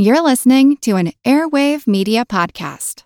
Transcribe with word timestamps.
You're 0.00 0.22
listening 0.22 0.76
to 0.82 0.94
an 0.94 1.10
Airwave 1.24 1.88
Media 1.88 2.24
Podcast. 2.24 3.02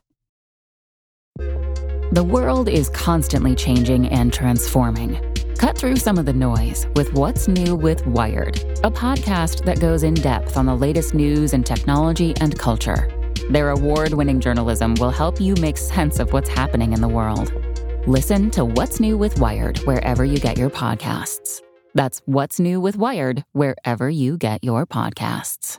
The 1.38 2.22
world 2.22 2.68
is 2.68 2.91
constantly 2.91 3.54
changing 3.54 4.08
and 4.08 4.30
transforming. 4.30 5.18
Cut 5.56 5.78
through 5.78 5.96
some 5.96 6.18
of 6.18 6.26
the 6.26 6.34
noise 6.34 6.86
with 6.94 7.14
What's 7.14 7.48
New 7.48 7.76
with 7.76 8.06
Wired, 8.06 8.58
a 8.84 8.90
podcast 8.90 9.64
that 9.64 9.80
goes 9.80 10.02
in 10.02 10.12
depth 10.12 10.58
on 10.58 10.66
the 10.66 10.74
latest 10.74 11.14
news 11.14 11.54
and 11.54 11.64
technology 11.64 12.34
and 12.43 12.59
culture. 12.59 13.09
Their 13.48 13.70
award 13.70 14.12
winning 14.12 14.38
journalism 14.38 14.95
will 14.96 15.11
help 15.11 15.40
you 15.40 15.54
make 15.62 15.79
sense 15.79 16.18
of 16.18 16.34
what's 16.34 16.50
happening 16.50 16.93
in 16.93 17.00
the 17.00 17.09
world. 17.09 17.54
Listen 18.06 18.50
to 18.50 18.66
What's 18.66 19.00
New 19.00 19.16
with 19.16 19.40
Wired 19.40 19.79
wherever 19.86 20.27
you 20.27 20.36
get 20.36 20.59
your 20.59 20.68
podcasts. 20.68 21.62
That's 21.95 22.20
What's 22.27 22.61
New 22.61 22.82
with 22.82 22.96
Wired 22.96 23.45
wherever 23.52 24.11
you 24.11 24.36
get 24.36 24.62
your 24.62 24.84
podcasts. 24.84 25.79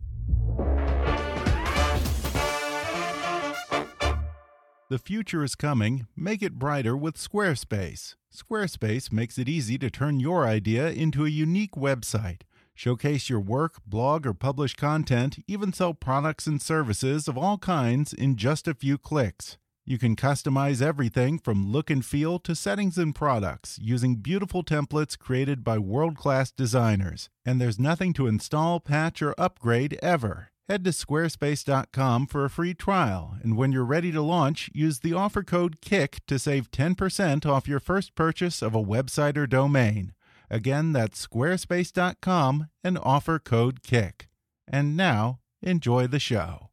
The 4.91 4.99
future 4.99 5.41
is 5.41 5.55
coming. 5.55 6.07
Make 6.17 6.43
it 6.43 6.59
brighter 6.59 6.97
with 6.97 7.15
Squarespace. 7.15 8.15
Squarespace 8.29 9.09
makes 9.09 9.37
it 9.37 9.47
easy 9.47 9.77
to 9.77 9.89
turn 9.89 10.19
your 10.19 10.45
idea 10.45 10.89
into 10.89 11.25
a 11.25 11.29
unique 11.29 11.75
website. 11.75 12.41
Showcase 12.75 13.29
your 13.29 13.39
work, 13.39 13.75
blog, 13.87 14.27
or 14.27 14.33
publish 14.33 14.75
content, 14.75 15.37
even 15.47 15.71
sell 15.71 15.93
products 15.93 16.45
and 16.45 16.61
services 16.61 17.29
of 17.29 17.37
all 17.37 17.57
kinds 17.57 18.11
in 18.11 18.35
just 18.35 18.67
a 18.67 18.73
few 18.73 18.97
clicks. 18.97 19.57
You 19.85 19.97
can 19.97 20.17
customize 20.17 20.81
everything 20.81 21.39
from 21.39 21.71
look 21.71 21.89
and 21.89 22.05
feel 22.05 22.37
to 22.39 22.53
settings 22.53 22.97
and 22.97 23.15
products 23.15 23.79
using 23.81 24.15
beautiful 24.15 24.61
templates 24.61 25.17
created 25.17 25.63
by 25.63 25.77
world 25.77 26.17
class 26.17 26.51
designers. 26.51 27.29
And 27.45 27.61
there's 27.61 27.79
nothing 27.79 28.11
to 28.15 28.27
install, 28.27 28.81
patch, 28.81 29.21
or 29.21 29.35
upgrade 29.37 29.97
ever. 30.03 30.50
Head 30.69 30.83
to 30.85 30.91
squarespace.com 30.91 32.27
for 32.27 32.45
a 32.45 32.49
free 32.49 32.73
trial, 32.73 33.35
and 33.43 33.57
when 33.57 33.71
you're 33.71 33.83
ready 33.83 34.11
to 34.11 34.21
launch, 34.21 34.69
use 34.73 34.99
the 34.99 35.13
offer 35.13 35.43
code 35.43 35.81
KICK 35.81 36.19
to 36.27 36.39
save 36.39 36.71
10% 36.71 37.45
off 37.45 37.67
your 37.67 37.79
first 37.79 38.15
purchase 38.15 38.61
of 38.61 38.73
a 38.73 38.83
website 38.83 39.37
or 39.37 39.47
domain. 39.47 40.13
Again, 40.49 40.93
that's 40.93 41.27
squarespace.com 41.27 42.67
and 42.83 42.99
offer 43.01 43.39
code 43.39 43.83
KICK. 43.83 44.27
And 44.67 44.95
now, 44.95 45.39
enjoy 45.61 46.07
the 46.07 46.19
show. 46.19 46.69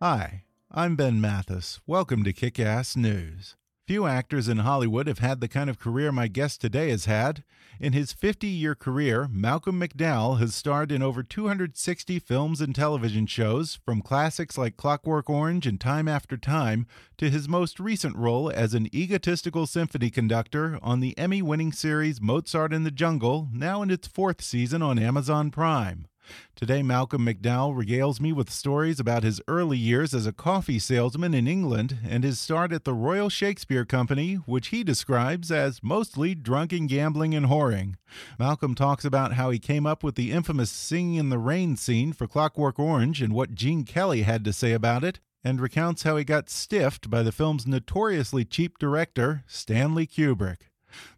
Hi, 0.00 0.44
I'm 0.70 0.96
Ben 0.96 1.20
Mathis. 1.20 1.80
Welcome 1.86 2.24
to 2.24 2.32
Kick 2.32 2.58
Ass 2.58 2.96
News. 2.96 3.56
Few 3.84 4.06
actors 4.06 4.46
in 4.46 4.58
Hollywood 4.58 5.08
have 5.08 5.18
had 5.18 5.40
the 5.40 5.48
kind 5.48 5.68
of 5.68 5.80
career 5.80 6.12
my 6.12 6.28
guest 6.28 6.60
today 6.60 6.90
has 6.90 7.06
had. 7.06 7.42
In 7.80 7.92
his 7.92 8.12
50 8.12 8.46
year 8.46 8.76
career, 8.76 9.26
Malcolm 9.28 9.80
McDowell 9.80 10.38
has 10.38 10.54
starred 10.54 10.92
in 10.92 11.02
over 11.02 11.24
260 11.24 12.20
films 12.20 12.60
and 12.60 12.76
television 12.76 13.26
shows, 13.26 13.80
from 13.84 14.00
classics 14.00 14.56
like 14.56 14.76
Clockwork 14.76 15.28
Orange 15.28 15.66
and 15.66 15.80
Time 15.80 16.06
After 16.06 16.36
Time 16.36 16.86
to 17.18 17.28
his 17.28 17.48
most 17.48 17.80
recent 17.80 18.14
role 18.16 18.52
as 18.52 18.72
an 18.72 18.86
egotistical 18.94 19.66
symphony 19.66 20.10
conductor 20.10 20.78
on 20.80 21.00
the 21.00 21.18
Emmy 21.18 21.42
winning 21.42 21.72
series 21.72 22.20
Mozart 22.20 22.72
in 22.72 22.84
the 22.84 22.92
Jungle, 22.92 23.48
now 23.52 23.82
in 23.82 23.90
its 23.90 24.06
fourth 24.06 24.42
season 24.42 24.80
on 24.80 24.96
Amazon 24.96 25.50
Prime. 25.50 26.06
Today, 26.54 26.82
Malcolm 26.82 27.26
McDowell 27.26 27.74
regales 27.74 28.20
me 28.20 28.32
with 28.32 28.50
stories 28.50 29.00
about 29.00 29.22
his 29.22 29.40
early 29.48 29.76
years 29.76 30.14
as 30.14 30.26
a 30.26 30.32
coffee 30.32 30.78
salesman 30.78 31.34
in 31.34 31.46
England 31.46 31.98
and 32.08 32.22
his 32.22 32.38
start 32.38 32.72
at 32.72 32.84
the 32.84 32.94
Royal 32.94 33.28
Shakespeare 33.28 33.84
Company, 33.84 34.34
which 34.34 34.68
he 34.68 34.84
describes 34.84 35.50
as 35.50 35.82
mostly 35.82 36.34
drunken 36.34 36.86
gambling 36.86 37.34
and 37.34 37.46
whoring. 37.46 37.94
Malcolm 38.38 38.74
talks 38.74 39.04
about 39.04 39.34
how 39.34 39.50
he 39.50 39.58
came 39.58 39.86
up 39.86 40.04
with 40.04 40.14
the 40.14 40.30
infamous 40.30 40.70
Singing 40.70 41.14
in 41.14 41.30
the 41.30 41.38
Rain 41.38 41.76
scene 41.76 42.12
for 42.12 42.26
Clockwork 42.26 42.78
Orange 42.78 43.20
and 43.20 43.32
what 43.32 43.54
Gene 43.54 43.84
Kelly 43.84 44.22
had 44.22 44.44
to 44.44 44.52
say 44.52 44.72
about 44.72 45.04
it, 45.04 45.20
and 45.44 45.60
recounts 45.60 46.04
how 46.04 46.16
he 46.16 46.24
got 46.24 46.48
stiffed 46.48 47.10
by 47.10 47.22
the 47.22 47.32
film's 47.32 47.66
notoriously 47.66 48.44
cheap 48.44 48.78
director, 48.78 49.42
Stanley 49.46 50.06
Kubrick. 50.06 50.68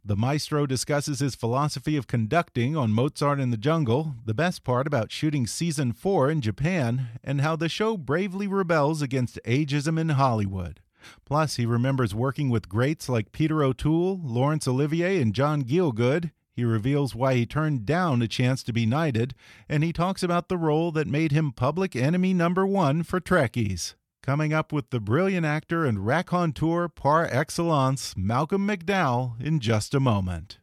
The 0.04 0.16
maestro 0.16 0.66
discusses 0.66 1.20
his 1.20 1.34
philosophy 1.34 1.96
of 1.96 2.06
conducting 2.06 2.76
on 2.76 2.92
Mozart 2.92 3.40
in 3.40 3.50
the 3.50 3.56
Jungle, 3.56 4.14
the 4.24 4.34
best 4.34 4.64
part 4.64 4.86
about 4.86 5.12
shooting 5.12 5.46
season 5.46 5.92
four 5.92 6.30
in 6.30 6.40
Japan, 6.40 7.08
and 7.22 7.40
how 7.40 7.56
the 7.56 7.68
show 7.68 7.96
bravely 7.96 8.46
rebels 8.46 9.02
against 9.02 9.38
ageism 9.44 9.98
in 9.98 10.10
Hollywood. 10.10 10.80
Plus, 11.24 11.56
he 11.56 11.66
remembers 11.66 12.14
working 12.14 12.50
with 12.50 12.68
greats 12.68 13.08
like 13.08 13.32
Peter 13.32 13.62
O'Toole, 13.62 14.20
Laurence 14.22 14.66
Olivier, 14.66 15.20
and 15.20 15.34
John 15.34 15.62
Gielgud. 15.62 16.30
He 16.52 16.64
reveals 16.64 17.14
why 17.14 17.34
he 17.34 17.46
turned 17.46 17.84
down 17.84 18.22
a 18.22 18.28
chance 18.28 18.62
to 18.62 18.72
be 18.72 18.86
knighted, 18.86 19.34
and 19.68 19.82
he 19.82 19.92
talks 19.92 20.22
about 20.22 20.48
the 20.48 20.56
role 20.56 20.92
that 20.92 21.06
made 21.06 21.32
him 21.32 21.52
public 21.52 21.96
enemy 21.96 22.32
number 22.32 22.66
one 22.66 23.02
for 23.02 23.20
Trekkies. 23.20 23.94
Coming 24.24 24.54
up 24.54 24.72
with 24.72 24.88
the 24.88 25.00
brilliant 25.00 25.44
actor 25.44 25.84
and 25.84 26.06
raconteur 26.06 26.88
par 26.88 27.28
excellence, 27.30 28.14
Malcolm 28.16 28.66
McDowell, 28.66 29.38
in 29.38 29.60
just 29.60 29.92
a 29.92 30.00
moment. 30.00 30.60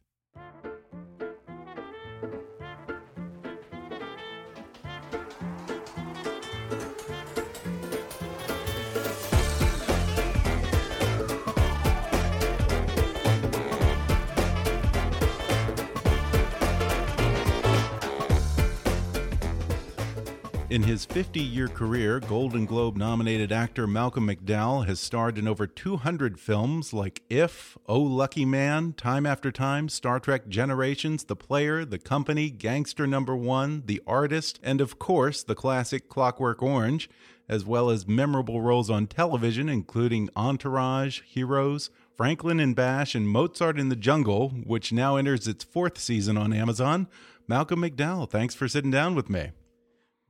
In 20.72 20.84
his 20.84 21.04
50 21.04 21.38
year 21.38 21.68
career, 21.68 22.18
Golden 22.18 22.64
Globe 22.64 22.96
nominated 22.96 23.52
actor 23.52 23.86
Malcolm 23.86 24.26
McDowell 24.26 24.86
has 24.86 24.98
starred 24.98 25.36
in 25.36 25.46
over 25.46 25.66
200 25.66 26.40
films 26.40 26.94
like 26.94 27.20
If, 27.28 27.76
Oh 27.86 28.00
Lucky 28.00 28.46
Man, 28.46 28.94
Time 28.94 29.26
After 29.26 29.52
Time, 29.52 29.90
Star 29.90 30.18
Trek 30.18 30.48
Generations, 30.48 31.24
The 31.24 31.36
Player, 31.36 31.84
The 31.84 31.98
Company, 31.98 32.48
Gangster 32.48 33.06
Number 33.06 33.36
One, 33.36 33.82
The 33.84 34.00
Artist, 34.06 34.60
and 34.62 34.80
of 34.80 34.98
course, 34.98 35.42
the 35.42 35.54
classic 35.54 36.08
Clockwork 36.08 36.62
Orange, 36.62 37.10
as 37.50 37.66
well 37.66 37.90
as 37.90 38.08
memorable 38.08 38.62
roles 38.62 38.88
on 38.88 39.08
television, 39.08 39.68
including 39.68 40.30
Entourage, 40.34 41.20
Heroes, 41.20 41.90
Franklin 42.16 42.58
and 42.58 42.74
Bash, 42.74 43.14
and 43.14 43.28
Mozart 43.28 43.78
in 43.78 43.90
the 43.90 43.94
Jungle, 43.94 44.48
which 44.48 44.90
now 44.90 45.16
enters 45.16 45.46
its 45.46 45.64
fourth 45.64 45.98
season 45.98 46.38
on 46.38 46.54
Amazon. 46.54 47.08
Malcolm 47.46 47.82
McDowell, 47.82 48.30
thanks 48.30 48.54
for 48.54 48.68
sitting 48.68 48.90
down 48.90 49.14
with 49.14 49.28
me. 49.28 49.50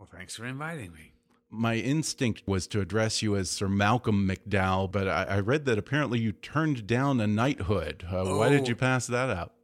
Well, 0.02 0.10
thanks 0.12 0.34
for 0.34 0.44
inviting 0.46 0.92
me. 0.92 1.12
My 1.48 1.76
instinct 1.76 2.42
was 2.44 2.66
to 2.66 2.80
address 2.80 3.22
you 3.22 3.36
as 3.36 3.48
Sir 3.48 3.68
Malcolm 3.68 4.28
McDowell, 4.28 4.90
but 4.90 5.06
I, 5.06 5.22
I 5.22 5.38
read 5.38 5.64
that 5.66 5.78
apparently 5.78 6.18
you 6.18 6.32
turned 6.32 6.88
down 6.88 7.20
a 7.20 7.28
knighthood. 7.28 8.04
Uh, 8.10 8.22
oh, 8.22 8.38
why 8.38 8.48
did 8.48 8.66
you 8.66 8.74
oh. 8.74 8.78
pass 8.78 9.06
that 9.06 9.30
up? 9.30 9.54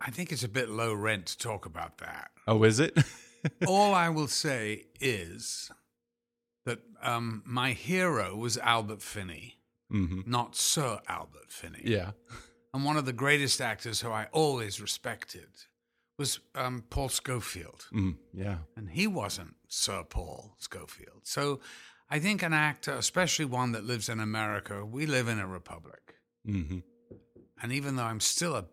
I 0.00 0.12
think 0.12 0.30
it's 0.30 0.44
a 0.44 0.48
bit 0.48 0.68
low 0.68 0.94
rent 0.94 1.26
to 1.26 1.38
talk 1.38 1.66
about 1.66 1.98
that. 1.98 2.30
Oh, 2.46 2.62
is 2.62 2.78
it? 2.78 2.96
All 3.66 3.92
I 3.92 4.08
will 4.08 4.28
say 4.28 4.84
is 5.00 5.68
that 6.64 6.78
um, 7.02 7.42
my 7.44 7.72
hero 7.72 8.36
was 8.36 8.56
Albert 8.58 9.02
Finney, 9.02 9.58
mm-hmm. 9.92 10.30
not 10.30 10.54
Sir 10.54 11.00
Albert 11.08 11.50
Finney. 11.50 11.82
Yeah. 11.82 12.12
And 12.72 12.84
one 12.84 12.96
of 12.96 13.04
the 13.04 13.12
greatest 13.12 13.60
actors 13.60 14.00
who 14.00 14.12
I 14.12 14.28
always 14.30 14.80
respected 14.80 15.48
was 16.16 16.38
um, 16.54 16.84
Paul 16.88 17.08
Scofield. 17.08 17.86
Mm, 17.92 18.14
yeah. 18.32 18.58
And 18.76 18.90
he 18.90 19.08
wasn't 19.08 19.56
Sir 19.68 20.02
Paul 20.02 20.54
Scofield. 20.58 21.20
So 21.24 21.60
I 22.10 22.18
think 22.18 22.42
an 22.42 22.52
actor, 22.52 22.92
especially 22.92 23.44
one 23.44 23.72
that 23.72 23.84
lives 23.84 24.08
in 24.08 24.18
America, 24.18 24.84
we 24.84 25.06
live 25.06 25.28
in 25.28 25.38
a 25.38 25.46
republic. 25.46 26.14
Mm-hmm. 26.46 26.78
And 27.62 27.72
even 27.72 27.96
though 27.96 28.04
I'm 28.04 28.20
still 28.20 28.56
a 28.56 28.64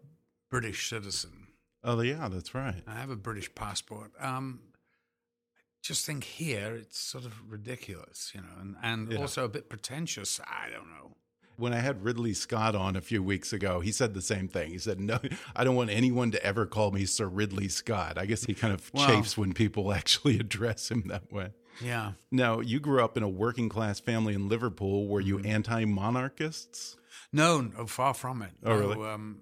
British 0.50 0.90
citizen. 0.90 1.48
Oh, 1.84 2.00
yeah, 2.02 2.30
that's 2.30 2.56
right. 2.56 2.82
I 2.88 2.96
have 2.96 3.10
a 3.10 3.16
British 3.16 3.54
passport. 3.54 4.12
Um, 4.20 4.62
I 4.74 5.60
just 5.82 6.06
think 6.06 6.24
here 6.24 6.76
it's 6.76 7.00
sort 7.00 7.26
of 7.26 7.52
ridiculous, 7.52 8.32
you 8.34 8.42
know, 8.42 8.60
and, 8.60 8.76
and 8.82 9.12
yeah. 9.12 9.20
also 9.20 9.44
a 9.44 9.50
bit 9.50 9.70
pretentious. 9.70 10.40
I 10.40 10.70
don't 10.70 10.90
know. 10.90 11.18
When 11.58 11.74
I 11.74 11.80
had 11.80 12.04
Ridley 12.04 12.34
Scott 12.34 12.76
on 12.76 12.96
a 12.96 13.02
few 13.02 13.24
weeks 13.24 13.54
ago, 13.54 13.80
he 13.80 13.92
said 13.92 14.14
the 14.14 14.22
same 14.22 14.48
thing. 14.48 14.72
He 14.72 14.78
said, 14.78 15.00
"No, 15.00 15.20
I 15.56 15.64
don't 15.64 15.76
want 15.76 15.90
anyone 15.90 16.32
to 16.32 16.44
ever 16.44 16.66
call 16.66 16.92
me 16.92 17.06
Sir 17.06 17.28
Ridley 17.28 17.68
Scott." 17.68 18.18
I 18.18 18.26
guess 18.26 18.44
he 18.44 18.54
kind 18.54 18.74
of 18.74 18.92
chafes 18.94 19.38
when 19.38 19.54
people 19.54 19.94
actually 20.00 20.40
address 20.40 20.92
him 20.92 21.04
that 21.08 21.32
way. 21.32 21.52
Yeah. 21.82 22.14
Now, 22.32 22.62
you 22.62 22.80
grew 22.80 23.04
up 23.04 23.18
in 23.18 23.24
a 23.24 23.30
working 23.30 23.70
class 23.70 24.00
family 24.00 24.34
in 24.34 24.48
Liverpool. 24.48 25.08
Were 25.08 25.22
you 25.22 25.38
mm 25.38 25.44
-hmm. 25.44 25.56
anti-monarchists? 25.56 26.98
No, 27.32 27.62
no, 27.62 27.88
far 27.88 28.14
from 28.14 28.42
it. 28.42 28.52
Oh, 28.64 28.78
really? 28.78 29.14
Um, 29.14 29.42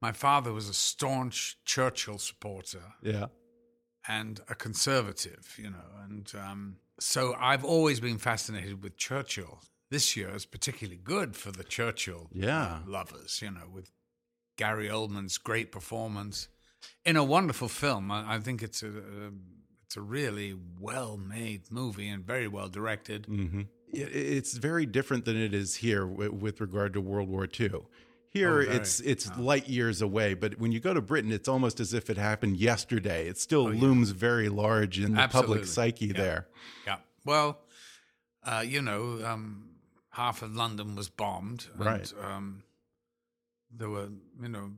my 0.00 0.12
father 0.12 0.52
was 0.52 0.68
a 0.68 0.74
staunch 0.74 1.58
Churchill 1.64 2.18
supporter. 2.18 2.94
Yeah. 3.02 3.26
And 4.08 4.40
a 4.48 4.54
conservative, 4.54 5.58
you 5.58 5.70
know, 5.70 5.88
and 6.04 6.32
um, 6.34 6.76
so 7.00 7.34
I've 7.38 7.64
always 7.64 8.00
been 8.00 8.18
fascinated 8.18 8.82
with 8.82 8.96
Churchill. 8.96 9.60
This 9.90 10.16
year 10.16 10.34
is 10.34 10.46
particularly 10.46 11.00
good 11.02 11.36
for 11.36 11.52
the 11.52 11.62
Churchill 11.62 12.28
yeah. 12.32 12.80
lovers, 12.86 13.40
you 13.40 13.50
know, 13.50 13.68
with 13.72 13.90
Gary 14.56 14.88
Oldman's 14.88 15.38
great 15.38 15.70
performance 15.70 16.48
in 17.04 17.16
a 17.16 17.24
wonderful 17.24 17.68
film. 17.68 18.10
I, 18.10 18.34
I 18.34 18.38
think 18.40 18.62
it's 18.62 18.82
a, 18.82 18.88
a, 18.88 19.30
it's 19.84 19.96
a 19.96 20.00
really 20.00 20.56
well 20.80 21.16
made 21.16 21.70
movie 21.70 22.08
and 22.08 22.24
very 22.24 22.48
well 22.48 22.68
directed. 22.68 23.28
Mm 23.28 23.48
-hmm. 23.50 23.66
It's 23.92 24.58
very 24.58 24.86
different 24.86 25.24
than 25.24 25.36
it 25.36 25.54
is 25.54 25.76
here 25.76 26.06
with 26.06 26.60
regard 26.60 26.92
to 26.92 27.00
World 27.00 27.28
War 27.28 27.46
II. 27.60 27.86
Here, 28.30 28.58
oh, 28.68 28.76
it's 28.76 29.00
it's 29.00 29.30
oh. 29.30 29.40
light 29.52 29.68
years 29.68 30.02
away, 30.02 30.34
but 30.34 30.58
when 30.58 30.72
you 30.72 30.80
go 30.80 30.92
to 30.92 31.00
Britain, 31.00 31.32
it's 31.32 31.48
almost 31.48 31.80
as 31.80 31.92
if 31.92 32.10
it 32.10 32.18
happened 32.18 32.56
yesterday. 32.60 33.28
It 33.28 33.38
still 33.38 33.66
oh, 33.66 33.70
yeah. 33.70 33.80
looms 33.80 34.10
very 34.10 34.48
large 34.48 34.98
in 34.98 35.14
the 35.14 35.20
Absolutely. 35.20 35.54
public 35.54 35.66
psyche 35.66 36.06
yeah. 36.06 36.22
there. 36.22 36.46
Yeah. 36.86 36.98
Well, 37.24 37.58
uh, 38.42 38.62
you 38.66 38.82
know, 38.82 39.24
um, 39.24 39.65
half 40.16 40.42
of 40.42 40.54
London 40.54 40.96
was 40.96 41.08
bombed. 41.08 41.66
And, 41.74 41.84
right. 41.84 42.12
Um, 42.22 42.62
there 43.70 43.88
were, 43.90 44.08
you 44.40 44.48
know, 44.48 44.72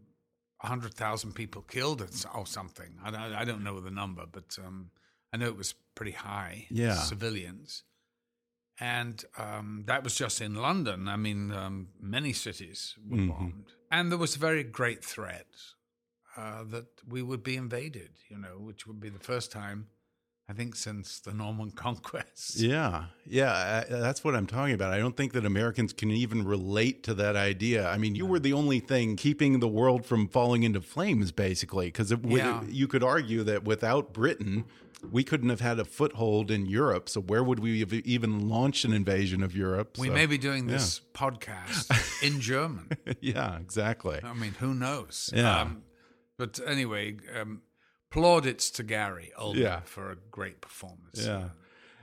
hundred 0.61 0.95
thousand 0.95 1.35
people 1.35 1.63
killed 1.63 2.03
or 2.35 2.47
something. 2.47 2.99
I, 3.05 3.43
I, 3.43 3.45
don't 3.45 3.63
know 3.63 3.79
the 3.81 3.93
number, 3.93 4.25
but 4.31 4.59
um, 4.65 4.91
I 5.33 5.37
know 5.37 5.47
it 5.47 5.57
was 5.57 5.75
pretty 5.95 6.13
high. 6.13 6.67
Yeah. 6.71 6.95
Civilians 6.95 7.85
and 8.81 9.25
um, 9.37 9.85
that 9.87 10.05
was 10.05 10.15
just 10.15 10.41
in 10.41 10.55
London. 10.55 11.09
I 11.09 11.17
mean, 11.17 11.53
um, 11.53 11.89
many 12.01 12.33
cities 12.33 12.95
were 13.09 13.17
mm-hmm. 13.17 13.29
bombed, 13.31 13.73
and 13.91 14.11
there 14.11 14.19
was 14.19 14.37
a 14.37 14.39
very 14.39 14.63
great 14.63 15.05
threat 15.05 15.47
uh, 16.37 16.65
that 16.71 16.87
we 17.07 17.23
would 17.23 17.43
be 17.43 17.57
invaded. 17.57 18.11
You 18.29 18.39
know, 18.39 18.59
which 18.59 18.87
would 18.87 19.01
be 19.01 19.09
the 19.09 19.19
first 19.19 19.51
time. 19.51 19.89
I 20.51 20.55
think 20.55 20.77
since 20.77 21.21
the 21.21 21.35
Norman 21.35 21.71
conquest. 21.77 22.59
Yeah, 22.59 23.07
yeah, 23.27 23.85
I, 23.89 23.93
that's 23.93 24.25
what 24.25 24.35
I'm 24.35 24.47
talking 24.47 24.75
about. 24.75 24.93
I 24.93 24.99
don't 24.99 25.17
think 25.17 25.33
that 25.35 25.45
Americans 25.45 25.93
can 25.93 26.11
even 26.11 26.45
relate 26.45 27.03
to 27.05 27.15
that 27.15 27.37
idea. 27.37 27.89
I 27.89 27.99
mean, 27.99 28.15
you 28.15 28.25
were 28.25 28.39
the 28.39 28.55
only 28.55 28.81
thing 28.81 29.17
keeping 29.17 29.61
the 29.61 29.69
world 29.69 30.07
from 30.07 30.27
falling 30.27 30.63
into 30.63 30.81
flames, 30.81 31.33
basically, 31.33 31.87
because 31.87 32.13
yeah. 32.25 32.63
you 32.67 32.89
could 32.89 33.03
argue 33.03 33.43
that 33.45 33.65
without 33.65 34.15
Britain, 34.15 34.65
we 35.11 35.23
couldn't 35.23 35.51
have 35.51 35.61
had 35.61 35.79
a 35.79 35.85
foothold 35.85 36.51
in 36.51 36.67
Europe. 36.67 37.09
So 37.09 37.21
where 37.21 37.45
would 37.45 37.59
we 37.59 37.81
have 37.81 37.93
even 37.93 38.49
launched 38.49 38.85
an 38.85 38.93
invasion 38.93 39.43
of 39.43 39.55
Europe? 39.55 39.99
We 39.99 40.09
so, 40.09 40.15
may 40.15 40.27
be 40.27 40.39
doing 40.39 40.67
this 40.67 41.03
yeah. 41.15 41.21
podcast 41.21 42.23
in 42.27 42.41
German. 42.41 42.89
yeah, 43.21 43.59
exactly. 43.59 44.21
I 44.25 44.33
mean, 44.33 44.55
who 44.59 44.73
knows? 44.75 45.31
Yeah. 45.35 45.61
Um, 45.61 45.83
but 46.39 46.61
anyway, 46.67 47.17
um, 47.39 47.63
plaudits 48.11 48.71
to 48.73 48.83
Gary 48.83 49.33
Oldman 49.39 49.57
yeah. 49.57 49.81
for 49.81 50.11
a 50.11 50.17
great 50.31 50.61
performance. 50.61 51.27
Yeah. 51.27 51.49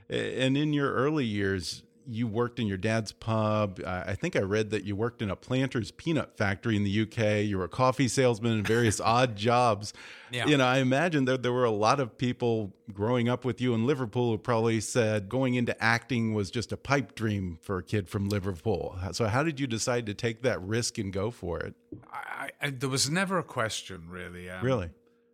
And 0.09 0.55
in 0.55 0.71
your 0.73 0.93
early 0.93 1.25
years, 1.25 1.83
you 2.07 2.27
worked 2.27 2.59
in 2.59 2.67
your 2.67 2.77
dad's 2.77 3.11
pub. 3.11 3.79
I 3.85 4.13
think 4.13 4.35
I 4.35 4.41
read 4.41 4.69
that 4.71 4.83
you 4.83 4.95
worked 4.95 5.21
in 5.21 5.29
a 5.29 5.35
planter's 5.35 5.91
peanut 5.91 6.37
factory 6.37 6.75
in 6.75 6.83
the 6.83 7.01
UK. 7.01 7.45
You 7.45 7.57
were 7.57 7.65
a 7.65 7.69
coffee 7.69 8.07
salesman 8.07 8.53
and 8.53 8.67
various 8.67 8.99
odd 9.03 9.35
jobs. 9.35 9.93
Yeah. 10.31 10.45
You 10.45 10.57
know, 10.57 10.65
I 10.65 10.77
imagine 10.79 11.25
that 11.25 11.43
there 11.43 11.53
were 11.53 11.65
a 11.65 11.71
lot 11.71 11.99
of 11.99 12.17
people 12.17 12.73
growing 12.93 13.29
up 13.29 13.45
with 13.45 13.59
you 13.61 13.73
in 13.73 13.85
Liverpool 13.87 14.31
who 14.31 14.37
probably 14.37 14.79
said 14.81 15.29
going 15.29 15.55
into 15.55 15.81
acting 15.83 16.33
was 16.33 16.51
just 16.51 16.71
a 16.71 16.77
pipe 16.77 17.15
dream 17.15 17.57
for 17.61 17.79
a 17.79 17.83
kid 17.83 18.07
from 18.07 18.29
Liverpool. 18.29 18.97
So, 19.11 19.25
how 19.25 19.43
did 19.43 19.59
you 19.59 19.67
decide 19.67 20.05
to 20.07 20.13
take 20.13 20.43
that 20.43 20.61
risk 20.61 20.97
and 20.97 21.11
go 21.11 21.31
for 21.31 21.59
it? 21.59 21.75
I, 22.11 22.49
I, 22.61 22.69
there 22.69 22.89
was 22.89 23.09
never 23.09 23.37
a 23.37 23.43
question, 23.43 24.07
really. 24.09 24.49
Um, 24.49 24.63
really? 24.63 24.89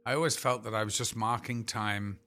I 0.05 0.13
always 0.13 0.35
felt 0.35 0.63
that 0.63 0.73
I 0.73 0.83
was 0.83 0.97
just 0.97 1.15
marking 1.15 1.63
time 1.63 2.19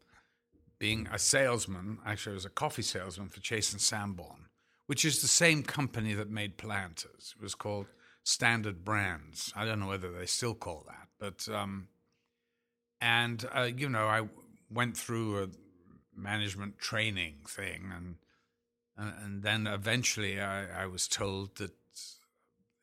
being 0.79 1.09
a 1.12 1.19
salesman, 1.19 1.99
actually, 2.05 2.32
I 2.32 2.35
was 2.35 2.44
a 2.44 2.50
coffee 2.50 2.82
salesman 2.82 3.29
for 3.29 3.41
Chase 3.41 3.73
and 3.73 3.81
Sanborn, 3.81 4.49
which 4.87 5.05
is 5.05 5.23
the 5.23 5.29
same 5.29 5.62
company 5.62 6.15
that 6.15 6.31
made 6.31 6.59
Planters. 6.59 7.35
It 7.37 7.43
was 7.43 7.55
called 7.55 7.87
Standard 8.23 8.85
Brands. 8.85 9.53
I 9.56 9.65
don't 9.65 9.81
know 9.81 9.87
whether 9.87 10.12
they 10.12 10.26
still 10.26 10.55
call 10.55 10.87
that, 10.87 11.09
but 11.19 11.55
um, 11.55 11.88
and 13.00 13.44
uh, 13.55 13.69
you 13.77 13.88
know, 13.88 14.06
I 14.06 14.29
went 14.70 14.97
through 14.97 15.44
a 15.44 15.49
management 16.17 16.79
training 16.79 17.37
thing, 17.49 17.93
and 17.94 18.17
and 18.97 19.43
then 19.43 19.67
eventually 19.67 20.41
I, 20.41 20.85
I 20.85 20.87
was 20.87 21.09
told 21.09 21.56
that 21.56 21.73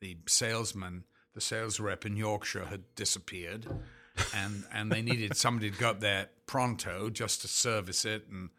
the 0.00 0.16
salesman, 0.26 1.04
the 1.34 1.40
sales 1.40 1.80
rep 1.80 2.04
in 2.04 2.16
Yorkshire, 2.16 2.66
had 2.66 2.94
disappeared 2.94 3.66
and 4.34 4.64
and 4.72 4.90
they 4.90 5.02
needed 5.02 5.36
somebody 5.36 5.70
to 5.70 5.78
go 5.78 5.90
up 5.90 6.00
there 6.00 6.28
pronto 6.46 7.10
just 7.10 7.40
to 7.42 7.48
service 7.48 8.04
it. 8.04 8.26
And 8.30 8.50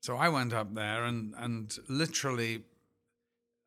so 0.00 0.16
I 0.16 0.28
went 0.28 0.52
up 0.52 0.74
there 0.74 1.04
and 1.04 1.34
and 1.38 1.76
literally 1.88 2.64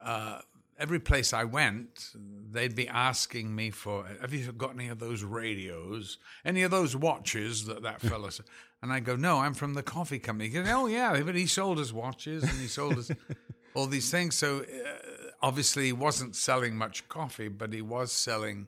uh, 0.02 0.40
every 0.78 1.00
place 1.00 1.34
I 1.34 1.44
went 1.44 2.12
they'd 2.52 2.76
be 2.76 2.88
asking 2.88 3.54
me 3.54 3.70
for 3.70 4.06
have 4.22 4.34
you 4.34 4.52
got 4.52 4.74
any 4.74 4.88
of 4.88 5.00
those 5.00 5.24
radios? 5.24 6.18
Any 6.46 6.64
of 6.64 6.72
those 6.72 6.96
watches 6.96 7.66
that 7.66 7.84
that 7.84 8.02
fella 8.10 8.32
said 8.32 8.46
and 8.82 8.94
I 8.94 9.00
go 9.00 9.16
no 9.16 9.40
I'm 9.40 9.54
from 9.54 9.74
the 9.74 9.84
coffee 9.84 10.20
company. 10.20 10.50
Goes, 10.50 10.68
oh 10.70 10.88
yeah 10.88 11.22
but 11.22 11.36
he 11.36 11.48
sold 11.48 11.80
us 11.80 11.92
watches 11.92 12.44
and 12.44 12.54
he 12.54 12.68
sold 12.68 12.98
us 12.98 13.12
all 13.74 13.88
these 13.88 14.10
things. 14.10 14.36
So 14.36 14.60
uh, 14.60 15.34
obviously 15.42 15.86
he 15.86 15.94
wasn't 15.94 16.36
selling 16.36 16.76
much 16.76 17.08
coffee 17.10 17.50
but 17.50 17.74
he 17.74 17.82
was 17.82 18.12
selling 18.12 18.68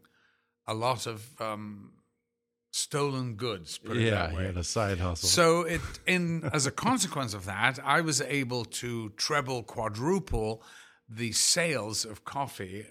a 0.67 0.73
lot 0.73 1.07
of 1.07 1.39
um, 1.41 1.91
stolen 2.71 3.35
goods. 3.35 3.77
Put 3.77 3.97
it 3.97 4.03
yeah, 4.03 4.11
that 4.11 4.33
way. 4.33 4.39
he 4.39 4.45
had 4.47 4.57
a 4.57 4.63
side 4.63 4.99
hustle. 4.99 5.29
So 5.29 5.61
it, 5.61 5.81
in 6.07 6.49
as 6.53 6.65
a 6.65 6.71
consequence 6.71 7.33
of 7.33 7.45
that, 7.45 7.79
I 7.83 8.01
was 8.01 8.21
able 8.21 8.65
to 8.65 9.09
treble, 9.11 9.63
quadruple 9.63 10.63
the 11.07 11.33
sales 11.33 12.05
of 12.05 12.23
coffee 12.23 12.85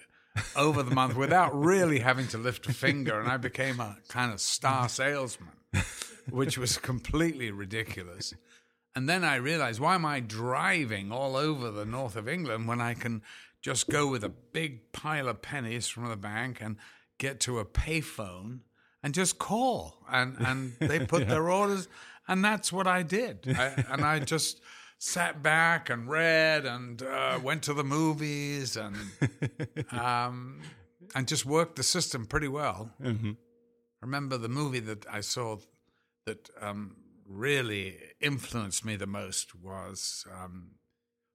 over 0.55 0.83
the 0.83 0.95
month 0.95 1.17
without 1.17 1.59
really 1.59 2.01
having 2.01 2.29
to 2.29 2.39
lift 2.39 2.67
a 2.69 2.73
finger, 2.73 3.19
and 3.19 3.29
I 3.29 3.39
became 3.39 3.81
a 3.81 3.97
kind 4.09 4.33
of 4.33 4.41
star 4.41 4.89
salesman, 4.89 5.49
which 6.29 6.59
was 6.59 6.77
completely 6.77 7.51
ridiculous. 7.51 8.35
And 8.95 9.09
then 9.09 9.25
I 9.25 9.37
realized, 9.37 9.81
why 9.81 9.95
am 9.95 10.05
I 10.05 10.21
driving 10.21 11.13
all 11.13 11.37
over 11.37 11.71
the 11.71 11.87
north 11.87 12.17
of 12.17 12.29
England 12.29 12.69
when 12.69 12.81
I 12.81 12.95
can 12.95 13.23
just 13.63 13.89
go 13.89 14.07
with 14.07 14.25
a 14.25 14.29
big 14.29 14.93
pile 14.93 15.29
of 15.29 15.43
pennies 15.43 15.87
from 15.87 16.09
the 16.09 16.17
bank 16.17 16.59
and 16.61 16.77
get 17.19 17.41
to 17.41 17.59
a 17.59 17.65
payphone 17.65 18.61
and 19.03 19.15
just 19.15 19.39
call 19.39 19.99
and 20.11 20.37
and 20.41 20.73
they 20.81 21.01
put 21.01 21.23
yeah. 21.23 21.29
their 21.29 21.51
orders 21.51 21.89
and 22.29 22.45
that's 22.45 22.73
what 22.73 22.87
I 22.87 23.03
did 23.03 23.47
I, 23.57 23.85
and 23.91 24.05
I 24.05 24.21
just 24.21 24.61
sat 25.01 25.43
back 25.43 25.89
and 25.89 26.09
read 26.09 26.67
and 26.67 27.03
uh, 27.03 27.41
went 27.43 27.63
to 27.65 27.75
the 27.75 27.83
movies 27.83 28.77
and 28.77 28.97
um, 29.91 30.61
and 31.15 31.27
just 31.27 31.47
worked 31.47 31.77
the 31.77 31.83
system 31.83 32.27
pretty 32.27 32.49
well. 32.49 32.91
Mm-hmm. 33.03 33.33
remember 34.03 34.37
the 34.37 34.51
movie 34.51 34.81
that 34.81 35.07
I 35.11 35.23
saw 35.23 35.57
that 36.27 36.51
um, 36.61 36.97
really 37.27 37.97
influenced 38.21 38.85
me 38.85 38.97
the 38.97 39.07
most 39.07 39.55
was 39.55 40.27
um, 40.31 40.73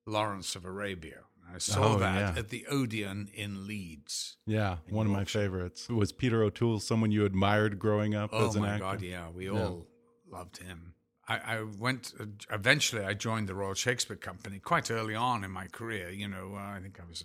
Lawrence 0.05 0.55
of 0.55 0.63
Arabia. 0.63 1.21
I 1.53 1.57
saw 1.57 1.95
oh, 1.95 1.99
that 1.99 2.35
yeah. 2.35 2.39
at 2.39 2.49
the 2.49 2.65
Odeon 2.67 3.29
in 3.33 3.67
Leeds. 3.67 4.37
Yeah, 4.45 4.77
in 4.87 4.95
one 4.95 5.07
Yorkshire. 5.07 5.19
of 5.19 5.19
my 5.19 5.25
favorites. 5.25 5.89
Was 5.89 6.11
Peter 6.11 6.43
O'Toole 6.43 6.79
someone 6.79 7.11
you 7.11 7.25
admired 7.25 7.79
growing 7.79 8.15
up 8.15 8.31
oh 8.33 8.47
as 8.47 8.55
an 8.55 8.65
actor? 8.65 8.83
Oh 8.83 8.87
my? 8.87 8.93
God, 8.93 9.01
yeah. 9.01 9.29
We 9.29 9.45
yeah. 9.45 9.51
all 9.51 9.87
loved 10.29 10.57
him. 10.57 10.93
I, 11.27 11.37
I, 11.37 11.63
went, 11.63 12.13
uh, 12.19 12.25
eventually, 12.51 13.03
I 13.03 13.13
joined 13.13 13.47
the 13.47 13.55
Royal 13.55 13.73
Shakespeare 13.73 14.15
Company 14.15 14.59
quite 14.59 14.91
early 14.91 15.15
on 15.15 15.43
in 15.43 15.51
my 15.51 15.67
career. 15.67 16.09
You 16.09 16.27
know, 16.27 16.53
uh, 16.55 16.77
I 16.77 16.79
think 16.81 16.99
I 16.99 17.07
was 17.07 17.23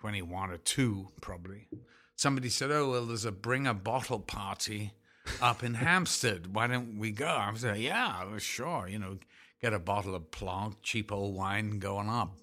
21 0.00 0.50
or 0.50 0.58
2, 0.58 1.08
probably. 1.20 1.68
Somebody 2.14 2.50
said, 2.50 2.70
Oh, 2.70 2.90
well, 2.90 3.06
there's 3.06 3.24
a 3.24 3.32
bring 3.32 3.66
a 3.66 3.74
bottle 3.74 4.20
party 4.20 4.92
up 5.40 5.62
in 5.62 5.74
Hampstead. 5.74 6.54
Why 6.54 6.66
don't 6.66 6.98
we 6.98 7.10
go? 7.10 7.26
I 7.26 7.50
was 7.50 7.64
like, 7.64 7.80
Yeah, 7.80 8.36
sure. 8.38 8.86
You 8.88 8.98
know, 8.98 9.18
get 9.62 9.72
a 9.72 9.78
bottle 9.78 10.14
of 10.14 10.30
Blanc, 10.30 10.76
cheap 10.82 11.10
old 11.10 11.34
wine, 11.34 11.78
going 11.78 12.08
up. 12.08 12.36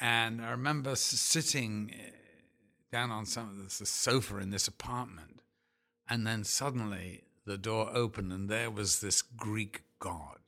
And 0.00 0.42
I 0.42 0.50
remember 0.50 0.96
sitting 0.96 1.92
eh, 1.92 2.10
down 2.90 3.10
on 3.10 3.26
some 3.26 3.48
of 3.48 3.78
the 3.78 3.86
sofa 3.86 4.38
in 4.38 4.50
this 4.50 4.68
apartment, 4.68 5.40
and 6.08 6.26
then 6.26 6.44
suddenly 6.44 7.22
the 7.46 7.58
door 7.58 7.90
opened, 7.92 8.32
and 8.32 8.48
there 8.48 8.70
was 8.70 9.00
this 9.00 9.22
Greek 9.22 9.82
god, 10.00 10.38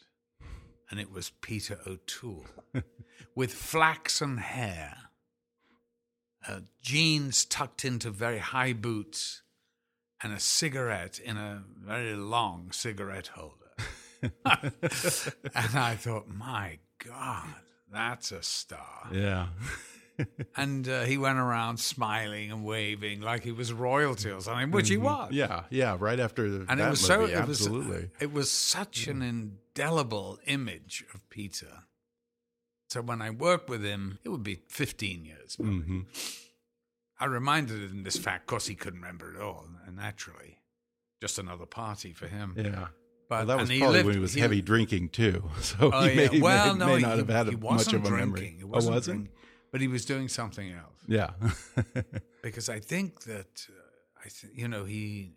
and 0.90 0.98
it 0.98 1.10
was 1.10 1.30
Peter 1.40 1.78
O'Toole 1.86 2.46
with 3.34 3.52
flaxen 3.52 4.38
hair 4.38 5.06
uh, 6.48 6.60
jeans 6.80 7.44
tucked 7.44 7.84
into 7.84 8.10
very 8.10 8.38
high 8.38 8.72
boots, 8.72 9.42
and 10.22 10.32
a 10.32 10.40
cigarette 10.40 11.18
in 11.18 11.36
a 11.36 11.64
very 11.84 12.14
long 12.14 12.70
cigarette 12.72 13.28
holder. 13.28 13.54
and 14.22 15.76
I 15.76 15.96
thought, 15.96 16.28
my 16.28 16.78
God, 17.04 17.54
that's 17.92 18.32
a 18.32 18.42
star. 18.42 19.08
Yeah. 19.12 19.48
and 20.56 20.88
uh, 20.88 21.02
he 21.02 21.18
went 21.18 21.38
around 21.38 21.78
smiling 21.78 22.50
and 22.50 22.64
waving 22.64 23.20
like 23.20 23.42
he 23.42 23.52
was 23.52 23.72
royalty 23.72 24.30
or 24.30 24.40
something, 24.40 24.70
which 24.70 24.88
he 24.88 24.96
was. 24.96 25.32
Yeah, 25.32 25.64
yeah. 25.70 25.96
Right 25.98 26.18
after 26.18 26.48
the, 26.48 26.66
and 26.68 26.80
that 26.80 26.86
it 26.86 26.90
was 26.90 27.08
movie, 27.08 27.32
so 27.32 27.38
it 27.38 27.38
absolutely. 27.38 27.96
was 27.96 28.08
it 28.20 28.32
was 28.32 28.50
such 28.50 29.06
an 29.06 29.22
indelible 29.22 30.38
image 30.46 31.04
of 31.14 31.28
Peter. 31.28 31.84
So 32.88 33.02
when 33.02 33.20
I 33.20 33.30
worked 33.30 33.68
with 33.68 33.84
him, 33.84 34.18
it 34.24 34.28
would 34.28 34.44
be 34.44 34.60
15 34.68 35.24
years. 35.24 35.56
probably. 35.56 35.80
hmm 35.80 36.00
I 37.18 37.24
reminded 37.24 37.80
him 37.90 38.02
this 38.02 38.18
fact, 38.18 38.42
of 38.42 38.46
course 38.46 38.66
he 38.66 38.74
couldn't 38.74 39.00
remember 39.00 39.34
it 39.34 39.40
all, 39.40 39.64
and 39.86 39.96
naturally, 39.96 40.58
just 41.18 41.38
another 41.38 41.64
party 41.64 42.12
for 42.12 42.26
him. 42.26 42.54
Yeah. 42.56 42.88
But 43.28 43.38
well, 43.38 43.46
that 43.46 43.58
was 43.60 43.68
and 43.68 43.72
he 43.74 43.78
probably 43.80 43.96
lived- 43.98 44.06
when 44.06 44.14
he 44.16 44.20
was 44.20 44.34
he- 44.34 44.40
heavy 44.40 44.62
drinking 44.62 45.08
too. 45.10 45.42
So 45.60 45.90
Oh, 45.92 46.02
he 46.06 46.14
may, 46.16 46.28
yeah. 46.30 46.40
well, 46.42 46.72
may, 46.74 46.78
no, 46.78 46.86
may 46.86 46.96
he, 46.96 47.02
not 47.02 47.18
have 47.18 47.28
had 47.28 47.46
he 47.48 47.52
much 47.54 47.62
wasn't 47.62 47.96
of 47.96 48.04
a 48.04 48.08
drinking. 48.08 48.28
memory. 48.32 48.54
He 48.58 48.64
oh, 48.64 48.66
wasn't 48.68 48.94
wasn't? 48.94 49.16
drinking, 49.24 49.32
but 49.72 49.80
he 49.80 49.88
was 49.88 50.04
doing 50.04 50.28
something 50.28 50.72
else. 50.72 50.98
Yeah. 51.08 51.30
because 52.42 52.68
I 52.68 52.78
think 52.80 53.22
that 53.24 53.66
uh, 53.68 54.20
I 54.24 54.28
th- 54.28 54.52
you 54.54 54.68
know 54.68 54.84
he 54.84 55.32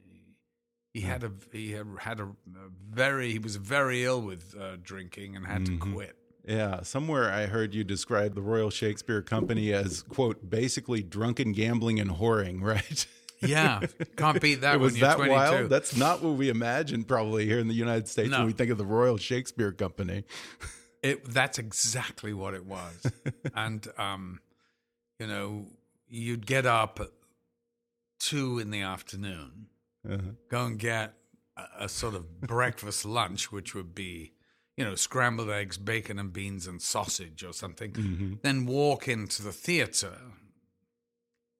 he 0.94 1.02
had 1.02 1.24
a 1.24 1.32
he 1.52 1.72
had, 1.72 2.20
a, 2.20 2.24
a 2.24 2.28
very 2.92 3.32
he 3.32 3.40
was 3.40 3.56
very 3.56 4.04
ill 4.06 4.22
with 4.22 4.56
uh, 4.60 4.78
drinking 4.82 5.36
and 5.36 5.46
had 5.46 5.62
Mhm. 5.64 5.82
to 5.82 5.92
quit. 5.94 6.16
yeah. 6.48 6.82
Somewhere 6.84 7.32
I 7.32 7.46
heard 7.48 7.74
you 7.76 7.84
describe 7.84 8.34
the 8.36 8.42
Royal 8.42 8.70
Shakespeare 8.72 9.22
Company 9.22 9.72
as 9.74 10.02
quote 10.04 10.50
basically 10.50 11.04
drunken 11.04 11.52
gambling 11.54 12.00
and 12.00 12.12
whoring, 12.12 12.62
right? 12.62 13.06
Yeah, 13.42 13.82
can't 14.18 14.42
beat 14.42 14.62
that 14.62 14.76
it 14.76 14.78
when 14.78 14.86
was 14.86 14.98
you're 15.00 15.08
that 15.08 15.16
22. 15.18 15.34
wild. 15.34 15.70
That's 15.70 15.96
not 15.96 16.22
what 16.22 16.36
we 16.36 16.50
imagine 16.50 17.04
probably 17.04 17.46
here 17.46 17.60
in 17.60 17.68
the 17.68 17.74
United 17.74 18.08
States 18.08 18.30
No. 18.30 18.40
when 18.40 18.48
we 18.48 18.54
think 18.54 18.70
of 18.72 18.78
the 18.78 18.86
Royal 18.86 19.18
Shakespeare 19.18 19.72
Company. 19.72 20.24
It 21.02 21.26
that's 21.26 21.58
exactly 21.58 22.34
what 22.34 22.54
it 22.54 22.66
was, 22.66 23.06
and 23.56 23.88
um, 23.98 24.40
you 25.20 25.28
know 25.28 25.68
you'd 26.10 26.46
get 26.46 26.66
up 26.66 27.00
at 27.00 27.10
two 28.20 28.60
in 28.60 28.72
the 28.72 28.82
afternoon, 28.82 29.68
Uh-huh. 30.06 30.18
go 30.50 30.66
and 30.66 30.78
get 30.80 31.14
a, 31.56 31.86
a 31.86 31.90
sort 31.90 32.16
of 32.16 32.42
breakfast 32.42 33.06
lunch, 33.20 33.52
which 33.52 33.74
would 33.74 33.94
be, 33.96 34.34
you 34.76 34.84
know, 34.84 34.96
scrambled 34.96 35.50
eggs, 35.50 35.78
bacon 35.78 36.20
and 36.20 36.34
beans, 36.34 36.68
and 36.68 36.82
sausage 36.82 37.44
or 37.44 37.54
something. 37.54 37.92
Mm-hmm. 37.94 38.34
Then 38.42 38.66
walk 38.66 39.08
into 39.08 39.42
the 39.44 39.52
theater, 39.54 40.18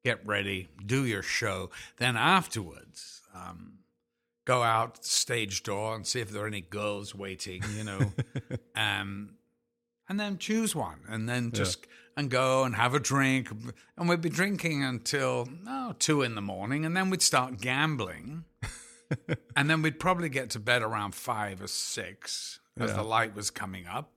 get 0.04 0.26
ready, 0.26 0.70
do 0.86 1.06
your 1.06 1.22
show. 1.22 1.70
Then 1.98 2.16
afterwards, 2.18 3.22
um, 3.34 3.80
go 4.46 4.64
out 4.64 5.04
stage 5.06 5.64
door 5.64 5.96
and 5.96 6.06
see 6.08 6.20
if 6.20 6.30
there 6.32 6.44
are 6.44 6.48
any 6.48 6.62
girls 6.62 7.14
waiting, 7.14 7.64
you 7.76 7.84
know, 7.84 8.00
um, 8.76 9.32
and 10.08 10.20
then 10.20 10.38
choose 10.38 10.76
one, 10.76 11.00
and 11.08 11.30
then 11.30 11.52
just 11.52 11.86
and 12.18 12.30
go 12.32 12.64
and 12.64 12.76
have 12.76 12.94
a 12.96 13.00
drink, 13.00 13.50
and 13.98 14.10
we'd 14.10 14.22
be 14.22 14.30
drinking 14.30 14.84
until 14.84 15.48
oh, 15.68 15.94
two 16.00 16.24
in 16.24 16.36
the 16.36 16.42
morning, 16.42 16.84
and 16.84 16.98
then 16.98 17.10
we'd 17.10 17.22
start 17.22 17.62
gambling, 17.62 18.44
and 19.56 19.70
then 19.70 19.82
we'd 19.84 20.00
probably 20.00 20.30
get 20.30 20.50
to 20.52 20.60
bed 20.60 20.82
around 20.82 21.14
five 21.14 21.62
or 21.62 21.68
six 21.68 22.60
as 22.80 22.90
Yeah. 22.90 22.96
the 22.98 23.04
light 23.04 23.36
was 23.36 23.52
coming 23.52 23.86
up. 23.88 24.12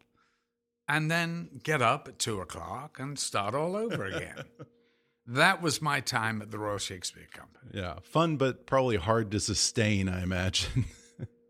And 0.88 1.10
then 1.10 1.60
get 1.62 1.80
up 1.80 2.08
at 2.08 2.18
two 2.18 2.40
o'clock 2.40 2.98
and 2.98 3.18
start 3.18 3.54
all 3.54 3.76
over 3.76 4.04
again. 4.04 4.44
that 5.26 5.62
was 5.62 5.80
my 5.82 6.00
time 6.00 6.42
at 6.42 6.50
the 6.50 6.58
Royal 6.58 6.78
Shakespeare 6.78 7.26
Company. 7.32 7.70
Yeah. 7.74 7.96
Fun, 8.02 8.36
but 8.36 8.66
probably 8.66 8.96
hard 8.96 9.30
to 9.32 9.40
sustain, 9.40 10.08
I 10.08 10.22
imagine. 10.22 10.84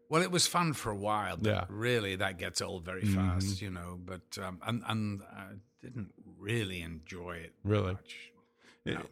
Well, 0.08 0.20
it 0.20 0.30
was 0.30 0.46
fun 0.46 0.74
for 0.74 0.90
a 0.90 0.94
while, 0.94 1.38
but 1.38 1.48
Yeah. 1.48 1.64
really 1.70 2.16
that 2.16 2.36
gets 2.36 2.60
old 2.60 2.84
very 2.84 3.00
fast, 3.00 3.62
you 3.62 3.70
know. 3.70 3.98
But 3.98 4.20
um, 4.44 4.60
and 4.66 4.82
and 4.86 5.22
I 5.22 5.44
didn't 5.80 6.10
really 6.38 6.82
enjoy 6.82 7.36
it 7.36 7.54
Really? 7.64 7.94
much. 7.94 8.14
No. 8.84 9.06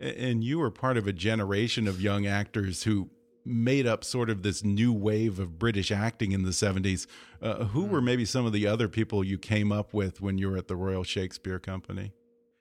And 0.00 0.42
you 0.42 0.58
were 0.58 0.70
part 0.70 0.96
of 0.96 1.06
a 1.06 1.12
generation 1.12 1.86
of 1.86 2.00
young 2.00 2.26
actors 2.26 2.84
who 2.84 3.10
made 3.44 3.86
up 3.86 4.02
sort 4.02 4.30
of 4.30 4.42
this 4.42 4.64
new 4.64 4.94
wave 4.94 5.38
of 5.38 5.58
British 5.58 5.92
acting 5.92 6.32
in 6.32 6.42
the 6.42 6.52
70s. 6.52 7.06
Uh, 7.42 7.64
who 7.64 7.84
Hmm. 7.84 7.90
were 7.92 8.00
maybe 8.00 8.24
some 8.24 8.46
of 8.46 8.54
the 8.54 8.66
other 8.66 8.88
people 8.88 9.22
you 9.22 9.36
came 9.36 9.70
up 9.70 9.92
with 9.92 10.22
when 10.22 10.38
you 10.38 10.48
were 10.48 10.56
at 10.56 10.68
the 10.68 10.76
Royal 10.76 11.04
Shakespeare 11.04 11.58
Company? 11.58 12.14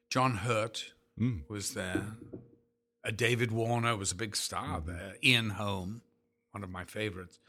John 0.10 0.36
Hurt 0.36 0.95
Mm. 1.20 1.50
was 1.50 1.74
there. 1.74 2.18
Uh, 3.06 3.12
David 3.12 3.52
Warner 3.52 3.96
was 3.96 4.12
a 4.12 4.16
big 4.16 4.36
star 4.36 4.82
there. 4.86 5.16
Ian 5.24 5.52
Holm, 5.52 6.02
one 6.52 6.64
of 6.64 6.70
my 6.70 6.84
favorites. 6.84 7.40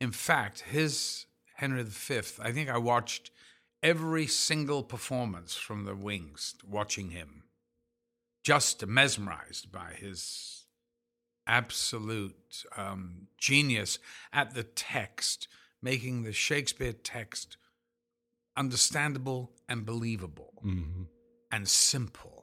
In 0.00 0.12
fact, 0.12 0.60
his 0.60 1.26
Henry 1.56 1.82
V, 1.82 2.20
I 2.40 2.52
think 2.52 2.70
I 2.70 2.78
watched 2.78 3.30
every 3.82 4.26
single 4.26 4.82
performance 4.82 5.54
from 5.54 5.84
the 5.84 5.94
wings, 5.94 6.54
watching 6.66 7.10
him, 7.10 7.44
just 8.42 8.86
mesmerized 8.86 9.70
by 9.70 9.92
his 9.96 10.64
absolute 11.46 12.64
um, 12.76 13.26
genius 13.36 13.98
at 14.32 14.54
the 14.54 14.62
text, 14.62 15.48
making 15.82 16.22
the 16.22 16.32
Shakespeare 16.32 16.92
text 16.92 17.56
understandable 18.56 19.52
and 19.68 19.84
believable 19.84 20.52
hmm 20.62 21.02
and 21.52 21.66
simple. 21.68 22.39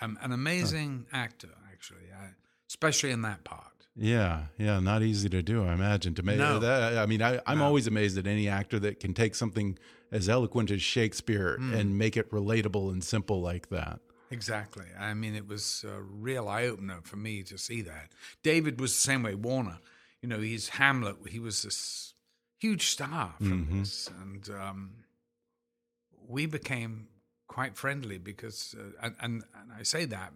Um, 0.00 0.18
an 0.20 0.32
amazing 0.32 1.06
actor, 1.12 1.48
actually, 1.72 2.12
I, 2.14 2.30
especially 2.68 3.10
in 3.10 3.22
that 3.22 3.44
part. 3.44 3.72
Yeah, 3.98 4.46
yeah, 4.58 4.78
not 4.80 5.02
easy 5.02 5.28
to 5.30 5.42
do, 5.42 5.64
I 5.64 5.72
imagine. 5.72 6.14
To 6.16 6.22
make 6.22 6.36
No. 6.36 6.58
that, 6.58 6.98
I 6.98 7.06
mean, 7.06 7.22
I, 7.22 7.40
I'm 7.46 7.58
No. 7.58 7.64
always 7.64 7.86
amazed 7.86 8.18
at 8.18 8.26
any 8.26 8.46
actor 8.48 8.78
that 8.80 9.00
can 9.00 9.14
take 9.14 9.34
something 9.34 9.78
as 10.12 10.28
eloquent 10.28 10.70
as 10.70 10.82
Shakespeare 10.82 11.56
Hmm. 11.56 11.72
and 11.72 11.96
make 11.98 12.16
it 12.16 12.30
relatable 12.30 12.92
and 12.92 13.02
simple 13.02 13.40
like 13.40 13.70
that. 13.70 14.00
Exactly. 14.30 14.86
I 14.98 15.14
mean, 15.14 15.34
it 15.34 15.46
was 15.46 15.84
a 15.88 16.02
real 16.02 16.46
eye 16.48 16.64
opener 16.64 17.00
for 17.04 17.16
me 17.16 17.42
to 17.44 17.56
see 17.56 17.80
that. 17.82 18.10
David 18.42 18.80
was 18.80 18.92
the 18.94 19.00
same 19.00 19.22
way. 19.22 19.34
Warner, 19.34 19.78
you 20.20 20.28
know, 20.28 20.40
he's 20.40 20.68
Hamlet. 20.70 21.16
He 21.30 21.38
was 21.38 21.62
this 21.62 22.12
huge 22.58 22.88
star 22.88 23.34
from 23.38 23.66
Mhm. 23.66 23.78
this, 23.80 24.08
and 24.20 24.50
um, 24.50 25.04
we 26.28 26.46
became 26.46 27.08
quite 27.56 27.74
friendly 27.74 28.18
because, 28.18 28.74
uh, 28.78 28.82
and, 29.02 29.14
and 29.24 29.44
and 29.58 29.72
I 29.80 29.82
say 29.82 30.04
that, 30.04 30.32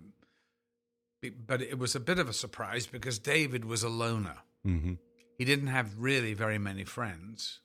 but 1.46 1.60
it 1.60 1.78
was 1.78 1.94
a 1.94 2.00
bit 2.00 2.18
of 2.18 2.30
a 2.30 2.32
surprise 2.32 2.86
because 2.86 3.18
David 3.18 3.64
was 3.64 3.82
a 3.82 3.90
loner. 3.90 4.38
hmm 4.64 4.94
he 5.40 5.46
didn't 5.46 5.68
have 5.68 5.88
really 5.98 6.34
very 6.34 6.58
many 6.58 6.84
friends. 6.84 7.60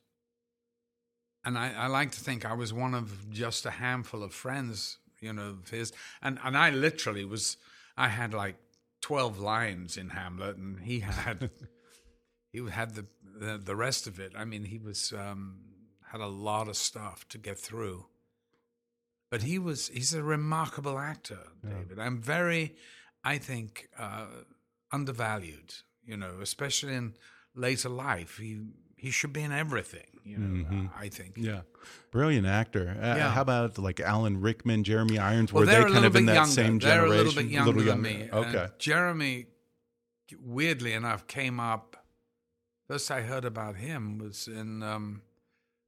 And 1.44 1.58
I, 1.58 1.74
I 1.74 1.88
like 1.88 2.12
to 2.12 2.22
think 2.22 2.46
I 2.46 2.54
was 2.54 2.72
one 2.72 2.94
of 2.94 3.30
just 3.30 3.66
a 3.66 3.72
handful 3.72 4.24
of 4.24 4.34
friends, 4.34 4.98
you 5.20 5.34
know, 5.34 5.50
of 5.50 5.70
his. 5.70 5.92
And, 6.22 6.40
and 6.46 6.58
I 6.58 6.70
literally 6.70 7.26
was, 7.26 7.58
I 7.98 8.08
had 8.08 8.34
like 8.34 8.56
12 9.02 9.40
lines 9.40 9.98
in 9.98 10.08
Hamlet, 10.12 10.56
and 10.56 10.80
he 10.80 11.02
had, 11.02 11.50
he 12.54 12.66
had 12.70 12.96
the, 12.96 13.06
the, 13.38 13.58
the 13.58 13.76
rest 13.76 14.08
of 14.08 14.22
it. 14.22 14.32
I 14.38 14.46
mean, 14.46 14.64
he 14.64 14.80
was, 14.80 15.12
um, 15.12 15.58
had 16.12 16.22
a 16.22 16.28
lot 16.28 16.70
of 16.70 16.78
stuff 16.78 17.28
to 17.28 17.38
get 17.38 17.60
through. 17.60 18.06
But 19.32 19.42
he 19.44 19.58
was, 19.60 19.88
he's 19.90 20.14
a 20.14 20.24
remarkable 20.24 20.98
actor, 21.00 21.40
David. 21.64 22.00
I'm 22.00 22.22
very, 22.22 22.76
I 23.24 23.38
think, 23.38 23.90
uh, 23.98 24.26
undervalued, 24.92 25.74
you 26.06 26.16
know, 26.18 26.40
especially 26.42 26.94
in 26.94 27.16
later 27.56 27.90
life. 27.90 28.38
He, 28.38 28.62
he 28.98 29.12
should 29.12 29.34
be 29.34 29.42
in 29.42 29.52
everything, 29.52 30.20
you 30.24 30.38
know, 30.38 30.66
Mhm. 30.66 30.90
I 30.98 31.10
think. 31.10 31.34
Yeah, 31.38 31.62
brilliant 32.12 32.48
actor. 32.48 32.96
Uh, 33.02 33.16
Yeah. 33.18 33.32
How 33.32 33.42
about 33.42 33.78
like 33.78 34.00
Alan 34.00 34.40
Rickman, 34.42 34.84
Jeremy 34.84 35.18
Irons? 35.20 35.52
Well, 35.52 35.62
Were 35.62 35.66
they 35.66 35.84
kind 35.92 36.06
of 36.06 36.16
in 36.16 36.26
that 36.28 36.36
younger. 36.36 36.52
same 36.52 36.80
They're 36.80 37.06
a 37.06 37.10
little 37.10 37.34
bit 37.34 37.48
younger 37.48 37.82
than 37.82 38.02
me. 38.02 38.22
And 38.22 38.34
Okay. 38.34 38.68
Jeremy, 38.80 39.48
weirdly 40.40 40.94
enough, 40.94 41.28
came 41.28 41.60
up. 41.60 42.06
First 42.88 43.10
I 43.12 43.22
heard 43.22 43.46
about 43.46 43.76
him 43.78 44.18
was 44.20 44.48
in 44.48 44.82
um, 44.84 45.22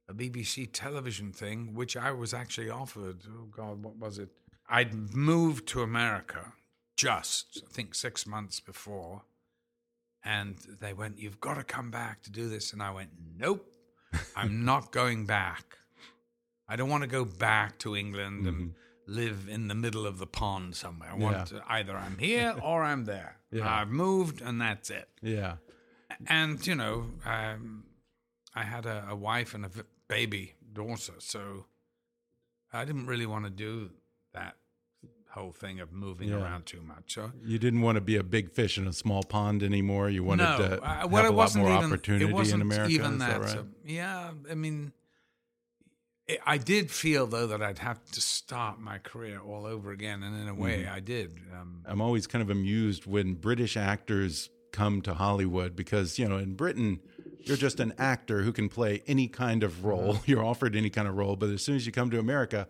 a 0.08 0.14
BBC 0.14 0.68
television 0.72 1.32
thing, 1.32 1.74
which 1.74 1.96
I 1.96 2.10
was 2.12 2.32
actually 2.32 2.70
offered. 2.70 3.18
Oh 3.28 3.46
God, 3.50 3.82
what 3.82 3.96
was 3.96 4.18
it? 4.18 4.30
I'd 4.68 4.94
moved 5.14 5.66
to 5.68 5.82
America 5.82 6.52
just, 6.96 7.62
I 7.66 7.72
think, 7.72 7.94
six 7.94 8.26
months 8.26 8.60
before, 8.60 9.22
and 10.24 10.56
they 10.80 10.92
went, 10.92 11.18
"You've 11.18 11.40
got 11.40 11.54
to 11.54 11.64
come 11.64 11.90
back 11.90 12.22
to 12.22 12.30
do 12.30 12.48
this," 12.48 12.72
and 12.72 12.82
I 12.82 12.90
went, 12.90 13.10
"Nope, 13.36 13.70
I'm 14.34 14.64
not 14.72 14.92
going 14.92 15.26
back. 15.26 15.78
I 16.68 16.76
don't 16.76 16.90
want 16.90 17.02
to 17.02 17.08
go 17.08 17.24
back 17.24 17.78
to 17.80 17.96
England 17.96 18.46
and 18.46 18.74
live 19.06 19.46
in 19.48 19.68
the 19.68 19.74
middle 19.74 20.06
of 20.06 20.18
the 20.18 20.26
pond 20.26 20.74
somewhere. 20.76 21.10
I 21.12 21.14
want 21.14 21.46
to, 21.48 21.62
either 21.68 21.96
I'm 21.96 22.18
here 22.18 22.54
or 22.62 22.82
I'm 22.82 23.04
there. 23.04 23.36
Yeah. 23.50 23.70
I've 23.70 23.88
moved, 23.88 24.40
and 24.40 24.60
that's 24.60 24.90
it." 24.90 25.08
Yeah. 25.22 25.56
and 26.26 26.66
you 26.66 26.74
know, 26.74 27.10
um, 27.26 27.84
I 28.54 28.64
had 28.64 28.86
a, 28.86 29.06
a 29.10 29.14
wife 29.14 29.54
and 29.54 29.66
a 29.66 29.70
baby 30.08 30.54
daughter, 30.72 31.14
so 31.18 31.66
I 32.72 32.84
didn't 32.84 33.06
really 33.06 33.26
want 33.26 33.44
to 33.44 33.50
do 33.50 33.90
that 34.32 34.56
whole 35.30 35.52
thing 35.52 35.78
of 35.80 35.92
moving 35.92 36.28
Yeah. 36.30 36.36
around 36.42 36.64
too 36.66 36.80
much. 36.82 37.14
So 37.14 37.32
You 37.44 37.58
didn't 37.58 37.82
want 37.82 37.96
to 37.96 38.00
be 38.00 38.16
a 38.16 38.22
big 38.22 38.50
fish 38.50 38.78
in 38.78 38.86
a 38.86 38.92
small 38.92 39.22
pond 39.22 39.62
anymore. 39.62 40.08
You 40.10 40.24
wanted 40.24 40.44
no, 40.44 40.58
to 40.58 40.68
have 40.86 41.10
well, 41.10 41.24
a 41.24 41.26
lot 41.26 41.34
wasn't 41.34 41.64
more 41.64 41.74
even, 41.76 41.84
opportunity 41.92 42.24
it 42.24 42.32
wasn't 42.32 42.62
in 42.62 42.72
America. 42.72 42.92
Even 42.92 43.18
that, 43.18 43.28
that 43.28 43.40
right? 43.40 43.50
so- 43.50 43.66
yeah, 43.84 44.32
I 44.50 44.54
mean, 44.54 44.92
I- 46.28 46.38
I 46.46 46.58
did 46.58 46.90
feel 46.90 47.26
though 47.26 47.46
that 47.46 47.62
I'd 47.62 47.78
have 47.78 48.04
to 48.12 48.20
start 48.20 48.80
my 48.80 48.98
career 48.98 49.38
all 49.40 49.66
over 49.66 49.90
again, 49.92 50.22
and 50.22 50.34
in 50.40 50.48
a 50.48 50.54
way, 50.54 50.82
Mm-hmm. 50.82 50.94
I 50.94 51.00
did. 51.00 51.38
Um, 51.58 51.82
I'm 51.86 52.00
always 52.00 52.26
kind 52.26 52.42
of 52.42 52.50
amused 52.50 53.06
when 53.06 53.34
British 53.34 53.76
actors 53.76 54.50
come 54.72 55.00
to 55.02 55.14
Hollywood 55.14 55.74
because, 55.76 56.18
you 56.18 56.28
know, 56.28 56.36
in 56.38 56.54
Britain, 56.54 57.00
you're 57.44 57.56
just 57.56 57.80
an 57.80 57.92
actor 57.98 58.42
who 58.42 58.52
can 58.52 58.68
play 58.68 59.02
any 59.06 59.28
kind 59.28 59.62
of 59.62 59.84
role. 59.84 60.14
Mm-hmm. 60.14 60.22
You're 60.30 60.44
offered 60.44 60.74
any 60.76 60.90
kind 60.90 61.08
of 61.08 61.16
role. 61.16 61.36
But 61.36 61.50
as 61.50 61.62
soon 61.62 61.76
as 61.76 61.86
you 61.86 61.92
come 61.92 62.10
to 62.10 62.18
America, 62.18 62.66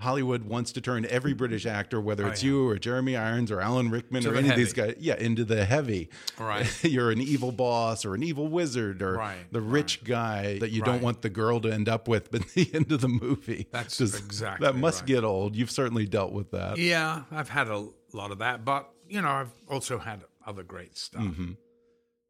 Hollywood 0.00 0.42
wants 0.44 0.72
to 0.72 0.80
turn 0.80 1.06
every 1.08 1.32
British 1.32 1.64
actor, 1.64 2.00
whether 2.00 2.24
Oh, 2.26 2.30
it's 2.30 2.42
yeah. 2.42 2.50
you 2.50 2.68
or 2.68 2.76
Jeremy 2.78 3.16
Irons 3.16 3.50
or 3.52 3.60
Alan 3.60 3.88
Rickman 3.90 4.22
To 4.24 4.32
or 4.32 4.34
any 4.36 4.48
of 4.50 4.56
these 4.56 4.72
guys, 4.72 4.96
yeah, 4.98 5.14
into 5.16 5.44
the 5.44 5.64
heavy. 5.64 6.08
Right. 6.38 6.66
you're 6.84 7.10
an 7.12 7.20
evil 7.20 7.52
boss 7.52 8.04
or 8.04 8.14
an 8.14 8.22
evil 8.24 8.48
wizard 8.48 9.00
or 9.02 9.14
Right, 9.14 9.36
the 9.52 9.60
rich 9.60 10.02
guy 10.02 10.58
that 10.58 10.70
you 10.70 10.82
don't 10.82 11.02
want 11.02 11.22
the 11.22 11.30
girl 11.30 11.60
to 11.60 11.72
end 11.72 11.88
up 11.88 12.08
with 12.08 12.34
at 12.34 12.48
the 12.48 12.68
end 12.74 12.90
of 12.90 13.00
the 13.00 13.08
movie. 13.08 13.68
That's 13.70 13.96
Does- 13.98 14.18
exactly 14.18 14.66
That 14.66 14.74
must 14.74 15.02
right. 15.02 15.06
get 15.08 15.24
old. 15.24 15.54
You've 15.54 15.70
certainly 15.70 16.06
dealt 16.06 16.32
with 16.32 16.50
that. 16.50 16.78
yeah, 16.78 17.22
I've 17.30 17.48
had 17.48 17.68
a 17.68 17.86
lot 18.12 18.32
of 18.32 18.38
that, 18.38 18.64
but 18.64 18.88
you 19.08 19.20
know, 19.22 19.28
I've 19.30 19.52
also 19.70 19.98
had 19.98 20.22
other 20.46 20.62
great 20.64 20.96
stuff. 20.96 21.22
Mm-hmm. 21.22 21.52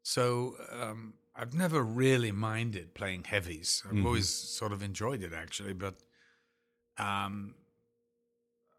So 0.03 0.55
um, 0.71 1.13
I've 1.35 1.53
never 1.53 1.81
really 1.81 2.31
minded 2.31 2.93
playing 2.93 3.23
heavies. 3.25 3.81
I've 3.85 3.93
Mm-hmm. 3.93 4.05
always 4.05 4.29
sort 4.29 4.71
of 4.71 4.83
enjoyed 4.83 5.23
it 5.23 5.33
actually, 5.33 5.73
but 5.73 5.95
um, 6.97 7.55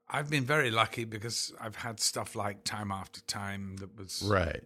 I've 0.08 0.30
been 0.30 0.44
very 0.44 0.70
lucky 0.70 1.04
because 1.04 1.52
I've 1.60 1.76
had 1.76 1.98
stuff 1.98 2.36
like 2.36 2.62
Time 2.64 2.92
After 2.92 3.20
Time 3.22 3.76
that 3.78 3.96
was, 3.98 4.22
Right. 4.24 4.62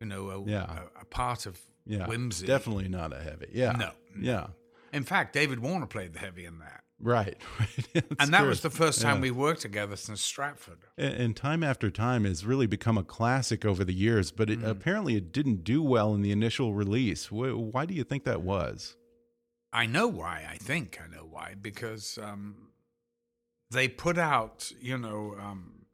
you 0.00 0.06
know, 0.06 0.30
a, 0.30 0.44
Yeah. 0.44 0.80
a, 0.96 1.02
a 1.02 1.04
part 1.04 1.46
of 1.46 1.60
Yeah. 1.86 2.06
whimsy. 2.06 2.46
Definitely 2.46 2.88
not 2.88 3.12
a 3.12 3.20
heavy. 3.22 3.50
Yeah. 3.52 3.72
No. 3.72 3.92
Yeah. 4.18 4.48
In 4.92 5.04
fact, 5.04 5.32
David 5.32 5.60
Warner 5.60 5.86
played 5.86 6.14
the 6.14 6.18
heavy 6.18 6.44
in 6.46 6.58
that. 6.58 6.82
Right. 7.02 7.36
right. 7.60 8.04
And 8.18 8.32
that 8.34 8.40
true. 8.40 8.48
was 8.48 8.60
the 8.60 8.70
first 8.70 9.00
time 9.00 9.16
Yeah. 9.16 9.22
we 9.22 9.30
worked 9.30 9.62
together 9.62 9.96
since 9.96 10.20
Stratford. 10.20 10.78
And, 10.98 11.14
and 11.14 11.36
time 11.36 11.62
after 11.62 11.90
time 11.90 12.24
has 12.24 12.44
really 12.44 12.66
become 12.66 12.98
a 12.98 13.02
classic 13.04 13.64
over 13.64 13.84
the 13.84 13.94
years, 13.94 14.30
but 14.30 14.50
it, 14.50 14.58
Mm-hmm. 14.58 14.68
apparently 14.68 15.16
it 15.16 15.32
didn't 15.32 15.64
do 15.64 15.82
well 15.82 16.14
in 16.14 16.20
the 16.22 16.30
initial 16.32 16.74
release. 16.74 17.26
Wh- 17.26 17.56
Why 17.74 17.86
do 17.86 17.94
you 17.94 18.04
think 18.04 18.24
that 18.24 18.42
was? 18.42 18.96
I 19.72 19.86
know 19.86 20.08
why. 20.08 20.46
I 20.50 20.56
think 20.56 21.00
I 21.02 21.06
know 21.14 21.26
why 21.30 21.54
because 21.60 22.18
um, 22.22 22.68
they 23.70 23.88
put 23.88 24.18
out, 24.18 24.70
you 24.80 24.98
know, 24.98 25.36
um, 25.40 25.86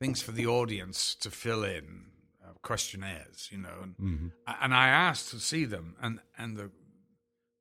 things 0.00 0.20
for 0.20 0.32
the 0.32 0.46
audience 0.46 1.14
to 1.20 1.30
fill 1.30 1.62
in, 1.64 2.06
uh, 2.44 2.52
questionnaires, 2.62 3.48
you 3.52 3.58
know, 3.58 3.78
and, 3.82 3.94
Mm-hmm. 3.96 4.26
and 4.60 4.74
I 4.74 4.88
asked 4.88 5.30
to 5.30 5.38
see 5.38 5.64
them, 5.64 5.94
and 6.02 6.18
and 6.36 6.56
the 6.56 6.70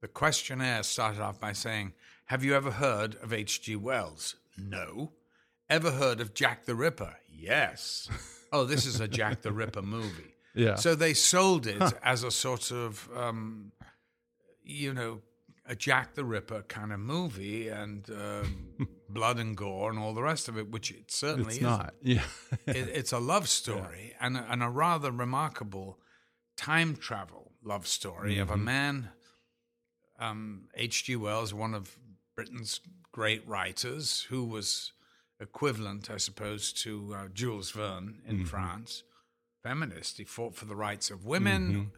the 0.01 0.07
questionnaire 0.07 0.81
started 0.81 1.21
off 1.21 1.39
by 1.39 1.53
saying, 1.53 1.93
"Have 2.31 2.43
you 2.43 2.55
ever 2.55 2.71
heard 2.71 3.15
of 3.23 3.31
H.G. 3.33 3.75
Wells?" 3.75 4.35
No. 4.57 5.11
Ever 5.69 5.91
heard 5.91 6.19
of 6.21 6.33
Jack 6.33 6.65
the 6.65 6.75
Ripper? 6.75 7.15
Yes. 7.29 8.09
oh, 8.51 8.65
this 8.65 8.85
is 8.85 8.99
a 8.99 9.07
Jack 9.07 9.41
the 9.41 9.51
Ripper 9.51 9.81
movie. 9.81 10.35
Yeah. 10.53 10.75
So 10.75 10.95
they 10.95 11.13
sold 11.13 11.65
it 11.67 11.81
as 12.03 12.23
a 12.23 12.31
sort 12.31 12.71
of, 12.71 13.09
um, 13.15 13.71
you 14.63 14.93
know, 14.93 15.21
a 15.65 15.75
Jack 15.75 16.15
the 16.15 16.25
Ripper 16.25 16.63
kind 16.63 16.91
of 16.91 16.99
movie 16.99 17.69
and 17.69 18.09
um, 18.09 18.67
blood 19.09 19.39
and 19.39 19.55
gore 19.55 19.89
and 19.89 19.97
all 19.99 20.13
the 20.13 20.23
rest 20.23 20.49
of 20.49 20.57
it, 20.57 20.69
which 20.69 20.91
it 20.91 21.09
certainly 21.11 21.47
it's 21.49 21.55
is. 21.57 21.61
not. 21.61 21.93
Yeah. 22.01 22.23
It, 22.67 22.89
it's 22.99 23.11
a 23.13 23.19
love 23.19 23.47
story 23.47 24.13
and, 24.19 24.35
a- 24.37 24.45
and 24.51 24.61
a 24.61 24.69
rather 24.69 25.11
remarkable 25.11 25.99
time 26.57 26.95
travel 26.97 27.51
love 27.63 27.87
story 27.87 28.39
of 28.39 28.49
a 28.49 28.55
Mm-hmm. 28.55 28.65
man, 28.65 29.09
um, 30.19 30.67
H.G. 30.75 31.15
Wells, 31.15 31.53
one 31.53 31.73
of 31.73 31.97
Britain's 32.35 32.79
great 33.11 33.47
writers, 33.47 34.25
who 34.29 34.43
was 34.45 34.91
equivalent, 35.39 36.09
I 36.09 36.17
suppose, 36.17 36.71
to 36.73 37.13
uh, 37.17 37.27
Jules 37.33 37.71
Verne 37.71 38.21
in 38.27 38.37
Mm-hmm. 38.37 38.45
France. 38.45 39.03
Feminist. 39.63 40.17
He 40.17 40.23
fought 40.23 40.55
for 40.55 40.65
the 40.65 40.75
rights 40.75 41.11
of 41.11 41.25
women. 41.25 41.91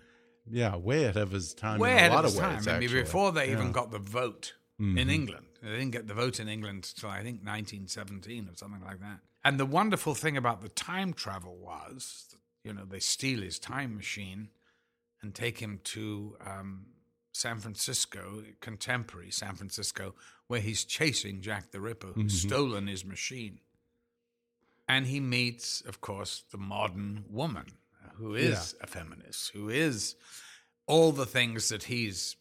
yeah. 0.49 0.75
Way 0.75 1.03
ahead 1.05 1.17
of 1.17 1.31
his 1.31 1.53
time 1.53 1.79
Way 1.79 1.95
ahead 1.95 2.11
a 2.11 2.15
lot 2.15 2.25
of 2.25 2.31
his 2.31 2.39
time. 2.39 2.55
ways. 2.57 2.67
I 2.67 2.79
mean, 2.79 2.91
before 2.91 3.31
they 3.31 3.51
even 3.51 3.71
got 3.71 3.91
the 3.91 3.99
vote 3.99 4.53
Mm-hmm. 4.81 4.97
in 4.97 5.09
England. 5.11 5.45
They 5.61 5.69
didn't 5.69 5.91
get 5.91 6.07
the 6.07 6.15
vote 6.15 6.39
in 6.39 6.49
England 6.49 6.91
until 6.95 7.09
I 7.11 7.17
think 7.21 7.45
1917 7.45 8.49
or 8.51 8.55
something 8.55 8.81
like 8.83 8.99
that. 9.01 9.19
And 9.45 9.59
the 9.59 9.67
wonderful 9.67 10.15
thing 10.15 10.35
about 10.35 10.61
the 10.61 10.67
time 10.69 11.13
travel 11.13 11.55
was, 11.55 12.35
you 12.63 12.73
know, 12.73 12.83
they 12.83 12.99
steal 12.99 13.41
his 13.43 13.59
time 13.59 13.95
machine 13.95 14.49
and 15.21 15.33
take 15.35 15.59
him 15.59 15.79
to 15.85 16.35
um, 16.43 16.87
San 17.33 17.59
Francisco, 17.59 18.43
contemporary 18.61 19.31
San 19.31 19.55
Francisco, 19.55 20.15
where 20.47 20.61
he's 20.61 20.85
chasing 20.85 21.41
Jack 21.41 21.71
the 21.71 21.81
Ripper, 21.81 22.07
who's 22.15 22.39
Mm-hmm. 22.39 22.47
stolen 22.47 22.87
his 22.87 23.03
machine. 23.03 23.59
And 24.87 25.07
he 25.07 25.19
meets, 25.19 25.81
of 25.81 25.99
course, 26.01 26.43
the 26.51 26.57
modern 26.57 27.25
woman 27.29 27.65
who 28.15 28.35
is 28.35 28.75
a 28.81 28.87
feminist, 28.87 29.51
who 29.51 29.69
is 29.69 30.15
all 30.85 31.11
the 31.11 31.25
things 31.25 31.69
that 31.69 31.83
he's 31.83 32.35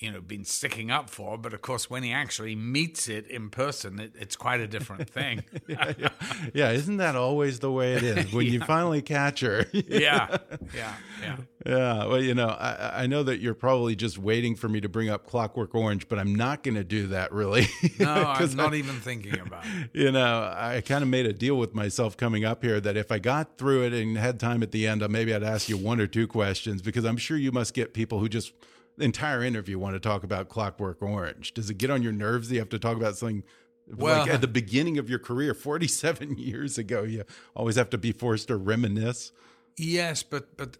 you 0.00 0.10
know 0.10 0.20
been 0.20 0.44
sticking 0.44 0.90
up 0.90 1.10
for 1.10 1.36
but 1.36 1.52
of 1.52 1.60
course 1.60 1.90
when 1.90 2.02
he 2.02 2.10
actually 2.12 2.56
meets 2.56 3.06
it 3.08 3.26
in 3.26 3.50
person 3.50 4.00
it, 4.00 4.12
it's 4.18 4.34
quite 4.34 4.58
a 4.60 4.66
different 4.66 5.08
thing 5.18 5.42
yeah, 5.68 5.92
yeah. 5.98 6.08
Yeah, 6.54 6.70
Isn't 6.70 6.96
that 6.96 7.16
always 7.16 7.58
the 7.60 7.70
way 7.70 7.94
it 7.94 8.02
is? 8.02 8.32
When 8.32 8.46
you 8.46 8.60
finally 8.64 9.02
catch 9.02 9.40
her. 9.40 9.66
yeah 9.72 10.38
yeah 10.74 10.94
yeah 11.22 11.36
Yeah, 11.66 12.06
well, 12.06 12.22
you 12.22 12.34
know, 12.34 12.48
I, 12.48 13.02
I 13.02 13.06
know 13.06 13.22
that 13.24 13.40
you're 13.40 13.54
probably 13.54 13.94
just 13.94 14.16
waiting 14.16 14.56
for 14.56 14.68
me 14.68 14.80
to 14.80 14.88
bring 14.88 15.10
up 15.10 15.26
Clockwork 15.26 15.74
Orange, 15.74 16.08
but 16.08 16.18
I'm 16.18 16.34
not 16.34 16.62
going 16.62 16.76
to 16.76 16.84
do 16.84 17.08
that 17.08 17.30
really. 17.32 17.66
no 17.98 18.10
i'm 18.10 18.56
not 18.56 18.72
I- 18.72 18.76
even 18.76 18.94
thinking 19.00 19.38
about 19.38 19.64
it 19.66 19.90
you 19.92 20.10
know, 20.12 20.50
I 20.56 20.82
kind 20.84 21.02
of 21.02 21.08
made 21.10 21.26
a 21.26 21.32
deal 21.34 21.56
with 21.56 21.74
myself 21.74 22.16
coming 22.16 22.44
up 22.44 22.62
here 22.64 22.80
that 22.80 22.96
if 22.96 23.12
I 23.12 23.18
got 23.18 23.58
through 23.58 23.84
it 23.84 23.92
and 23.92 24.16
had 24.16 24.40
time 24.40 24.62
at 24.62 24.70
the 24.72 24.86
end, 24.86 25.06
maybe 25.10 25.34
I'd 25.34 25.42
ask 25.42 25.68
you 25.68 25.76
one 25.76 26.00
or 26.00 26.06
two 26.06 26.26
questions 26.26 26.80
because 26.80 27.04
I'm 27.04 27.16
sure 27.18 27.36
you 27.36 27.52
must 27.52 27.74
get 27.74 27.92
people 27.92 28.18
who 28.20 28.28
just 28.28 28.52
entire 29.00 29.42
interview 29.42 29.78
want 29.78 29.94
to 29.94 30.00
talk 30.00 30.22
about 30.24 30.48
Clockwork 30.48 31.02
Orange. 31.02 31.52
Does 31.54 31.70
it 31.70 31.78
get 31.78 31.90
on 31.90 32.02
your 32.02 32.12
nerves 32.12 32.48
that 32.48 32.54
you 32.54 32.60
have 32.60 32.68
to 32.70 32.78
talk 32.78 32.96
about 32.96 33.16
something 33.16 33.42
Well- 33.88 34.20
like 34.22 34.30
at 34.30 34.40
the 34.40 34.48
beginning 34.48 34.98
of 34.98 35.08
your 35.10 35.18
career, 35.18 35.54
47 35.54 36.36
years 36.50 36.78
ago? 36.78 37.02
You 37.02 37.24
always 37.54 37.76
have 37.76 37.90
to 37.90 37.98
be 37.98 38.12
forced 38.12 38.48
to 38.48 38.56
reminisce. 38.56 39.32
yes 39.78 40.22
but 40.22 40.56
but 40.56 40.76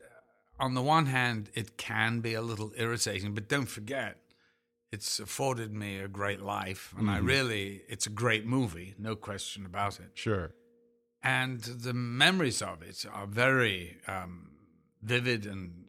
on 0.59 0.75
the 0.75 0.83
one 0.83 1.07
hand 1.07 1.49
it 1.55 1.77
can 1.79 2.21
be 2.21 2.35
a 2.35 2.43
little 2.43 2.71
irritating 2.77 3.33
but 3.35 3.49
don't 3.49 3.67
forget 3.79 4.17
it's 4.93 5.19
afforded 5.21 5.73
me 5.73 5.99
a 6.01 6.09
great 6.09 6.41
life 6.43 6.93
and 6.99 7.09
i 7.11 7.17
really 7.19 7.81
it's 7.89 8.07
a 8.07 8.11
great 8.11 8.45
movie 8.45 8.95
no 8.99 9.15
question 9.17 9.65
about 9.65 9.99
it 10.01 10.11
Sure. 10.15 10.51
and 11.23 11.61
the 11.61 11.95
memories 11.95 12.61
of 12.61 12.83
it 12.83 13.07
are 13.13 13.27
very 13.27 13.97
um, 14.07 14.51
vivid 15.03 15.47
and 15.47 15.87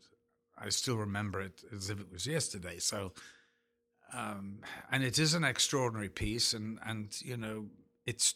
I 0.64 0.70
still 0.70 0.98
remember 0.98 1.42
it 1.42 1.64
as 1.76 1.90
if 1.90 2.00
it 2.00 2.12
was 2.12 2.28
yesterday. 2.28 2.78
So, 2.80 3.14
um, 4.14 4.60
and 4.92 5.04
it 5.04 5.18
is 5.20 5.34
an 5.34 5.44
extraordinary 5.44 6.10
piece, 6.10 6.54
and 6.54 6.80
and 6.86 7.16
you 7.22 7.38
know, 7.38 7.68
it's 8.06 8.36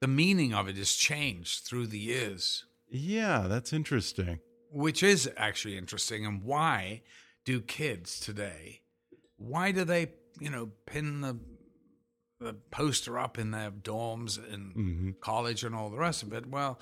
the 0.00 0.08
meaning 0.08 0.52
of 0.54 0.68
it 0.68 0.76
has 0.76 0.92
changed 0.94 1.64
through 1.64 1.86
the 1.88 1.98
years, 1.98 2.64
Yeah, 2.90 3.46
that's 3.48 3.72
interesting. 3.72 4.40
which 4.70 5.02
is 5.02 5.30
actually 5.36 5.78
interesting. 5.78 6.26
And 6.26 6.42
why 6.42 7.02
do 7.44 7.60
kids 7.62 8.20
today? 8.20 8.82
Why 9.38 9.72
do 9.72 9.84
they, 9.84 10.08
you 10.38 10.50
know, 10.50 10.70
pin 10.86 11.20
the 11.22 11.38
the 12.38 12.52
poster 12.70 13.18
up 13.18 13.38
in 13.38 13.50
their 13.50 13.70
dorms 13.70 14.36
in 14.52 14.72
hmm 14.74 15.10
college 15.22 15.64
and 15.64 15.74
all 15.74 15.88
the 15.90 15.96
rest 15.98 16.22
of 16.22 16.32
it? 16.34 16.46
Well, 16.46 16.78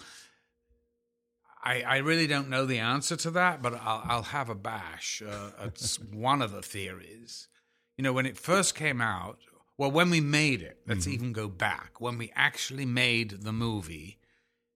I, 1.65 1.81
I 1.83 1.97
really 1.99 2.27
don't 2.27 2.51
know 2.51 2.67
the 2.67 2.79
answer 2.79 3.17
to 3.17 3.31
that, 3.33 3.63
but 3.63 3.75
I'll, 3.75 4.03
I'll 4.05 4.23
have 4.23 4.51
a 4.51 4.55
bash. 4.55 5.23
Uh, 5.27 5.51
it's 5.65 5.99
one 6.13 6.43
of 6.43 6.53
the 6.53 6.63
theories. 6.63 7.49
You 7.97 8.05
know, 8.05 8.13
when 8.13 8.27
it 8.27 8.37
first 8.37 8.75
came 8.75 9.01
out, 9.01 9.39
well, 9.79 9.91
when 9.91 10.11
we 10.11 10.21
made 10.21 10.63
it, 10.63 10.81
let's 10.87 11.09
even 11.09 11.33
go 11.33 11.49
back. 11.49 12.01
When 12.01 12.19
we 12.19 12.31
actually 12.37 12.85
made 12.85 13.43
the 13.43 13.53
movie, 13.53 14.19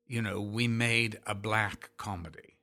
you 0.06 0.22
know, 0.22 0.40
we 0.40 0.66
made 0.66 1.20
a 1.26 1.34
black 1.34 1.90
comedy. 1.98 2.56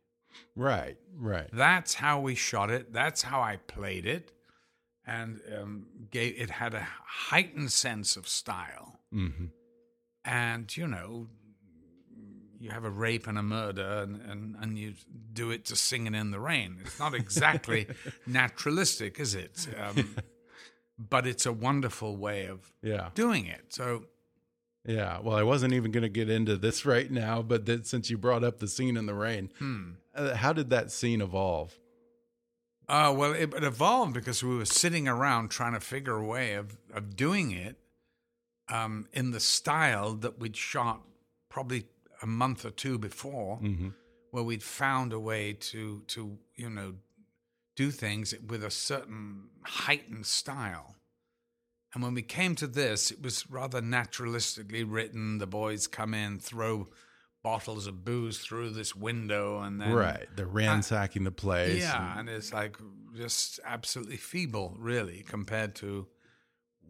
Right, 0.56 0.98
right. 1.16 1.50
That's 1.54 1.94
how 1.96 2.20
we 2.20 2.36
shot 2.36 2.72
it. 2.72 2.92
That's 2.92 3.22
how 3.22 3.42
I 3.42 3.58
played 3.58 4.06
it, 4.06 4.32
and 5.06 5.40
um, 5.58 5.86
gave 6.12 6.40
it 6.40 6.50
had 6.50 6.74
a 6.74 6.88
heightened 7.06 7.72
sense 7.72 8.18
of 8.18 8.28
style. 8.28 9.00
hmm 9.12 9.46
And 10.26 10.76
you 10.76 10.88
know, 10.88 11.28
you 12.60 12.72
have 12.72 12.84
a 12.86 12.90
rape 12.90 13.28
and 13.28 13.38
a 13.38 13.44
murder, 13.44 14.00
and, 14.04 14.22
and, 14.22 14.56
and 14.62 14.78
you 14.78 14.94
do 15.34 15.52
it 15.52 15.66
to 15.66 15.76
singing 15.76 16.16
in 16.16 16.32
the 16.32 16.40
rain. 16.40 16.78
It's 16.84 17.00
not 17.00 17.14
exactly 17.14 17.88
naturalistic, 18.28 19.20
is 19.20 19.36
it? 19.36 19.68
Um, 19.80 20.16
but 20.98 21.28
it's 21.28 21.46
a 21.46 21.52
wonderful 21.54 22.16
way 22.18 22.46
of 22.48 22.72
Yeah. 22.82 23.10
doing 23.16 23.46
it. 23.46 23.66
So 23.74 24.06
Yeah, 24.86 25.20
well, 25.22 25.36
I 25.36 25.44
wasn't 25.44 25.74
even 25.74 25.92
going 25.92 26.04
to 26.04 26.10
get 26.10 26.30
into 26.30 26.56
this 26.58 26.86
right 26.86 27.10
now, 27.12 27.42
but 27.42 27.66
that, 27.66 27.88
since 27.88 28.10
you 28.10 28.18
brought 28.18 28.44
up 28.44 28.60
the 28.60 28.68
scene 28.68 28.96
in 28.98 29.06
the 29.06 29.16
rain, 29.16 29.52
Hmm. 29.60 29.92
uh, 30.14 30.36
how 30.36 30.54
did 30.54 30.70
that 30.70 30.92
scene 30.92 31.22
evolve? 31.22 31.78
Uh, 32.88 33.12
well, 33.18 33.34
it, 33.34 33.52
it 33.54 33.64
evolved 33.64 34.14
because 34.14 34.44
we 34.44 34.56
were 34.56 34.64
sitting 34.66 35.08
around 35.08 35.50
trying 35.50 35.74
to 35.74 35.80
figure 35.80 36.16
a 36.18 36.24
way 36.26 36.54
of, 36.54 36.78
of 36.94 37.16
doing 37.16 37.50
it 37.52 37.78
um, 38.70 39.08
in 39.12 39.32
the 39.32 39.40
style 39.40 40.14
that 40.14 40.38
we'd 40.40 40.56
shot 40.56 41.02
probably 41.50 41.86
a 42.22 42.26
month 42.28 42.66
or 42.66 42.72
two 42.72 42.98
before, 42.98 43.60
Mhm. 43.60 43.94
where 44.32 44.44
we'd 44.44 44.64
found 44.64 45.14
a 45.14 45.20
way 45.20 45.54
to 45.54 46.02
to 46.08 46.38
you 46.56 46.70
know 46.70 46.96
do 47.76 47.92
things 47.92 48.34
with 48.48 48.64
a 48.64 48.72
certain 48.72 49.50
heightened 49.64 50.26
style. 50.26 50.96
And 51.94 52.04
when 52.04 52.14
we 52.14 52.22
came 52.24 52.56
to 52.56 52.68
this, 52.68 53.12
it 53.12 53.22
was 53.22 53.50
rather 53.50 53.82
naturalistically 53.82 54.84
written. 54.88 55.38
The 55.38 55.48
boys 55.48 55.88
come 55.88 56.14
in, 56.14 56.40
throw 56.40 56.90
bottles 57.44 57.86
of 57.88 58.04
booze 58.04 58.40
through 58.40 58.72
this 58.72 58.96
window, 58.96 59.62
and 59.62 59.80
then 59.80 59.94
right, 59.94 60.28
they're 60.36 60.48
ransacking 60.48 61.24
the 61.26 61.32
place. 61.32 61.80
yeah, 61.82 62.18
and 62.20 62.28
it's 62.28 62.52
like 62.52 62.76
just 63.16 63.60
absolutely 63.64 64.18
feeble, 64.18 64.76
really, 64.80 65.24
compared 65.24 65.76
to 65.76 66.08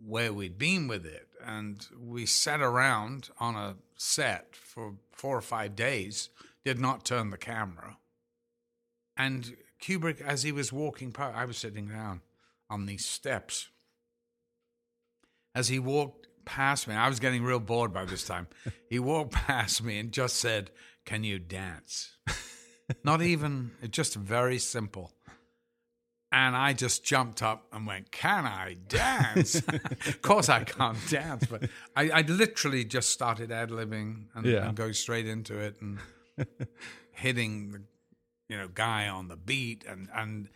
where 0.03 0.31
we'd 0.33 0.57
been 0.57 0.87
with 0.87 1.05
it. 1.05 1.27
And 1.45 1.85
we 1.99 2.25
sat 2.25 2.61
around 2.61 3.29
on 3.39 3.55
a 3.55 3.75
set 3.95 4.55
for 4.55 4.95
four 5.11 5.37
or 5.37 5.41
five 5.41 5.75
days, 5.75 6.29
did 6.63 6.79
not 6.79 7.05
turn 7.05 7.29
the 7.29 7.37
camera. 7.37 7.97
And 9.15 9.55
Kubrick, 9.81 10.21
as 10.21 10.43
he 10.43 10.51
was 10.51 10.73
walking 10.73 11.11
past, 11.11 11.35
I 11.35 11.45
was 11.45 11.57
sitting 11.57 11.87
down 11.87 12.21
on 12.69 12.85
these 12.85 13.05
steps. 13.05 13.69
As 15.53 15.67
he 15.67 15.79
walked 15.79 16.27
past 16.43 16.87
me, 16.87 16.95
I 16.95 17.07
was 17.07 17.19
getting 17.19 17.43
real 17.43 17.59
bored 17.59 17.93
by 17.93 18.05
this 18.05 18.25
time. 18.25 18.47
he 18.89 18.99
walked 18.99 19.33
past 19.33 19.83
me 19.83 19.99
and 19.99 20.11
just 20.11 20.37
said, 20.37 20.71
Can 21.05 21.23
you 21.23 21.39
dance? 21.39 22.17
Not 23.03 23.21
even, 23.21 23.71
it's 23.81 23.95
just 23.95 24.15
very 24.15 24.59
simple. 24.59 25.14
And 26.35 26.53
I 26.53 26.73
just 26.73 27.05
jumped 27.05 27.41
up 27.41 27.65
and 27.71 27.87
went, 27.87 28.11
Can 28.11 28.45
I 28.45 28.75
dance? 28.89 29.55
of 30.07 30.21
course, 30.21 30.49
I 30.49 30.65
can't 30.65 30.97
dance, 31.09 31.45
but 31.45 31.69
I, 31.95 32.09
I 32.09 32.21
literally 32.23 32.83
just 32.83 33.11
started 33.11 33.53
ad 33.53 33.69
libbing 33.69 34.25
and, 34.35 34.45
Yeah. 34.45 34.67
and 34.67 34.75
going 34.75 34.91
straight 34.91 35.27
into 35.27 35.57
it 35.57 35.77
and 35.79 35.97
hitting 37.13 37.71
the 37.71 37.81
you 38.49 38.57
know 38.57 38.67
guy 38.67 39.07
on 39.07 39.29
the 39.29 39.37
beat 39.37 39.85
and 39.87 40.09
and 40.13 40.49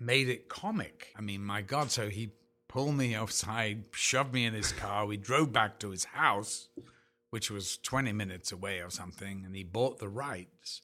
made 0.00 0.30
it 0.30 0.48
comic. 0.48 1.08
I 1.14 1.20
mean, 1.20 1.44
my 1.44 1.60
God! 1.60 1.90
So 1.90 2.08
he 2.08 2.30
pulled 2.66 2.94
me 2.94 3.14
outside, 3.14 3.84
shoved 3.92 4.32
me 4.32 4.46
in 4.46 4.54
his 4.54 4.72
car. 4.72 5.04
We 5.04 5.18
drove 5.18 5.52
back 5.52 5.78
to 5.80 5.90
his 5.90 6.04
house, 6.04 6.70
which 7.28 7.50
was 7.50 7.76
twenty 7.76 8.12
minutes 8.14 8.52
away 8.52 8.80
or 8.80 8.88
something, 8.88 9.42
and 9.44 9.54
he 9.54 9.64
bought 9.64 9.98
the 9.98 10.08
rights 10.08 10.80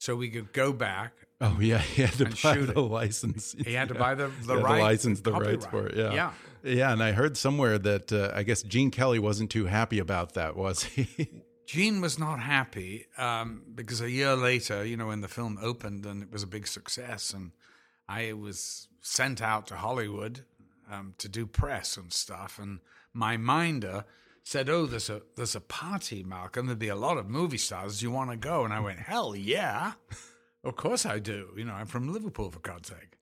so 0.00 0.16
we 0.16 0.30
could 0.30 0.54
go 0.54 0.72
back. 0.72 1.25
Oh 1.40 1.58
yeah, 1.60 1.78
he 1.94 2.02
had 2.02 2.12
to 2.14 2.24
buy 2.26 2.54
shoot 2.54 2.66
the 2.66 2.80
it. 2.80 2.90
license. 2.90 3.54
He 3.64 3.74
had 3.74 3.88
to 3.88 3.94
buy 3.94 4.14
the 4.14 4.30
the, 4.44 4.54
Yeah, 4.56 4.62
right, 4.62 4.82
license, 4.82 5.20
the 5.20 5.32
rights 5.32 5.66
for 5.66 5.86
it. 5.86 5.96
Yeah, 5.96 6.12
yeah. 6.12 6.32
yeah. 6.62 6.92
And 6.92 7.02
I 7.02 7.12
heard 7.12 7.36
somewhere 7.36 7.78
that 7.78 8.12
uh, 8.12 8.32
I 8.34 8.42
guess 8.42 8.62
Gene 8.62 8.90
Kelly 8.90 9.18
wasn't 9.18 9.50
too 9.50 9.66
happy 9.66 9.98
about 9.98 10.34
that, 10.34 10.56
was 10.56 10.84
he? 10.84 11.08
Gene 11.66 12.00
was 12.00 12.16
not 12.18 12.38
happy 12.38 13.06
um, 13.18 13.62
because 13.74 14.00
a 14.00 14.08
year 14.08 14.36
later, 14.36 14.84
you 14.84 14.96
know, 14.96 15.08
when 15.08 15.20
the 15.20 15.28
film 15.28 15.58
opened 15.60 16.06
and 16.06 16.22
it 16.22 16.30
was 16.30 16.44
a 16.44 16.46
big 16.46 16.66
success, 16.68 17.32
and 17.34 17.50
I 18.08 18.32
was 18.34 18.86
sent 19.00 19.42
out 19.42 19.66
to 19.66 19.74
Hollywood 19.76 20.44
um, 20.88 21.14
to 21.18 21.28
do 21.28 21.44
press 21.44 21.96
and 21.96 22.12
stuff, 22.12 22.58
and 22.60 22.78
my 23.12 23.36
minder 23.36 24.04
said, 24.44 24.68
"Oh, 24.70 24.86
there's 24.86 25.10
a 25.10 25.22
there's 25.34 25.56
a 25.56 25.60
party, 25.60 26.22
Malcolm. 26.22 26.66
There'd 26.66 26.78
be 26.78 26.88
a 26.88 26.96
lot 26.96 27.18
of 27.18 27.28
movie 27.28 27.58
stars. 27.58 27.98
Do 27.98 28.06
you 28.06 28.12
want 28.12 28.30
to 28.30 28.36
go?" 28.36 28.64
And 28.64 28.72
I 28.72 28.78
went, 28.80 29.00
"Hell 29.00 29.34
yeah, 29.34 29.94
of 30.66 30.76
course 30.76 31.06
I 31.06 31.18
do. 31.18 31.48
You 31.56 31.64
know, 31.64 31.74
I'm 31.74 31.86
from 31.86 32.12
Liverpool 32.12 32.50
for 32.50 32.60
God's 32.60 32.88
sake." 32.88 33.18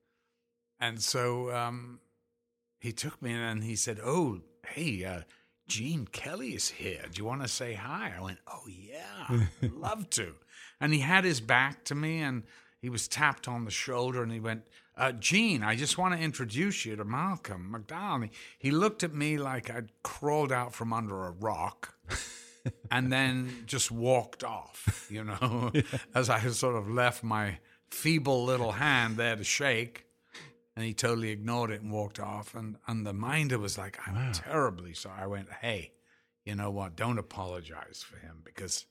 And 0.79 1.01
so 1.01 1.51
um, 1.51 1.99
he 2.79 2.91
took 2.91 3.21
me 3.21 3.31
in 3.31 3.39
and 3.39 3.63
he 3.63 3.75
said, 3.75 3.99
"Oh, 4.03 4.41
hey." 4.67 5.05
Uh, 5.05 5.21
Gene 5.67 6.05
Kelly 6.05 6.53
is 6.53 6.69
here. 6.69 7.01
Do 7.11 7.17
you 7.17 7.25
want 7.25 7.41
to 7.41 7.47
say 7.47 7.73
hi? 7.73 8.13
I 8.15 8.21
went, 8.21 8.37
Oh, 8.47 8.67
yeah, 8.67 9.25
I'd 9.63 9.71
love 9.73 10.09
to. 10.11 10.35
And 10.79 10.93
he 10.93 10.99
had 10.99 11.23
his 11.23 11.41
back 11.41 11.83
to 11.85 11.95
me 11.95 12.19
and 12.19 12.43
he 12.81 12.89
was 12.89 13.07
tapped 13.07 13.47
on 13.47 13.65
the 13.65 13.71
shoulder 13.71 14.21
and 14.21 14.31
he 14.31 14.39
went, 14.39 14.67
uh, 14.95 15.11
Gene, 15.11 15.63
I 15.63 15.75
just 15.75 15.97
want 15.97 16.13
to 16.13 16.19
introduce 16.21 16.85
you 16.85 16.95
to 16.95 17.03
Malcolm 17.03 17.73
McDowell. 17.75 18.15
And 18.15 18.23
He, 18.25 18.31
he 18.59 18.71
looked 18.71 19.03
at 19.03 19.13
me 19.13 19.37
like 19.37 19.69
I'd 19.69 19.89
crawled 20.03 20.51
out 20.51 20.73
from 20.73 20.93
under 20.93 21.25
a 21.25 21.31
rock 21.31 21.95
and 22.91 23.11
then 23.11 23.63
just 23.65 23.91
walked 23.91 24.43
off, 24.43 25.07
you 25.09 25.23
know, 25.23 25.71
as 26.15 26.29
I 26.29 26.39
sort 26.49 26.75
of 26.75 26.89
left 26.89 27.23
my 27.23 27.59
feeble 27.89 28.45
little 28.45 28.73
hand 28.73 29.17
there 29.17 29.35
to 29.35 29.43
shake. 29.43 30.05
And 30.75 30.83
he 30.83 30.93
totally 30.93 31.29
ignored 31.29 31.71
it 31.71 31.81
and 31.81 31.89
walked 31.89 32.19
off. 32.19 32.53
And, 32.53 32.75
and 32.85 33.05
the 33.05 33.13
minder 33.13 33.57
was 33.57 33.77
like, 33.77 33.97
I'm 34.05 34.33
terribly 34.33 34.93
sorry. 34.93 35.21
I 35.21 35.27
went, 35.27 35.47
hey, 35.61 35.93
you 36.43 36.53
know 36.55 36.69
what? 36.69 36.97
Don't 36.97 37.17
apologize 37.17 38.03
for 38.05 38.17
him 38.17 38.41
because 38.43 38.85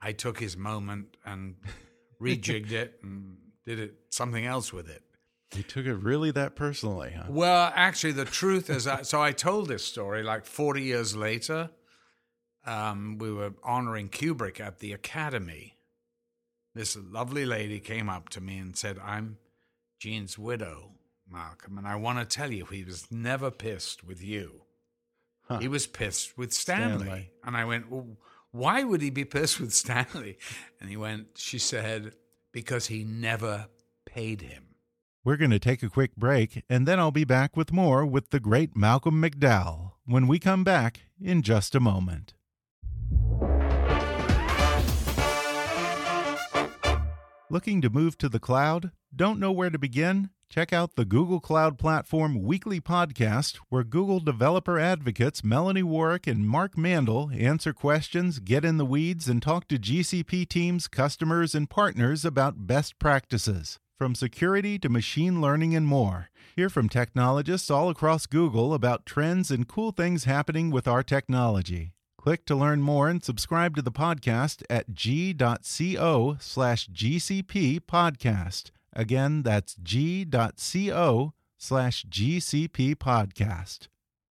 I 0.00 0.12
took 0.12 0.38
his 0.38 0.56
moment 0.56 1.16
and 1.24 1.56
rejigged 2.22 2.70
it 2.70 3.00
and 3.02 3.36
did 3.66 3.80
it 3.80 3.94
something 4.10 4.44
else 4.44 4.72
with 4.72 4.88
it. 4.88 5.02
he 5.50 5.62
took 5.62 5.86
it 5.86 5.94
really 5.94 6.30
that 6.30 6.54
personally, 6.54 7.14
huh? 7.16 7.24
Well, 7.28 7.72
actually, 7.74 8.12
the 8.12 8.24
truth 8.24 8.70
is, 8.70 8.86
I, 8.86 9.02
so 9.02 9.20
I 9.20 9.32
told 9.32 9.68
this 9.68 9.84
story 9.84 10.22
like 10.22 10.44
40 10.46 10.82
years 10.82 11.16
later. 11.16 11.70
Um, 12.66 13.18
we 13.18 13.32
were 13.32 13.52
honoring 13.62 14.08
Kubrick 14.08 14.60
at 14.60 14.78
the 14.78 14.92
Academy. 14.92 15.76
This 16.74 16.96
lovely 16.96 17.44
lady 17.44 17.78
came 17.78 18.08
up 18.08 18.30
to 18.30 18.40
me 18.40 18.58
and 18.58 18.76
said, 18.76 18.98
I'm 18.98 19.38
Gene's 20.00 20.38
widow, 20.38 20.92
Malcolm, 21.30 21.78
and 21.78 21.86
I 21.86 21.96
want 21.96 22.18
to 22.18 22.24
tell 22.24 22.52
you, 22.52 22.64
he 22.66 22.84
was 22.84 23.10
never 23.10 23.50
pissed 23.50 24.02
with 24.02 24.22
you. 24.22 24.62
Huh. 25.48 25.58
He 25.58 25.68
was 25.68 25.86
pissed 25.86 26.36
with 26.38 26.52
Stanley. 26.52 27.04
Stanley. 27.04 27.30
And 27.44 27.56
I 27.56 27.64
went, 27.64 27.90
well, 27.90 28.16
why 28.50 28.82
would 28.82 29.02
he 29.02 29.10
be 29.10 29.24
pissed 29.24 29.60
with 29.60 29.72
Stanley? 29.74 30.38
And 30.80 30.88
he 30.88 30.96
went, 30.96 31.36
she 31.36 31.58
said, 31.58 32.14
because 32.52 32.86
he 32.86 33.04
never 33.04 33.66
paid 34.06 34.40
him. 34.40 34.76
We're 35.24 35.36
going 35.36 35.50
to 35.50 35.58
take 35.58 35.82
a 35.82 35.88
quick 35.88 36.16
break, 36.16 36.62
and 36.68 36.86
then 36.86 36.98
I'll 36.98 37.10
be 37.10 37.24
back 37.24 37.56
with 37.56 37.72
more 37.72 38.04
with 38.04 38.30
the 38.30 38.40
great 38.40 38.76
Malcolm 38.76 39.22
McDowell 39.22 39.92
when 40.06 40.26
we 40.26 40.38
come 40.38 40.64
back 40.64 41.00
in 41.20 41.42
just 41.42 41.74
a 41.74 41.80
moment. 41.80 42.34
Looking 47.50 47.82
to 47.82 47.90
move 47.90 48.16
to 48.18 48.30
the 48.30 48.40
cloud? 48.40 48.90
Don't 49.14 49.38
know 49.38 49.52
where 49.52 49.68
to 49.68 49.78
begin? 49.78 50.30
Check 50.48 50.72
out 50.72 50.96
the 50.96 51.04
Google 51.04 51.40
Cloud 51.40 51.78
Platform 51.78 52.42
Weekly 52.42 52.80
Podcast, 52.80 53.56
where 53.68 53.84
Google 53.84 54.18
developer 54.18 54.78
advocates 54.78 55.44
Melanie 55.44 55.82
Warrick 55.82 56.26
and 56.26 56.48
Mark 56.48 56.78
Mandel 56.78 57.30
answer 57.34 57.74
questions, 57.74 58.38
get 58.38 58.64
in 58.64 58.78
the 58.78 58.86
weeds, 58.86 59.28
and 59.28 59.42
talk 59.42 59.68
to 59.68 59.78
GCP 59.78 60.48
teams, 60.48 60.88
customers, 60.88 61.54
and 61.54 61.68
partners 61.68 62.24
about 62.24 62.66
best 62.66 62.98
practices. 62.98 63.78
From 63.98 64.14
security 64.14 64.78
to 64.78 64.88
machine 64.88 65.42
learning 65.42 65.76
and 65.76 65.86
more. 65.86 66.30
Hear 66.56 66.70
from 66.70 66.88
technologists 66.88 67.70
all 67.70 67.90
across 67.90 68.24
Google 68.24 68.72
about 68.72 69.04
trends 69.04 69.50
and 69.50 69.68
cool 69.68 69.92
things 69.92 70.24
happening 70.24 70.70
with 70.70 70.88
our 70.88 71.02
technology. 71.02 71.93
Click 72.24 72.46
to 72.46 72.56
learn 72.56 72.80
more 72.80 73.10
and 73.10 73.22
subscribe 73.22 73.76
to 73.76 73.82
the 73.82 73.92
podcast 73.92 74.62
at 74.70 74.94
g.co 74.94 76.36
slash 76.40 76.88
GCP 76.88 77.80
podcast. 77.80 78.70
Again, 78.94 79.42
that's 79.42 79.74
g.co 79.82 81.34
slash 81.58 82.06
GCP 82.06 82.94
podcast. 82.94 83.88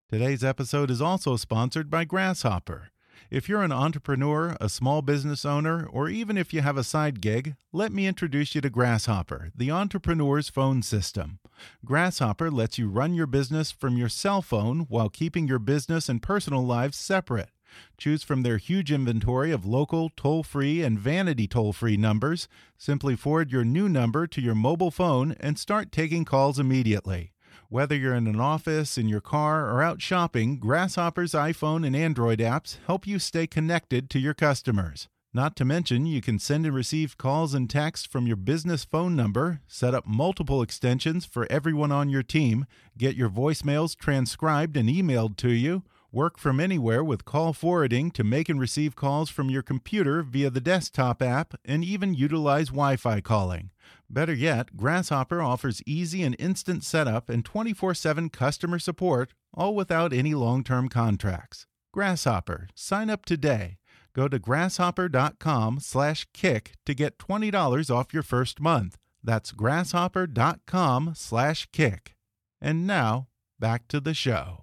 Today's 0.10 0.44
episode 0.44 0.90
is 0.90 1.04
also 1.04 1.36
sponsored 1.36 1.92
by 1.92 2.04
Grasshopper. 2.04 2.90
If 3.30 3.48
you're 3.48 3.62
an 3.62 3.72
entrepreneur, 3.72 4.58
a 4.60 4.70
small 4.70 5.04
business 5.04 5.46
owner, 5.46 5.86
or 5.86 6.10
even 6.10 6.36
if 6.36 6.52
you 6.52 6.62
have 6.62 6.78
a 6.78 6.84
side 6.84 7.22
gig, 7.22 7.56
let 7.72 7.92
me 7.92 8.08
introduce 8.08 8.56
you 8.56 8.62
to 8.62 8.72
Grasshopper, 8.72 9.52
the 9.56 9.70
entrepreneur's 9.70 10.50
phone 10.50 10.82
system. 10.82 11.38
Grasshopper 11.86 12.50
lets 12.50 12.80
you 12.80 12.90
run 12.90 13.14
your 13.14 13.28
business 13.28 13.70
from 13.70 13.98
your 13.98 14.10
cell 14.10 14.42
phone 14.42 14.88
while 14.90 15.10
keeping 15.10 15.48
your 15.48 15.60
business 15.60 16.10
and 16.10 16.24
personal 16.24 16.66
lives 16.66 16.98
separate. 16.98 17.50
Choose 17.98 18.24
from 18.24 18.44
their 18.44 18.58
huge 18.58 18.92
inventory 18.92 19.52
of 19.52 19.66
local, 19.66 20.12
toll 20.16 20.44
free, 20.44 20.82
and 20.82 21.00
vanity 21.00 21.48
toll 21.48 21.74
free 21.74 21.98
numbers. 21.98 22.48
Simply 22.78 23.16
forward 23.16 23.52
your 23.52 23.66
new 23.66 23.88
number 23.88 24.28
to 24.28 24.42
your 24.42 24.56
mobile 24.56 24.92
phone 24.92 25.36
and 25.40 25.58
start 25.58 25.92
taking 25.92 26.26
calls 26.26 26.60
immediately. 26.60 27.32
Whether 27.70 27.96
you're 27.96 28.14
in 28.14 28.28
an 28.28 28.40
office, 28.40 28.98
in 28.98 29.10
your 29.10 29.22
car, 29.22 29.70
or 29.70 29.82
out 29.82 30.02
shopping, 30.02 30.58
Grasshopper's 30.58 31.32
iPhone 31.32 31.86
and 31.86 31.96
Android 31.96 32.40
apps 32.40 32.78
help 32.86 33.08
you 33.08 33.18
stay 33.20 33.48
connected 33.48 34.10
to 34.12 34.20
your 34.20 34.34
customers. 34.34 35.08
Not 35.36 35.56
to 35.56 35.66
mention, 35.66 36.06
you 36.06 36.22
can 36.22 36.38
send 36.38 36.68
and 36.68 36.76
receive 36.76 37.18
calls 37.18 37.56
and 37.56 37.68
texts 37.68 38.06
from 38.06 38.28
your 38.28 38.36
business 38.36 38.86
phone 38.86 39.16
number, 39.16 39.62
set 39.68 39.96
up 39.96 40.06
multiple 40.06 40.62
extensions 40.62 41.26
for 41.26 41.52
everyone 41.52 41.92
on 41.92 42.10
your 42.10 42.22
team, 42.22 42.68
get 42.96 43.16
your 43.16 43.30
voicemails 43.30 43.98
transcribed 43.98 44.78
and 44.78 44.88
emailed 44.88 45.36
to 45.38 45.50
you, 45.50 45.82
Work 46.14 46.38
from 46.38 46.60
anywhere 46.60 47.04
with 47.04 47.26
call 47.26 47.54
forwarding 47.54 48.12
to 48.12 48.24
make 48.24 48.48
and 48.48 48.60
receive 48.60 48.96
calls 48.96 49.32
from 49.32 49.50
your 49.50 49.64
computer 49.64 50.22
via 50.22 50.52
the 50.52 50.62
desktop 50.62 51.24
app 51.24 51.56
and 51.66 51.84
even 51.84 52.14
utilize 52.14 52.68
Wi 52.68 52.98
Fi 52.98 53.20
calling. 53.20 53.72
Better 54.08 54.36
yet, 54.36 54.78
Grasshopper 54.78 55.42
offers 55.42 55.82
easy 55.88 56.22
and 56.22 56.36
instant 56.38 56.84
setup 56.84 57.30
and 57.30 57.44
24 57.44 57.96
7 57.96 58.30
customer 58.30 58.78
support, 58.78 59.34
all 59.56 59.74
without 59.74 60.14
any 60.14 60.36
long 60.36 60.64
term 60.64 60.88
contracts. 60.88 61.66
Grasshopper, 61.92 62.68
sign 62.76 63.10
up 63.10 63.26
today. 63.26 63.80
Go 64.16 64.28
to 64.28 64.38
grasshopper.com 64.38 65.80
slash 65.80 66.28
kick 66.32 66.74
to 66.86 66.94
get 66.94 67.18
$20 67.18 67.90
off 67.90 68.14
your 68.14 68.22
first 68.22 68.60
month. 68.62 69.00
That's 69.24 69.52
grasshopper.com 69.52 71.14
slash 71.16 71.68
kick. 71.72 72.16
And 72.62 72.86
now, 72.86 73.30
back 73.60 73.88
to 73.88 74.00
the 74.00 74.14
show. 74.14 74.63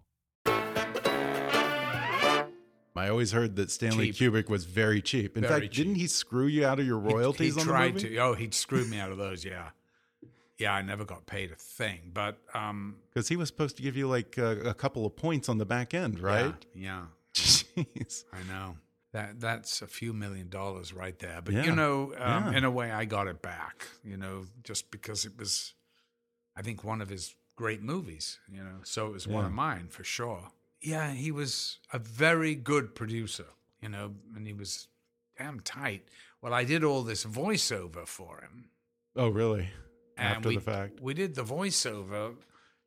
I 2.96 3.08
always 3.08 3.32
heard 3.32 3.56
that 3.56 3.70
Stanley 3.70 4.12
Cheap. 4.12 4.32
Kubrick 4.32 4.48
was 4.48 4.64
very 4.64 5.00
cheap. 5.00 5.36
In 5.36 5.42
Very 5.44 5.62
fact, 5.62 5.74
didn't 5.74 5.94
he 5.94 6.06
screw 6.06 6.46
you 6.46 6.66
out 6.66 6.80
of 6.80 6.86
your 6.86 6.98
royalties 6.98 7.54
he, 7.54 7.60
on 7.60 7.66
tried 7.66 7.88
the 7.90 8.02
movie? 8.04 8.08
to. 8.10 8.18
Oh, 8.18 8.34
he'd 8.34 8.52
screwed 8.54 8.90
me 8.90 8.98
out 8.98 9.10
of 9.12 9.18
those. 9.18 9.44
Yeah, 9.44 9.70
yeah. 10.58 10.74
I 10.74 10.82
never 10.82 11.04
got 11.04 11.24
paid 11.26 11.52
a 11.52 11.54
thing, 11.54 12.10
but 12.12 12.38
um, 12.52 12.96
Because 13.14 13.28
he 13.28 13.36
was 13.36 13.48
supposed 13.48 13.76
to 13.76 13.82
give 13.82 13.96
you 13.96 14.08
like 14.08 14.36
a, 14.38 14.60
a 14.70 14.74
couple 14.74 15.06
of 15.06 15.14
points 15.16 15.48
on 15.48 15.58
the 15.58 15.64
back 15.66 15.94
end, 15.94 16.18
right? 16.20 16.54
Yeah, 16.74 17.04
Jeez. 17.34 18.24
I 18.32 18.42
know. 18.52 18.76
That 19.12 19.40
that's 19.40 19.82
a 19.82 19.86
few 19.86 20.12
million 20.12 20.48
dollars 20.48 20.92
right 20.92 21.18
there. 21.18 21.40
But 21.42 21.54
Yeah. 21.54 21.64
you 21.64 21.74
know, 21.74 22.12
um, 22.18 22.52
Yeah. 22.52 22.58
in 22.58 22.64
a 22.64 22.70
way, 22.70 22.90
I 22.92 23.04
got 23.06 23.26
it 23.28 23.40
back. 23.42 23.86
You 24.04 24.16
know, 24.16 24.46
just 24.64 24.90
because 24.90 25.24
it 25.24 25.38
was, 25.38 25.74
I 26.56 26.62
think, 26.62 26.84
one 26.84 27.00
of 27.00 27.08
his 27.08 27.34
great 27.56 27.82
movies. 27.82 28.38
You 28.52 28.62
know, 28.62 28.76
so 28.84 29.06
it 29.06 29.12
was 29.12 29.26
one 29.28 29.44
of 29.44 29.52
mine 29.52 29.88
for 29.88 30.04
sure. 30.04 30.48
Yeah, 30.82 31.12
he 31.12 31.30
was 31.30 31.78
a 31.92 31.98
very 31.98 32.54
good 32.54 32.94
producer. 32.94 33.46
You 33.82 33.88
know, 33.88 34.14
and 34.36 34.46
he 34.46 34.52
was 34.52 34.88
damn 35.38 35.60
tight. 35.60 36.06
Well, 36.42 36.52
I 36.52 36.64
did 36.64 36.84
all 36.84 37.02
this 37.02 37.24
voiceover 37.24 38.06
for 38.06 38.40
him. 38.42 38.66
Oh, 39.16 39.28
really? 39.28 39.70
and 40.18 40.36
After 40.36 40.48
we, 40.50 40.54
the 40.56 40.60
fact. 40.60 41.00
we 41.00 41.14
did 41.14 41.34
the 41.34 41.42
voiceover. 41.44 42.34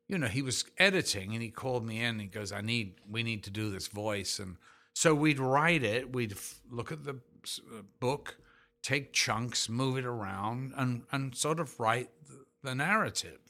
You 0.06 0.18
know, 0.18 0.28
he 0.28 0.42
was 0.42 0.64
editing, 0.78 1.32
and 1.32 1.42
he 1.42 1.50
called 1.50 1.84
me 1.84 1.98
in. 1.98 2.10
And 2.10 2.20
he 2.20 2.26
goes, 2.26 2.52
"I 2.52 2.60
need, 2.60 2.94
we 3.10 3.22
need 3.22 3.42
to 3.44 3.50
do 3.50 3.70
this 3.70 3.88
voice." 3.88 4.38
And 4.38 4.56
so 4.94 5.14
we'd 5.14 5.40
write 5.40 5.82
it. 5.82 6.12
We'd 6.12 6.32
f- 6.32 6.60
look 6.70 6.92
at 6.92 7.04
the 7.04 7.14
uh, 7.14 7.82
book, 8.00 8.36
take 8.82 9.12
chunks, 9.12 9.68
move 9.68 9.98
it 9.98 10.04
around, 10.04 10.74
and 10.76 11.02
and 11.10 11.34
sort 11.34 11.58
of 11.58 11.80
write 11.80 12.10
the, 12.28 12.44
the 12.62 12.74
narrative. 12.74 13.40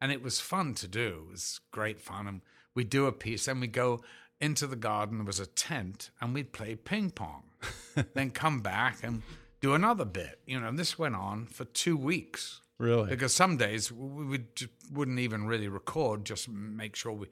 And 0.00 0.12
it 0.12 0.22
was 0.22 0.40
fun 0.40 0.74
to 0.74 0.88
do. 0.88 1.24
It 1.28 1.32
was 1.32 1.60
great 1.70 2.00
fun. 2.00 2.26
And 2.26 2.40
we'd 2.76 2.90
do 2.90 3.06
a 3.06 3.12
piece, 3.12 3.46
then 3.46 3.58
we'd 3.58 3.72
go 3.72 4.02
into 4.40 4.68
the 4.68 4.76
garden. 4.76 5.18
There 5.18 5.26
was 5.26 5.40
a 5.40 5.46
tent, 5.46 6.10
and 6.20 6.32
we'd 6.32 6.52
play 6.52 6.76
ping 6.76 7.10
pong. 7.10 7.42
then 8.14 8.30
come 8.30 8.60
back 8.60 9.02
and 9.02 9.22
do 9.60 9.74
another 9.74 10.04
bit. 10.04 10.38
You 10.46 10.60
know, 10.60 10.68
and 10.68 10.78
this 10.78 10.96
went 10.96 11.16
on 11.16 11.46
for 11.46 11.64
two 11.64 11.96
weeks 11.96 12.60
Really? 12.78 13.08
because 13.08 13.34
some 13.34 13.56
days 13.56 13.90
we 13.90 14.24
would, 14.24 14.46
wouldn't 14.92 15.18
even 15.18 15.46
really 15.46 15.68
record, 15.68 16.24
just 16.24 16.48
make 16.48 16.94
sure 16.94 17.12
we 17.12 17.28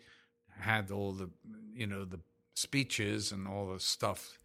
had 0.58 0.90
all 0.90 1.12
the, 1.12 1.28
you 1.74 1.86
know, 1.86 2.04
the 2.04 2.20
speeches 2.54 3.30
and 3.30 3.46
all 3.46 3.72
the 3.72 3.80
stuff, 3.80 4.38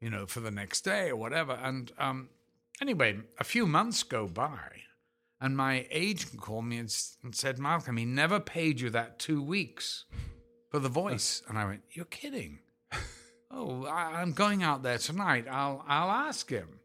you 0.00 0.10
know, 0.10 0.26
for 0.26 0.40
the 0.40 0.50
next 0.50 0.82
day 0.82 1.08
or 1.08 1.16
whatever. 1.16 1.52
And 1.52 1.90
um, 1.98 2.28
anyway, 2.82 3.20
a 3.38 3.44
few 3.44 3.66
months 3.66 4.02
go 4.02 4.26
by, 4.26 4.82
and 5.46 5.56
my 5.56 5.86
agent 5.92 6.40
called 6.40 6.64
me 6.64 6.76
and, 6.76 6.94
and 7.22 7.34
said, 7.34 7.58
Malcolm, 7.58 7.96
he 7.96 8.04
never 8.04 8.40
paid 8.40 8.80
you 8.80 8.90
that 8.90 9.20
two 9.20 9.40
weeks 9.40 10.04
for 10.70 10.80
the 10.80 10.88
voice. 10.88 11.40
And 11.48 11.56
I 11.56 11.64
went, 11.64 11.82
You're 11.92 12.04
kidding. 12.04 12.58
oh, 13.52 13.86
I, 13.86 14.20
I'm 14.20 14.32
going 14.32 14.64
out 14.64 14.82
there 14.82 14.98
tonight. 14.98 15.46
I'll, 15.48 15.84
I'll 15.86 16.10
ask 16.10 16.50
him. 16.50 16.80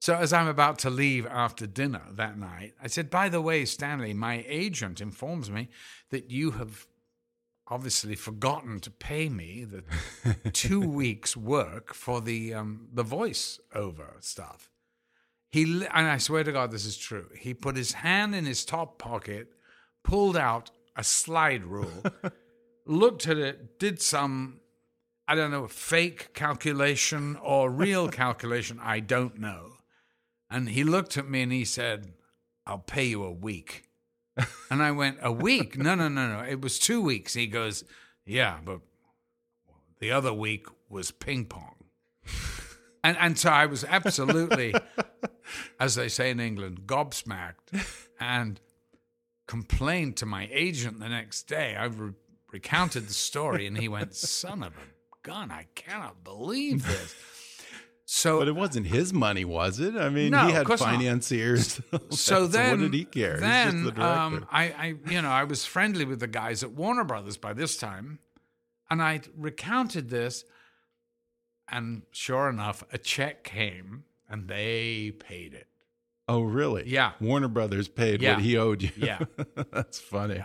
So 0.00 0.14
as 0.14 0.32
I'm 0.32 0.48
about 0.48 0.78
to 0.80 0.90
leave 0.90 1.26
after 1.26 1.66
dinner 1.66 2.00
that 2.12 2.38
night, 2.38 2.72
I 2.82 2.86
said, 2.86 3.10
"By 3.10 3.28
the 3.28 3.42
way, 3.42 3.66
Stanley, 3.66 4.14
my 4.14 4.46
agent 4.48 4.98
informs 4.98 5.50
me 5.50 5.68
that 6.08 6.30
you 6.30 6.52
have 6.52 6.86
obviously 7.68 8.14
forgotten 8.14 8.80
to 8.80 8.90
pay 8.90 9.28
me 9.28 9.64
the 9.64 9.84
two 10.52 10.80
weeks' 10.80 11.36
work 11.36 11.92
for 11.92 12.22
the 12.22 12.54
um, 12.54 12.88
the 12.94 13.02
voice 13.02 13.60
over 13.74 14.16
stuff." 14.20 14.69
He 15.50 15.64
and 15.64 16.06
I 16.06 16.18
swear 16.18 16.44
to 16.44 16.52
God, 16.52 16.70
this 16.70 16.86
is 16.86 16.96
true. 16.96 17.26
He 17.36 17.54
put 17.54 17.76
his 17.76 17.92
hand 17.92 18.34
in 18.34 18.46
his 18.46 18.64
top 18.64 18.98
pocket, 18.98 19.48
pulled 20.04 20.36
out 20.36 20.70
a 20.96 21.02
slide 21.02 21.64
rule, 21.64 22.04
looked 22.86 23.26
at 23.26 23.38
it, 23.38 23.78
did 23.78 24.00
some 24.00 24.60
I 25.30 25.36
don't 25.36 25.52
know, 25.52 25.68
fake 25.68 26.34
calculation 26.34 27.36
or 27.36 27.70
real 27.70 28.08
calculation, 28.22 28.80
I 28.82 28.98
don't 28.98 29.38
know. 29.38 29.74
And 30.50 30.70
he 30.70 30.82
looked 30.82 31.16
at 31.16 31.30
me 31.30 31.42
and 31.42 31.52
he 31.52 31.64
said, 31.64 32.14
I'll 32.66 32.78
pay 32.78 33.04
you 33.04 33.22
a 33.22 33.30
week. 33.30 33.84
and 34.70 34.82
I 34.82 34.90
went, 34.90 35.18
A 35.22 35.30
week? 35.30 35.78
No, 35.78 35.94
no, 35.94 36.08
no, 36.08 36.26
no. 36.26 36.40
It 36.40 36.60
was 36.60 36.80
two 36.80 37.00
weeks. 37.00 37.34
He 37.34 37.46
goes, 37.46 37.84
Yeah, 38.26 38.58
but 38.64 38.80
the 40.00 40.10
other 40.10 40.32
week 40.32 40.66
was 40.88 41.12
ping 41.12 41.44
pong. 41.44 41.76
And, 43.02 43.16
and 43.18 43.38
so 43.38 43.50
I 43.50 43.66
was 43.66 43.84
absolutely, 43.84 44.74
as 45.80 45.94
they 45.94 46.08
say 46.08 46.30
in 46.30 46.40
England, 46.40 46.82
gobsmacked 46.86 47.84
and 48.20 48.60
complained 49.46 50.16
to 50.18 50.26
my 50.26 50.48
agent 50.52 51.00
the 51.00 51.08
next 51.08 51.44
day. 51.44 51.76
I 51.76 51.86
re- 51.86 52.12
recounted 52.52 53.08
the 53.08 53.14
story 53.14 53.66
and 53.66 53.76
he 53.76 53.88
went, 53.88 54.14
Son 54.14 54.62
of 54.62 54.72
a 54.72 54.80
gun, 55.22 55.50
I 55.50 55.66
cannot 55.74 56.22
believe 56.24 56.86
this. 56.86 57.14
So 58.12 58.40
But 58.40 58.48
it 58.48 58.56
wasn't 58.56 58.88
his 58.88 59.12
money, 59.12 59.44
was 59.44 59.78
it? 59.78 59.94
I 59.94 60.08
mean, 60.08 60.32
No, 60.32 60.46
he 60.46 60.52
had 60.52 60.66
financiers. 60.66 61.80
so 62.10 62.48
then, 62.48 62.70
what 62.72 62.80
did 62.80 62.94
he 62.94 63.04
care? 63.04 63.38
Then, 63.38 63.84
the 63.84 64.04
um, 64.04 64.48
I, 64.50 64.64
I, 64.64 64.94
you 65.08 65.22
know, 65.22 65.30
I 65.30 65.44
was 65.44 65.64
friendly 65.64 66.04
with 66.04 66.18
the 66.18 66.26
guys 66.26 66.64
at 66.64 66.72
Warner 66.72 67.04
Brothers 67.04 67.36
by 67.36 67.52
this 67.52 67.76
time, 67.76 68.18
and 68.90 69.00
I 69.00 69.20
recounted 69.36 70.10
this, 70.10 70.44
and 71.70 72.02
sure 72.10 72.48
enough, 72.48 72.82
a 72.92 72.98
check 72.98 73.44
came, 73.44 74.04
and 74.28 74.48
they 74.48 75.12
paid 75.12 75.54
it. 75.54 75.66
oh, 76.28 76.42
really? 76.42 76.84
Yeah. 76.88 77.12
Warner 77.20 77.48
Brothers 77.48 77.88
paid 77.88 78.22
Yeah. 78.22 78.34
what 78.34 78.42
he 78.44 78.56
owed 78.56 78.82
you. 78.82 78.90
Yeah. 78.96 79.18
That's 79.72 79.98
funny. 79.98 80.40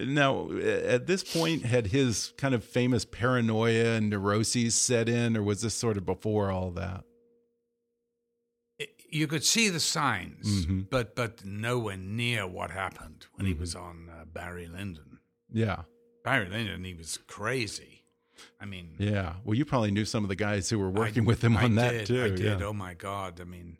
Now, 0.00 0.50
at 0.52 1.06
this 1.06 1.22
point, 1.22 1.64
had 1.66 1.88
his 1.88 2.32
kind 2.38 2.54
of 2.54 2.64
famous 2.64 3.04
paranoia 3.04 3.96
and 3.96 4.08
neuroses 4.08 4.74
set 4.74 5.08
in, 5.10 5.36
or 5.36 5.42
was 5.42 5.60
this 5.60 5.74
sort 5.74 5.98
of 5.98 6.06
before 6.06 6.50
all 6.50 6.70
that? 6.70 7.04
You 9.10 9.28
could 9.28 9.44
see 9.44 9.68
the 9.68 9.78
signs, 9.78 10.66
Mhm. 10.66 10.88
but 10.90 11.14
but 11.14 11.44
nowhere 11.44 11.96
near 11.96 12.46
what 12.48 12.70
happened 12.72 13.26
when 13.34 13.46
he 13.46 13.54
was 13.54 13.74
on 13.76 14.08
uh, 14.10 14.24
Barry 14.24 14.66
Lyndon. 14.66 15.20
Yeah. 15.52 15.82
Barry 16.24 16.48
Lyndon, 16.48 16.82
he 16.84 16.94
was 16.94 17.18
crazy. 17.28 17.93
I 18.60 18.64
mean, 18.66 18.94
Yeah. 18.98 19.34
Well, 19.44 19.54
you 19.56 19.64
probably 19.64 19.90
knew 19.90 20.04
some 20.04 20.24
of 20.24 20.28
the 20.28 20.36
guys 20.36 20.68
who 20.70 20.78
were 20.78 20.90
working 20.90 21.24
I- 21.24 21.26
with 21.26 21.42
him 21.42 21.56
on 21.56 21.78
I 21.78 21.82
that 21.82 21.90
did, 21.92 22.06
too. 22.06 22.24
I 22.24 22.28
did. 22.30 22.60
Yeah. 22.60 22.66
Oh 22.66 22.72
my 22.72 22.94
God! 22.94 23.40
I 23.40 23.44
mean, 23.44 23.78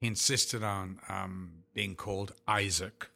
he 0.00 0.06
insisted 0.06 0.62
on 0.62 0.98
um, 1.08 1.64
being 1.74 1.94
called 1.94 2.32
Isaac 2.46 3.08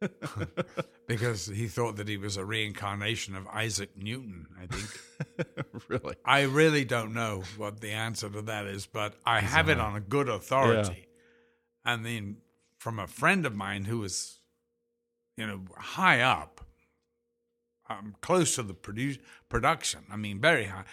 because 1.06 1.46
he 1.46 1.68
thought 1.68 1.96
that 1.96 2.08
he 2.08 2.16
was 2.16 2.36
a 2.36 2.44
reincarnation 2.44 3.36
of 3.36 3.46
Isaac 3.48 3.90
Newton. 3.96 4.46
I 4.60 4.66
think. 4.66 5.66
really? 5.88 6.16
I 6.24 6.42
really 6.42 6.84
don't 6.84 7.14
know 7.14 7.42
what 7.56 7.80
the 7.80 7.90
answer 7.92 8.28
to 8.30 8.42
that 8.42 8.66
is, 8.66 8.86
but 8.86 9.14
I 9.24 9.40
have 9.40 9.68
it 9.68 9.78
on 9.78 9.96
a 9.96 10.00
good 10.00 10.28
authority. 10.28 11.06
And 11.84 12.04
then 12.04 12.38
from 12.78 12.98
a 12.98 13.06
friend 13.06 13.46
of 13.46 13.54
mine 13.54 13.84
who 13.84 13.98
was, 14.00 14.38
you 15.36 15.46
know, 15.46 15.60
high 15.76 16.20
up, 16.20 16.61
um, 17.98 18.14
close 18.20 18.54
to 18.56 18.62
the 18.62 18.74
produ- 18.74 19.18
production. 19.48 20.00
I 20.10 20.16
mean, 20.16 20.40
very 20.40 20.66
high. 20.66 20.84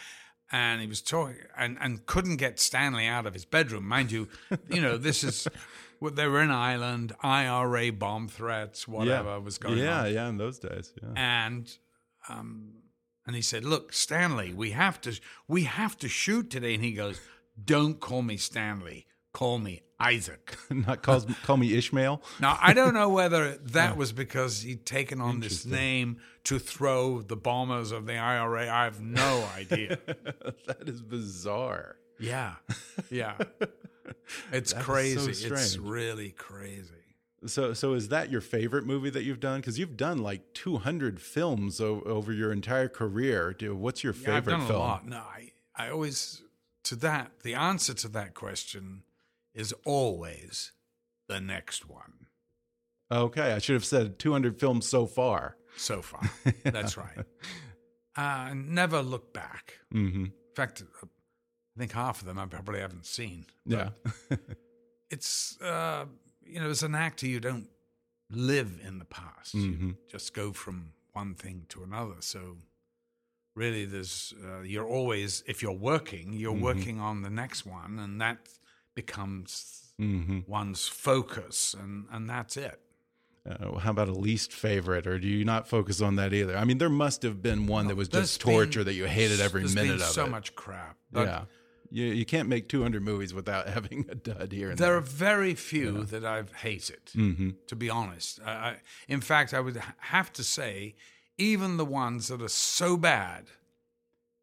And 0.51 0.81
he 0.81 0.87
was 0.87 1.01
talking 1.01 1.35
and, 1.55 1.77
and 1.79 2.05
couldn't 2.07 2.37
get 2.37 2.59
Stanley 2.59 3.05
out 3.05 3.27
of 3.27 3.33
his 3.33 3.45
bedroom. 3.45 3.87
Mind 3.87 4.11
you, 4.11 4.27
you 4.69 4.81
know, 4.81 4.97
this 4.97 5.23
is, 5.23 5.47
well, 5.99 6.11
they 6.11 6.27
were 6.27 6.41
in 6.41 6.49
Ireland, 6.49 7.13
IRA 7.21 7.91
bomb 7.91 8.27
threats, 8.27 8.87
whatever 8.87 9.29
yeah. 9.29 9.37
was 9.37 9.57
going 9.59 9.77
yeah, 9.77 9.99
on 9.99 10.05
Yeah, 10.05 10.11
yeah, 10.11 10.29
in 10.29 10.37
those 10.37 10.57
days. 10.57 10.91
Yeah. 11.01 11.09
and 11.15 11.77
um, 12.29 12.73
and 13.25 13.35
he 13.35 13.43
said, 13.43 13.63
"Look, 13.63 13.93
Stanley, 13.93 14.53
we 14.53 14.71
have 14.71 14.99
to 15.01 15.19
we 15.47 15.63
have 15.63 15.97
to 15.99 16.07
shoot 16.07 16.49
today." 16.49 16.73
And 16.73 16.83
he 16.83 16.93
goes, 16.93 17.21
"Don't 17.63 17.99
call 17.99 18.23
me 18.23 18.37
Stanley, 18.37 19.05
call 19.39 19.57
me 19.57 19.81
Isaac." 20.01 20.57
Not 20.69 21.01
call, 21.01 21.21
call 21.43 21.55
me 21.55 21.73
Ishmael. 21.77 22.21
Now 22.41 22.57
I 22.61 22.73
don't 22.73 22.93
know 22.93 23.07
whether 23.07 23.55
that 23.71 23.93
oh. 23.93 23.95
was 23.95 24.11
because 24.11 24.61
he'd 24.63 24.85
taken 24.85 25.21
on 25.21 25.39
this 25.39 25.65
name 25.65 26.17
to 26.43 26.59
throw 26.59 27.21
the 27.21 27.37
bombers 27.37 27.91
of 27.91 28.05
the 28.05 28.17
IRA. 28.17 28.69
I 28.69 28.83
have 28.83 28.99
no 28.99 29.47
idea. 29.55 29.97
that 30.67 30.83
is 30.87 31.01
bizarre. 31.01 31.95
yeah, 32.19 32.55
yeah, 33.09 33.35
it's 34.51 34.51
That 34.51 34.57
is 34.61 34.69
so 34.71 34.77
crazy. 34.81 35.47
it's 35.47 35.77
really 35.77 36.31
crazy. 36.31 36.95
So, 37.45 37.73
so 37.73 37.93
is 37.93 38.09
that 38.09 38.29
your 38.29 38.41
favorite 38.41 38.85
movie 38.85 39.09
that 39.11 39.23
you've 39.23 39.39
done? 39.39 39.61
Because 39.61 39.79
you've 39.79 39.95
done 39.95 40.17
like 40.17 40.53
200 40.53 41.21
films 41.21 41.79
over 41.79 42.33
your 42.33 42.51
entire 42.51 42.89
career. 42.89 43.55
What's 43.61 44.03
your 44.03 44.11
favorite 44.11 44.31
yeah, 44.31 44.37
I've 44.37 44.45
done 44.45 44.67
film? 44.67 44.81
A 44.81 44.83
lot. 44.83 45.07
No, 45.07 45.19
I, 45.19 45.51
I 45.73 45.89
always 45.89 46.41
to 46.83 46.97
that 46.97 47.31
the 47.43 47.53
answer 47.53 47.93
to 47.93 48.09
that 48.09 48.33
question 48.33 49.03
is 49.59 49.73
always 49.85 50.71
the 51.27 51.39
next 51.39 51.87
one. 51.89 52.13
Okay, 53.11 53.53
I 53.53 53.59
should 53.59 53.73
have 53.73 53.85
said 53.85 54.19
200 54.19 54.59
films 54.59 54.87
so 54.87 55.05
far. 55.05 55.57
So 55.77 56.01
far, 56.01 56.21
that's 56.63 56.97
right. 56.97 57.25
Uh, 58.15 58.53
never 58.55 59.01
look 59.01 59.33
back. 59.33 59.79
Mm-hmm. 59.93 60.25
In 60.25 60.31
fact, 60.55 60.83
I 61.03 61.79
think 61.79 61.91
half 61.93 62.21
of 62.21 62.27
them 62.27 62.37
I 62.39 62.45
probably 62.45 62.79
haven't 62.81 63.05
seen. 63.05 63.45
Yeah, 63.65 63.89
it's 65.09 65.59
uh, 65.61 66.05
you 66.45 66.59
know, 66.59 66.69
as 66.69 66.83
an 66.83 66.95
actor, 66.95 67.27
you 67.27 67.39
don't 67.39 67.67
live 68.29 68.79
in 68.85 68.99
the 68.99 69.05
past. 69.05 69.55
Mm-hmm. 69.55 69.87
You 69.89 69.95
just 70.09 70.33
go 70.33 70.51
from 70.53 70.93
one 71.13 71.33
thing 71.35 71.65
to 71.69 71.83
another. 71.83 72.15
So 72.19 72.57
really, 73.55 73.85
there's 73.85 74.33
uh, 74.45 74.61
you're 74.61 74.87
always 74.87 75.43
if 75.47 75.61
you're 75.61 75.71
working, 75.71 76.33
you're 76.33 76.53
Mm-hmm. 76.53 76.63
working 76.63 76.99
on 76.99 77.21
the 77.21 77.29
next 77.29 77.65
one, 77.65 77.99
and 77.99 78.19
that 78.21 78.37
becomes 79.03 79.91
mm-hmm. 79.99 80.39
one's 80.47 80.87
focus, 80.87 81.75
and 81.79 82.05
and 82.11 82.29
that's 82.29 82.57
it. 82.57 82.79
Uh, 83.49 83.77
how 83.79 83.91
about 83.91 84.09
a 84.09 84.13
least 84.29 84.51
favorite, 84.51 85.07
or 85.07 85.17
do 85.19 85.27
you 85.27 85.45
not 85.45 85.67
focus 85.67 86.01
on 86.01 86.15
that 86.17 86.33
either? 86.33 86.55
I 86.57 86.65
mean, 86.65 86.77
there 86.77 86.89
must 87.05 87.23
have 87.23 87.41
been 87.41 87.67
one 87.67 87.87
that 87.87 87.95
was 87.95 88.09
just 88.09 88.41
torture 88.41 88.79
been- 88.79 88.87
that 88.87 88.93
you 88.93 89.05
hated 89.05 89.39
every 89.39 89.63
minute 89.63 89.75
been 89.75 89.91
of 89.93 90.13
so 90.19 90.25
it. 90.25 90.29
much 90.29 90.55
crap. 90.55 90.97
Yeah, 91.13 91.43
you 91.89 92.05
you 92.05 92.25
can't 92.25 92.49
make 92.49 92.67
200 92.67 93.01
movies 93.01 93.33
without 93.33 93.67
having 93.77 94.05
a 94.09 94.15
dud 94.15 94.51
here 94.51 94.69
and 94.69 94.77
There 94.77 94.87
there. 94.89 94.97
are 94.97 95.01
very 95.01 95.55
few 95.55 96.03
that 96.11 96.23
I've 96.25 96.53
hated, 96.67 97.03
Mm-hmm. 97.15 97.49
to 97.67 97.75
be 97.75 97.89
honest. 97.89 98.39
I, 98.45 98.51
I, 98.51 98.75
in 99.07 99.21
fact, 99.21 99.53
I 99.53 99.59
would 99.61 99.81
have 100.15 100.31
to 100.33 100.43
say, 100.43 100.95
even 101.37 101.77
the 101.77 101.85
ones 101.85 102.27
that 102.27 102.41
are 102.41 102.49
so 102.77 102.97
bad, 102.97 103.45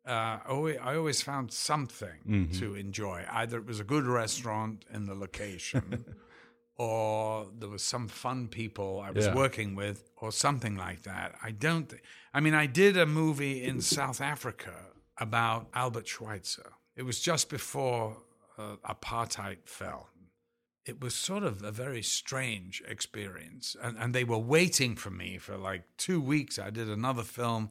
uh, 0.07 0.38
always, 0.49 0.79
I 0.83 0.97
always 0.97 1.23
found 1.23 1.53
something 1.53 2.19
Mm-hmm. 2.29 2.59
to 2.61 2.75
enjoy. 2.75 3.25
Either 3.31 3.59
it 3.59 3.66
was 3.66 3.81
a 3.81 3.85
good 3.85 4.07
restaurant 4.07 4.85
in 4.92 5.07
the 5.07 5.14
location, 5.14 6.05
or 6.77 7.47
there 7.59 7.69
was 7.69 7.83
some 7.83 8.09
fun 8.09 8.49
people 8.49 9.01
I 9.01 9.11
was 9.11 9.27
Yeah. 9.27 9.35
working 9.35 9.75
with, 9.75 10.11
or 10.16 10.31
something 10.33 10.77
like 10.77 11.03
that. 11.03 11.35
I 11.42 11.51
don't. 11.51 11.88
Th- 11.88 12.03
I 12.35 12.40
mean, 12.40 12.55
I 12.55 12.66
did 12.66 12.97
a 12.97 13.07
movie 13.07 13.62
in 13.64 13.81
South 13.99 14.21
Africa 14.21 14.75
about 15.19 15.69
Albert 15.75 16.07
Schweitzer. 16.07 16.73
It 16.97 17.03
was 17.05 17.21
just 17.21 17.49
before 17.49 18.19
uh, 18.59 18.77
apartheid 18.88 19.59
fell. 19.64 20.09
It 20.85 21.01
was 21.01 21.14
sort 21.14 21.42
of 21.42 21.62
a 21.64 21.73
very 21.73 22.03
strange 22.03 22.83
experience, 22.87 23.75
and 23.83 23.97
and 23.99 24.14
they 24.14 24.25
were 24.25 24.38
waiting 24.38 24.97
for 24.97 25.11
me 25.11 25.38
for 25.38 25.57
like 25.57 25.83
two 25.97 26.21
weeks. 26.21 26.59
I 26.59 26.71
did 26.71 26.88
another 26.88 27.23
film, 27.25 27.71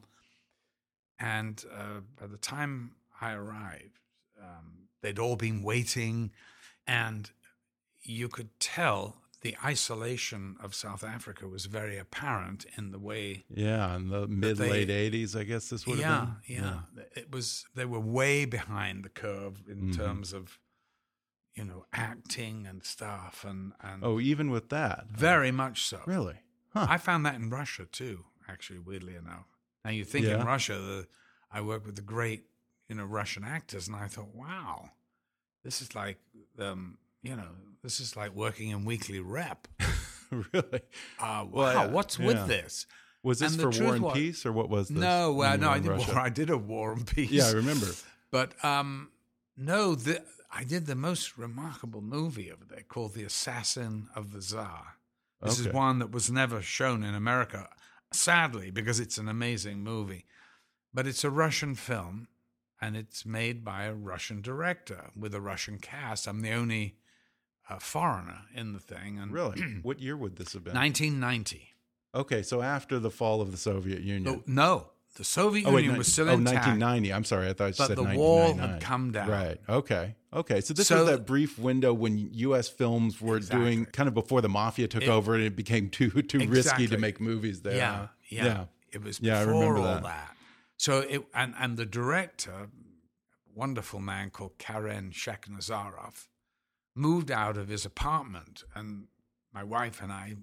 and 1.18 1.64
uh, 1.72 2.00
by 2.20 2.26
the 2.26 2.36
time 2.38 2.92
I 3.20 3.32
arrived, 3.32 4.00
um, 4.42 4.88
they'd 5.02 5.18
all 5.18 5.36
been 5.36 5.62
waiting, 5.62 6.32
and 6.86 7.30
you 8.02 8.28
could 8.28 8.50
tell 8.60 9.22
the 9.42 9.56
isolation 9.64 10.56
of 10.60 10.74
South 10.74 11.04
Africa 11.04 11.46
was 11.46 11.66
very 11.66 11.98
apparent 11.98 12.66
in 12.76 12.90
the 12.90 12.98
way 12.98 13.44
Yeah, 13.48 13.94
in 13.96 14.08
the 14.08 14.26
mid 14.26 14.56
they- 14.56 14.70
late 14.70 14.88
80s, 15.12 15.36
I 15.36 15.44
guess 15.44 15.68
this 15.68 15.86
would 15.86 15.98
yeah, 15.98 16.08
have 16.26 16.42
been. 16.46 16.56
yeah, 16.56 16.80
yeah, 16.96 17.02
It 17.14 17.30
was 17.30 17.64
they 17.74 17.84
were 17.84 18.00
way 18.00 18.44
behind 18.44 19.04
the 19.04 19.08
curve 19.10 19.62
in 19.68 19.90
Mhm. 19.90 19.96
terms 19.96 20.32
of 20.32 20.58
you 21.54 21.64
know 21.64 21.86
acting 21.92 22.66
and 22.66 22.82
stuff 22.84 23.44
and 23.44 23.72
and 23.80 24.02
Oh, 24.04 24.20
even 24.20 24.50
with 24.50 24.68
that, 24.70 25.06
very 25.10 25.50
much 25.52 25.84
so. 25.86 26.02
really? 26.06 26.40
Huh. 26.72 26.86
I 26.90 26.98
found 26.98 27.24
that 27.26 27.34
in 27.36 27.48
Russia 27.50 27.86
too, 27.86 28.26
actually, 28.48 28.78
weirdly 28.80 29.14
enough. 29.14 29.46
Now 29.86 29.92
you 29.92 30.04
think 30.04 30.26
Yeah. 30.26 30.40
in 30.40 30.46
Russia, 30.46 30.72
the, 30.74 31.06
I 31.48 31.60
work 31.60 31.86
with 31.86 31.94
the 31.94 32.02
great, 32.02 32.46
you 32.88 32.96
know, 32.96 33.04
Russian 33.04 33.44
actors, 33.44 33.86
and 33.86 33.94
I 33.96 34.08
thought, 34.08 34.34
wow, 34.34 34.90
this 35.62 35.80
is 35.80 35.94
like, 35.94 36.18
um, 36.58 36.98
you 37.22 37.36
know, 37.36 37.50
this 37.84 38.00
is 38.00 38.16
like 38.16 38.34
working 38.34 38.70
in 38.70 38.84
weekly 38.84 39.20
rep. 39.20 39.68
really? 40.30 40.80
Uh, 41.20 41.44
wow, 41.48 41.48
Well, 41.52 41.90
what's 41.90 42.18
yeah. 42.18 42.26
with 42.26 42.48
this? 42.48 42.86
Was 43.22 43.38
this 43.38 43.52
And 43.52 43.60
for 43.62 43.84
War 43.84 43.94
and 43.94 44.02
was- 44.04 44.14
Peace, 44.14 44.44
or 44.44 44.50
what 44.52 44.68
was 44.68 44.88
this? 44.88 44.98
No, 44.98 45.40
uh, 45.40 45.54
no, 45.54 45.70
I 45.70 45.78
did 45.78 45.90
Russia? 45.92 46.12
war. 46.14 46.20
I 46.20 46.30
did 46.30 46.50
a 46.50 46.58
War 46.58 46.92
and 46.92 47.06
Peace. 47.06 47.30
Yeah, 47.30 47.46
I 47.46 47.52
remember. 47.52 47.86
But 48.32 48.52
um, 48.64 49.10
no, 49.56 49.94
the, 49.94 50.20
I 50.50 50.64
did 50.64 50.86
the 50.86 50.96
most 50.96 51.38
remarkable 51.38 52.00
movie 52.02 52.50
over 52.50 52.64
there 52.68 52.82
called 52.82 53.14
The 53.14 53.22
Assassin 53.22 54.08
of 54.16 54.32
the 54.32 54.40
Tsar. 54.42 54.96
This 55.40 55.60
is 55.60 55.68
one 55.68 56.00
that 56.00 56.10
was 56.10 56.28
never 56.28 56.60
shown 56.60 57.04
in 57.04 57.14
America, 57.14 57.68
sadly, 58.12 58.70
because 58.70 59.00
it's 59.00 59.18
an 59.18 59.28
amazing 59.28 59.80
movie. 59.80 60.24
But 60.92 61.06
it's 61.06 61.24
a 61.24 61.30
Russian 61.30 61.74
film, 61.74 62.28
and 62.80 62.96
it's 62.96 63.26
made 63.26 63.64
by 63.64 63.84
a 63.84 63.94
Russian 63.94 64.40
director 64.40 65.10
with 65.16 65.34
a 65.34 65.40
Russian 65.40 65.78
cast. 65.78 66.26
I'm 66.26 66.40
the 66.42 66.52
only 66.52 66.96
uh, 67.68 67.78
foreigner 67.78 68.42
in 68.54 68.72
the 68.72 68.78
thing. 68.78 69.18
And 69.18 69.32
Really? 69.32 69.60
what 69.82 70.00
year 70.00 70.16
would 70.16 70.36
this 70.36 70.52
have 70.54 70.64
been? 70.64 70.74
1990. 70.74 71.68
Okay, 72.14 72.42
so 72.42 72.62
after 72.62 72.98
the 72.98 73.10
fall 73.10 73.42
of 73.42 73.50
the 73.50 73.58
Soviet 73.58 74.00
Union. 74.00 74.24
No, 74.24 74.42
no, 74.46 74.90
the 75.16 75.24
Soviet 75.24 75.66
Oh, 75.66 75.72
wait, 75.72 75.80
Union 75.82 75.94
ni- 75.94 75.98
was 75.98 76.12
still 76.12 76.28
oh, 76.30 76.34
intact. 76.34 76.66
1990. 76.66 77.12
I'm 77.12 77.24
sorry, 77.24 77.48
I 77.48 77.52
thought 77.52 77.66
you 77.66 77.74
But 77.76 77.86
said 77.88 77.96
the 77.96 78.16
wall 78.16 78.54
had 78.54 78.80
come 78.80 79.12
down. 79.12 79.28
Right. 79.28 79.60
Okay. 79.68 80.14
Okay. 80.32 80.60
So 80.60 80.72
this 80.74 80.86
So- 80.88 80.98
was 81.04 81.06
that 81.10 81.26
brief 81.26 81.58
window 81.58 81.92
when 81.92 82.16
U.S. 82.32 82.68
films 82.68 83.20
were 83.20 83.40
doing 83.40 83.86
kind 83.86 84.06
of 84.08 84.14
before 84.14 84.40
the 84.40 84.48
mafia 84.48 84.88
took 84.88 85.02
It- 85.02 85.08
over 85.08 85.34
and 85.34 85.42
it 85.42 85.56
became 85.56 85.90
too 85.90 86.10
too 86.22 86.46
risky 86.48 86.86
to 86.86 86.96
make 86.98 87.20
movies 87.20 87.62
there. 87.62 87.76
Yeah, 87.76 88.08
yeah, 88.28 88.44
Yeah. 88.44 88.64
It 88.92 89.02
was 89.02 89.20
Yeah, 89.20 89.38
I 89.38 89.42
remember 89.42 89.78
all 89.78 89.82
that. 89.84 90.02
that. 90.04 90.36
So 90.78 91.00
it 91.00 91.26
and 91.34 91.54
and 91.58 91.76
the 91.76 91.86
director, 91.86 92.68
wonderful 93.54 94.00
man 94.00 94.30
called 94.30 94.58
Karen 94.58 95.10
Shakhnazarov, 95.10 96.28
moved 96.94 97.30
out 97.30 97.56
of 97.56 97.68
his 97.68 97.84
apartment, 97.84 98.62
and 98.74 99.08
my 99.52 99.64
wife 99.64 100.02
and 100.02 100.12
I, 100.12 100.36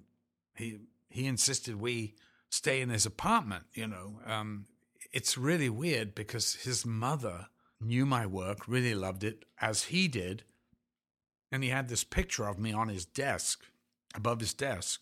he 0.56 0.78
he 1.08 1.26
insisted 1.26 1.76
we 1.76 2.14
stay 2.54 2.80
in 2.80 2.88
his 2.88 3.04
apartment. 3.04 3.64
You 3.74 3.88
know, 3.88 4.20
um, 4.26 4.66
it's 5.12 5.36
really 5.36 5.68
weird 5.68 6.14
because 6.14 6.54
his 6.54 6.86
mother 6.86 7.48
knew 7.80 8.06
my 8.06 8.26
work, 8.26 8.68
really 8.68 8.94
loved 8.94 9.24
it 9.24 9.44
as 9.60 9.84
he 9.84 10.08
did, 10.08 10.44
and 11.50 11.62
he 11.62 11.70
had 11.70 11.88
this 11.88 12.04
picture 12.04 12.46
of 12.48 12.58
me 12.58 12.72
on 12.72 12.88
his 12.88 13.04
desk, 13.04 13.64
above 14.14 14.40
his 14.40 14.54
desk. 14.54 15.00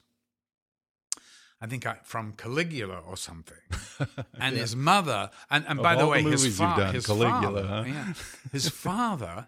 I 1.60 1.66
think 1.66 1.86
I, 1.86 1.98
from 2.02 2.32
Caligula 2.32 2.98
or 3.06 3.16
something. 3.16 3.58
And 4.40 4.56
his 4.56 4.74
mother, 4.74 5.30
and, 5.48 5.64
and 5.68 5.78
Of 5.78 5.82
by 5.84 5.94
the 5.94 6.00
all 6.00 6.06
the 6.06 6.12
way, 6.12 6.22
his, 6.22 6.56
fa- 6.56 6.74
done, 6.76 6.94
his 6.94 7.06
Caligula, 7.06 7.62
father, 7.62 7.66
huh? 7.68 7.84
yeah, 7.86 8.14
his 8.52 8.68
father 8.68 9.46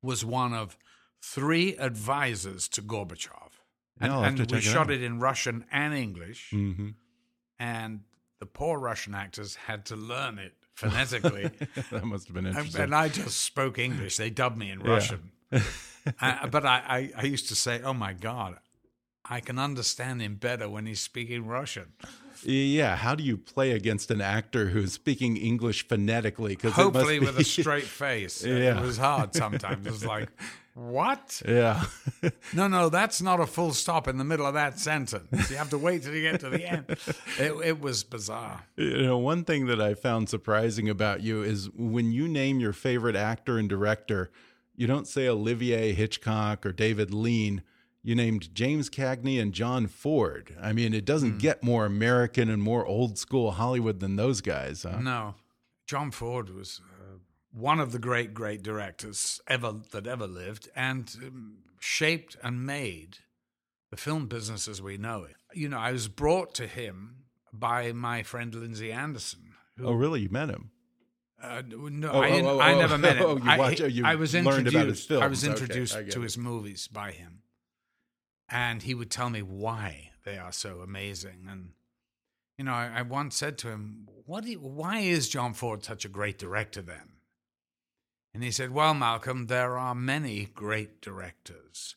was 0.00 0.24
one 0.24 0.54
of 0.54 0.78
three 1.20 1.76
advisors 1.76 2.66
to 2.68 2.80
Gorbachev. 2.80 3.50
And, 4.00 4.12
Yeah, 4.12 4.26
and 4.26 4.50
we 4.50 4.58
it 4.58 4.62
shot 4.62 4.86
out. 4.88 4.90
it 4.90 5.02
in 5.02 5.20
Russian 5.20 5.64
and 5.70 5.94
English, 5.94 6.50
hmm 6.50 6.90
and 7.58 8.00
the 8.40 8.46
poor 8.46 8.78
Russian 8.78 9.14
actors 9.14 9.54
had 9.54 9.84
to 9.86 9.94
learn 9.96 10.38
it 10.40 10.54
phonetically. 10.74 11.48
that 11.92 12.04
must 12.04 12.26
have 12.26 12.34
been 12.34 12.46
interesting. 12.46 12.80
and 12.80 12.94
I 12.94 13.08
just 13.08 13.40
spoke 13.40 13.78
English. 13.78 14.16
They 14.16 14.30
dubbed 14.30 14.58
me 14.58 14.70
in 14.70 14.80
Yeah. 14.80 14.90
Russian. 14.90 15.30
Uh, 16.20 16.48
but 16.48 16.66
I, 16.66 16.82
I, 16.88 17.10
I 17.18 17.22
used 17.26 17.48
to 17.50 17.54
say, 17.54 17.80
oh 17.80 17.92
my 17.94 18.12
God, 18.12 18.56
I 19.24 19.38
can 19.38 19.56
understand 19.60 20.20
him 20.20 20.34
better 20.34 20.68
when 20.68 20.84
he's 20.86 20.98
speaking 20.98 21.46
Russian. 21.46 21.92
yeah. 22.42 22.96
How 22.96 23.14
do 23.14 23.22
you 23.22 23.36
play 23.38 23.70
against 23.70 24.10
an 24.10 24.20
actor 24.20 24.70
who's 24.70 24.92
speaking 24.94 25.36
English 25.36 25.86
phonetically? 25.86 26.56
Because 26.56 26.72
Hopefully 26.72 27.20
with 27.20 27.38
a 27.38 27.44
straight 27.60 27.84
face. 27.84 28.44
Yeah. 28.44 28.80
It 28.80 28.82
was 28.84 28.98
hard 28.98 29.32
sometimes. 29.36 29.86
It 29.86 29.92
was 29.92 30.04
like, 30.04 30.28
what? 30.74 31.42
Yeah. 31.46 31.84
No, 32.54 32.68
no, 32.68 32.88
that's 32.88 33.22
not 33.22 33.40
a 33.40 33.46
full 33.46 33.72
stop 33.72 34.06
in 34.06 34.18
the 34.18 34.24
middle 34.24 34.46
of 34.46 34.54
that 34.54 34.78
sentence. 34.78 35.50
You 35.50 35.56
have 35.56 35.70
to 35.70 35.78
wait 35.78 36.02
till 36.02 36.14
you 36.14 36.30
get 36.30 36.40
to 36.40 36.50
the 36.50 36.64
end. 36.64 36.84
It, 37.38 37.52
it 37.64 37.80
was 37.80 38.04
bizarre. 38.04 38.64
You 38.76 39.02
know, 39.02 39.18
one 39.18 39.44
thing 39.44 39.66
that 39.66 39.80
I 39.80 39.94
found 39.94 40.28
surprising 40.28 40.88
about 40.88 41.22
you 41.22 41.42
is 41.42 41.70
when 41.70 42.12
you 42.12 42.28
name 42.28 42.60
your 42.60 42.72
favorite 42.72 43.16
actor 43.16 43.58
and 43.58 43.68
director, 43.68 44.30
you 44.76 44.86
don't 44.86 45.08
say 45.08 45.26
Olivier 45.26 45.92
Hitchcock 45.92 46.64
or 46.64 46.72
David 46.72 47.12
Lean. 47.12 47.62
You 48.02 48.14
named 48.14 48.54
James 48.54 48.90
Cagney 48.90 49.40
and 49.40 49.52
John 49.52 49.86
Ford. 49.86 50.54
I 50.60 50.72
mean, 50.72 50.92
it 50.94 51.04
doesn't 51.04 51.32
hmm. 51.32 51.38
get 51.38 51.62
more 51.62 51.86
American 51.86 52.50
and 52.50 52.62
more 52.62 52.86
old 52.86 53.18
school 53.18 53.52
Hollywood 53.52 54.00
than 54.00 54.16
those 54.16 54.40
guys. 54.40 54.82
Huh? 54.82 55.00
No, 55.00 55.34
John 55.86 56.10
Ford 56.10 56.50
was 56.50 56.80
one 57.52 57.80
of 57.80 57.92
the 57.92 57.98
great, 57.98 58.32
great 58.34 58.62
directors 58.62 59.40
ever 59.46 59.74
that 59.92 60.06
ever 60.06 60.26
lived, 60.26 60.68
and 60.74 61.14
um, 61.22 61.54
shaped 61.80 62.36
and 62.42 62.64
made 62.66 63.18
the 63.90 63.96
film 63.96 64.26
business 64.26 64.66
as 64.68 64.80
we 64.80 64.96
know 64.96 65.24
it. 65.24 65.36
You 65.54 65.68
know, 65.68 65.78
I 65.78 65.92
was 65.92 66.08
brought 66.08 66.54
to 66.54 66.66
him 66.66 67.24
by 67.52 67.92
my 67.92 68.22
friend 68.22 68.54
Lindsay 68.54 68.90
Anderson. 68.90 69.52
Who, 69.76 69.86
Oh, 69.88 69.92
really? 69.92 70.20
You 70.20 70.28
met 70.30 70.48
him? 70.48 70.70
uh, 71.42 71.60
no, 71.68 72.10
Oh, 72.10 72.20
I, 72.22 72.40
oh, 72.40 72.46
oh, 72.46 72.58
I 72.60 72.72
oh, 72.72 72.78
never 72.78 72.96
met 72.98 73.16
him. 73.16 73.24
oh, 73.26 73.36
you 73.36 73.50
I, 73.50 73.58
watch- 73.58 73.80
oh, 73.80 73.86
you 73.86 74.04
I 74.06 74.14
was 74.14 74.32
learned 74.34 74.46
introduced. 74.68 75.10
I 75.10 75.26
was 75.26 75.40
films. 75.42 75.44
Okay, 75.44 75.50
introduced 75.52 75.96
I 75.96 76.02
to 76.04 76.20
it. 76.20 76.22
his 76.22 76.38
movies 76.38 76.88
by 76.88 77.10
him, 77.10 77.42
and 78.48 78.82
he 78.82 78.94
would 78.94 79.10
tell 79.10 79.28
me 79.30 79.42
why 79.42 80.10
they 80.24 80.38
are 80.38 80.52
so 80.52 80.80
amazing. 80.80 81.46
And 81.50 81.70
you 82.56 82.64
know, 82.64 82.72
I, 82.72 82.90
I 82.96 83.02
once 83.02 83.36
said 83.36 83.58
to 83.58 83.68
him, 83.68 84.08
"What? 84.24 84.44
You, 84.46 84.58
why 84.60 84.98
is 85.00 85.28
John 85.28 85.52
Ford 85.52 85.84
such 85.84 86.04
a 86.04 86.08
great 86.08 86.38
director 86.38 86.80
then?" 86.80 87.11
And 88.34 88.42
he 88.42 88.50
said, 88.50 88.70
"Well, 88.70 88.94
Malcolm, 88.94 89.46
there 89.46 89.76
are 89.76 89.94
many 89.94 90.46
great 90.54 91.00
directors, 91.00 91.96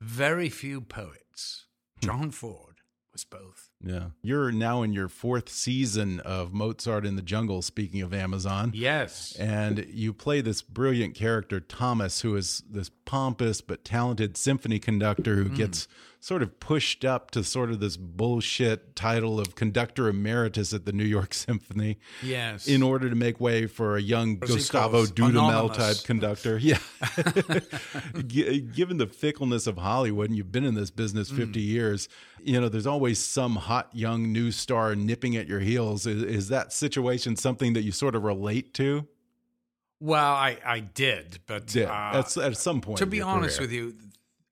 very 0.00 0.48
few 0.48 0.80
poets. 0.80 1.66
Hmm. 2.00 2.06
John 2.06 2.30
Ford 2.30 2.76
was 3.12 3.24
both." 3.24 3.70
Yeah. 3.82 4.10
You're 4.22 4.50
now 4.50 4.82
in 4.82 4.92
your 4.94 5.08
fourth 5.08 5.50
season 5.50 6.20
of 6.20 6.54
Mozart 6.54 7.04
in 7.04 7.16
the 7.16 7.22
Jungle, 7.22 7.60
speaking 7.60 8.00
of 8.00 8.14
Amazon. 8.14 8.72
Yes. 8.74 9.36
And 9.36 9.86
you 9.90 10.14
play 10.14 10.40
this 10.40 10.62
brilliant 10.62 11.14
character, 11.14 11.60
Thomas, 11.60 12.22
who 12.22 12.34
is 12.34 12.62
this 12.68 12.90
pompous 13.04 13.60
but 13.60 13.84
talented 13.84 14.36
symphony 14.36 14.78
conductor 14.78 15.36
who 15.36 15.50
mm. 15.50 15.56
gets 15.56 15.86
sort 16.24 16.42
of 16.42 16.58
pushed 16.58 17.04
up 17.04 17.30
to 17.30 17.44
sort 17.44 17.70
of 17.70 17.80
this 17.80 17.98
bullshit 17.98 18.96
title 18.96 19.38
of 19.38 19.54
conductor 19.54 20.08
emeritus 20.08 20.72
at 20.72 20.86
the 20.86 20.92
New 20.92 21.04
York 21.04 21.34
Symphony. 21.34 21.98
Yes. 22.22 22.66
In 22.66 22.82
order 22.82 23.10
to 23.10 23.14
make 23.14 23.40
way 23.40 23.66
for 23.66 23.98
a 23.98 24.00
young 24.00 24.38
Gustavo 24.38 25.04
Dudamel 25.04 25.74
type 25.74 25.98
conductor. 26.04 26.58
Yeah. 26.64 26.78
Given 28.26 28.96
the 28.96 29.06
fickleness 29.06 29.66
of 29.66 29.76
Hollywood, 29.76 30.30
and 30.30 30.36
you've 30.36 30.52
been 30.52 30.64
in 30.64 30.74
this 30.74 30.90
business 30.90 31.30
mm. 31.30 31.36
50 31.36 31.60
mm. 31.60 31.66
years, 31.66 32.08
you 32.42 32.58
know, 32.58 32.70
there's 32.70 32.86
always 32.86 33.18
some 33.18 33.56
hot 33.56 33.90
young 33.92 34.32
new 34.32 34.50
star 34.50 34.94
nipping 34.94 35.36
at 35.36 35.46
your 35.46 35.60
heels. 35.60 36.06
Is, 36.06 36.22
is 36.22 36.48
that 36.48 36.72
situation 36.72 37.36
something 37.36 37.74
that 37.74 37.82
you 37.82 37.92
sort 37.92 38.14
of 38.14 38.22
relate 38.22 38.72
to? 38.74 39.06
Well, 40.00 40.32
I, 40.32 40.58
I 40.64 40.80
did, 40.80 41.40
but 41.46 41.74
yeah, 41.74 41.90
uh, 41.92 42.20
at, 42.20 42.36
at 42.38 42.56
some 42.56 42.80
point. 42.80 42.98
To 42.98 43.06
be 43.06 43.20
honest 43.20 43.58
career. 43.58 43.68
with 43.68 43.72
you, 43.72 43.94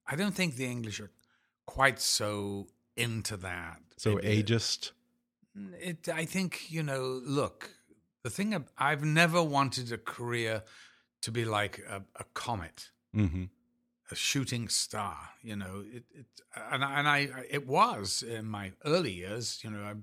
I 0.05 0.15
don't 0.15 0.35
think 0.35 0.55
the 0.55 0.65
English 0.65 0.99
are 0.99 1.09
quite 1.65 1.99
so 1.99 2.67
into 2.95 3.37
that. 3.37 3.79
So 3.97 4.17
it, 4.17 4.45
ageist. 4.45 4.91
It, 5.79 6.09
I 6.09 6.25
think 6.25 6.71
you 6.71 6.83
know. 6.83 7.21
Look, 7.23 7.71
the 8.23 8.29
thing 8.29 8.65
I've 8.77 9.03
never 9.03 9.41
wanted 9.41 9.91
a 9.91 9.97
career 9.97 10.63
to 11.21 11.31
be 11.31 11.45
like 11.45 11.79
a, 11.89 12.03
a 12.19 12.23
comet, 12.33 12.89
mm-hmm. 13.15 13.45
a 14.11 14.15
shooting 14.15 14.67
star. 14.67 15.17
You 15.41 15.55
know, 15.55 15.83
it, 15.91 16.03
it 16.13 16.25
and 16.71 16.83
and 16.83 17.07
I 17.07 17.29
it 17.49 17.67
was 17.67 18.23
in 18.23 18.45
my 18.45 18.71
early 18.85 19.13
years. 19.13 19.61
You 19.63 19.71
know, 19.71 19.83
I, 19.83 19.93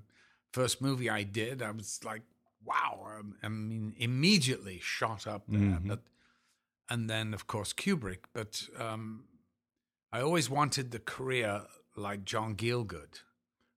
first 0.53 0.81
movie 0.81 1.09
I 1.09 1.23
did, 1.23 1.61
I 1.61 1.71
was 1.71 1.99
like, 2.03 2.23
wow. 2.65 2.99
I, 3.05 3.45
I 3.45 3.49
mean, 3.49 3.93
immediately 3.97 4.79
shot 4.81 5.27
up 5.27 5.43
there, 5.47 5.59
mm-hmm. 5.59 5.89
but 5.89 6.01
and 6.89 7.09
then 7.09 7.33
of 7.33 7.47
course 7.47 7.73
Kubrick, 7.73 8.25
but. 8.33 8.63
um 8.79 9.25
I 10.11 10.21
always 10.21 10.49
wanted 10.49 10.91
the 10.91 10.99
career 10.99 11.63
like 11.95 12.25
John 12.25 12.55
Gielgud. 12.55 13.21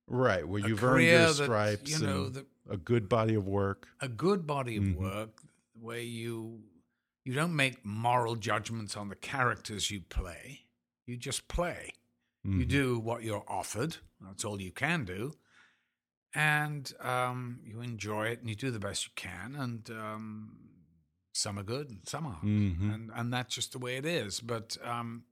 Right, 0.07 0.47
where 0.47 0.61
you've 0.61 0.85
earned 0.85 1.05
your 1.05 1.29
stripes, 1.29 1.83
that, 1.83 2.01
you 2.01 2.07
know, 2.07 2.29
the, 2.29 2.45
a 2.69 2.77
good 2.77 3.09
body 3.09 3.35
of 3.35 3.47
work. 3.47 3.89
A 4.01 4.09
good 4.09 4.47
body 4.47 4.77
of 4.77 4.85
mm-hmm. 4.85 5.03
work 5.03 5.41
where 5.81 6.01
you 6.01 6.61
you 7.25 7.33
don't 7.33 7.57
make 7.57 7.85
moral 7.85 8.37
judgments 8.37 8.97
on 8.97 9.09
the 9.09 9.17
characters 9.17 9.91
you 9.91 10.03
play. 10.03 10.67
You 11.07 11.17
just 11.17 11.49
play. 11.49 11.93
Mm-hmm. 12.47 12.61
You 12.61 12.67
do 12.67 12.99
what 12.99 13.23
you're 13.23 13.45
offered. 13.49 13.97
That's 14.21 14.45
all 14.45 14.61
you 14.61 14.71
can 14.71 15.05
do. 15.05 15.33
And 16.35 16.93
um, 17.01 17.61
you 17.65 17.81
enjoy 17.81 18.27
it 18.27 18.41
and 18.41 18.49
you 18.49 18.55
do 18.55 18.71
the 18.71 18.79
best 18.79 19.07
you 19.07 19.13
can. 19.17 19.57
And 19.57 19.91
um, 19.91 20.57
some 21.33 21.59
are 21.59 21.63
good 21.63 21.89
and 21.89 22.01
some 22.07 22.27
aren't. 22.27 22.45
Mm-hmm. 22.45 22.91
And, 22.91 23.11
and 23.15 23.33
that's 23.33 23.55
just 23.55 23.73
the 23.73 23.79
way 23.79 23.97
it 23.97 24.05
is. 24.05 24.41
But 24.41 24.77
um, 24.85 25.25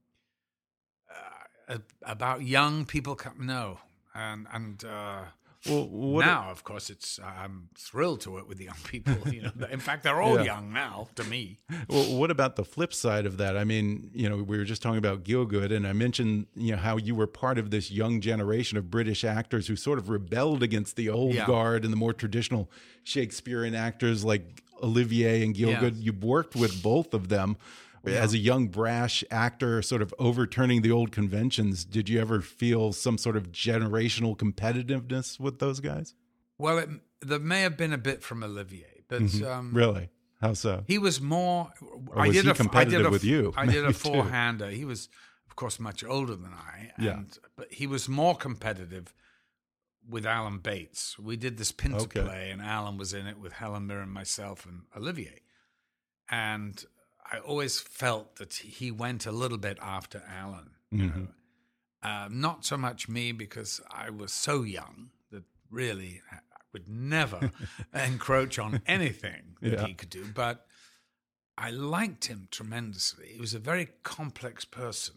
about 2.03 2.43
young 2.43 2.85
people 2.85 3.15
come 3.15 3.47
no 3.47 3.79
and 4.15 4.47
and 4.53 4.85
uh, 4.85 5.23
well, 5.69 6.27
now, 6.27 6.51
of 6.51 6.65
course, 6.65 6.91
it's 6.91 7.21
I'm 7.21 7.69
thrilled 7.77 8.23
to 8.23 8.33
work 8.33 8.49
with 8.49 8.59
the 8.59 8.65
young 8.65 8.77
people. 8.85 9.33
You 9.33 9.43
know, 9.43 9.67
in 9.71 9.79
fact, 9.79 10.03
they're 10.03 10.21
all 10.21 10.39
yeah. 10.39 10.45
young 10.45 10.73
now 10.73 11.09
to 11.15 11.25
me. 11.25 11.59
Well, 11.89 12.17
what 12.17 12.31
about 12.31 12.57
the 12.57 12.65
flip 12.65 12.93
side 12.93 13.27
of 13.27 13.37
that? 13.37 13.57
I 13.57 13.65
mean, 13.65 14.11
you 14.13 14.29
know, 14.29 14.37
we 14.37 14.59
were 14.59 14.65
just 14.65 14.83
talking 14.83 14.99
about 14.99 15.23
Gielgud, 15.23 15.73
and 15.73 15.87
I 15.87 15.93
mentioned 15.93 16.47
you 16.57 16.73
know 16.73 16.79
how 16.79 16.97
you 16.97 17.15
were 17.15 17.29
part 17.29 17.59
of 17.59 17.71
this 17.71 17.91
young 17.91 18.21
generation 18.21 18.77
of 18.77 18.91
British 18.91 19.25
actors 19.25 19.69
who 19.69 19.77
sort 19.77 19.99
of 19.99 20.09
rebelled 20.09 20.63
against 20.63 20.97
the 20.97 21.09
old 21.09 21.35
yeah. 21.35 21.47
guard 21.47 21.85
and 21.85 21.93
the 21.93 21.97
more 21.97 22.13
traditional 22.13 22.69
Shakespearean 23.05 23.75
actors 23.75 24.25
like 24.25 24.65
Olivier 24.83 25.45
and 25.45 25.55
Gielgud. 25.55 25.95
Yeah. 25.95 26.13
You 26.13 26.13
worked 26.13 26.57
with 26.57 26.83
both 26.83 27.15
of 27.15 27.29
them 27.29 27.57
yeah. 28.05 28.19
as 28.19 28.33
a 28.33 28.39
young 28.39 28.69
brash 28.69 29.25
actor 29.31 29.83
sort 29.83 30.03
of 30.03 30.15
overturning 30.19 30.83
the 30.83 30.91
old 30.91 31.13
conventions 31.13 31.85
did 31.85 32.09
you 32.09 32.21
ever 32.21 32.41
feel 32.41 32.93
some 32.93 33.19
sort 33.19 33.37
of 33.37 33.53
generational 33.53 34.37
competitiveness 34.37 35.39
with 35.39 35.59
those 35.59 35.81
guys 35.81 36.15
well 36.59 36.79
it, 36.79 36.89
there 37.21 37.39
may 37.39 37.63
have 37.63 37.77
been 37.77 37.93
a 37.93 37.99
bit 37.99 38.23
from 38.23 38.43
olivier 38.43 39.05
but 39.09 39.21
mm 39.21 39.27
-hmm. 39.27 39.59
um, 39.59 39.73
really 39.75 40.09
how 40.41 40.55
so 40.55 40.85
he 40.87 40.99
was 40.99 41.21
more 41.21 41.73
or 42.09 42.17
was 42.17 42.29
I 42.29 42.33
did 42.33 42.45
he 42.45 42.51
a, 42.51 42.55
competitive 42.55 43.01
I 43.01 43.03
did 43.03 43.07
a, 43.07 43.11
with 43.11 43.25
you 43.25 43.53
i 43.57 43.67
did 43.77 43.85
a 43.85 43.93
four-hander 43.93 44.71
he 44.71 44.85
was 44.85 45.09
of 45.47 45.55
course 45.57 45.83
much 45.83 46.05
older 46.05 46.37
than 46.37 46.53
i 46.53 46.93
and, 46.97 47.05
yeah. 47.05 47.23
but 47.57 47.73
he 47.73 47.87
was 47.87 48.09
more 48.09 48.37
competitive 48.37 49.15
with 50.09 50.27
Alan 50.27 50.59
Bates. 50.59 51.19
We 51.19 51.37
did 51.37 51.59
this 51.59 51.73
pinter 51.73 51.99
okay. 51.99 52.23
play, 52.23 52.51
and 52.51 52.61
Alan 52.61 52.99
was 52.99 53.13
in 53.15 53.27
it 53.27 53.39
with 53.39 53.53
Helen 53.53 53.87
Mirren, 53.87 54.11
myself, 54.11 54.67
and 54.67 54.83
Olivier. 54.97 55.41
And 56.29 56.85
I 57.31 57.39
always 57.39 57.81
felt 57.81 58.37
that 58.37 58.55
he 58.55 58.91
went 58.91 59.27
a 59.27 59.33
little 59.33 59.59
bit 59.59 59.79
after 59.81 60.23
Alan. 60.29 60.71
You 60.91 61.05
mm-hmm. 61.05 61.21
know, 61.21 61.29
uh, 62.03 62.29
not 62.31 62.65
so 62.65 62.77
much 62.77 63.09
me 63.09 63.33
because 63.33 63.81
I 63.91 64.11
was 64.11 64.33
so 64.33 64.63
young 64.63 65.11
that 65.31 65.45
really 65.71 66.21
I 66.31 66.39
would 66.73 66.89
never 66.89 67.51
encroach 67.95 68.59
on 68.59 68.83
anything 68.87 69.57
that 69.61 69.73
yeah. 69.73 69.87
he 69.87 69.95
could 69.95 70.11
do. 70.11 70.27
But 70.35 70.67
I 71.57 71.71
liked 71.71 72.27
him 72.27 72.49
tremendously. 72.51 73.29
He 73.35 73.41
was 73.41 73.55
a 73.55 73.59
very 73.59 73.89
complex 74.03 74.65
person. 74.65 75.17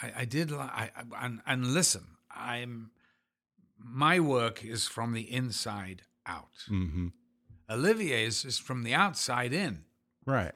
I, 0.00 0.12
I 0.18 0.24
did, 0.24 0.50
li- 0.50 0.58
I, 0.58 0.90
I, 0.96 1.24
and, 1.24 1.40
and 1.46 1.66
listen, 1.68 2.04
I'm 2.30 2.90
my 3.78 4.20
work 4.20 4.64
is 4.64 4.86
from 4.86 5.12
the 5.12 5.30
inside 5.32 6.02
out. 6.26 6.64
Mm-hmm. 6.70 7.08
Olivier's 7.70 8.44
is 8.44 8.58
from 8.58 8.82
the 8.82 8.94
outside 8.94 9.52
in. 9.52 9.84
Right. 10.26 10.52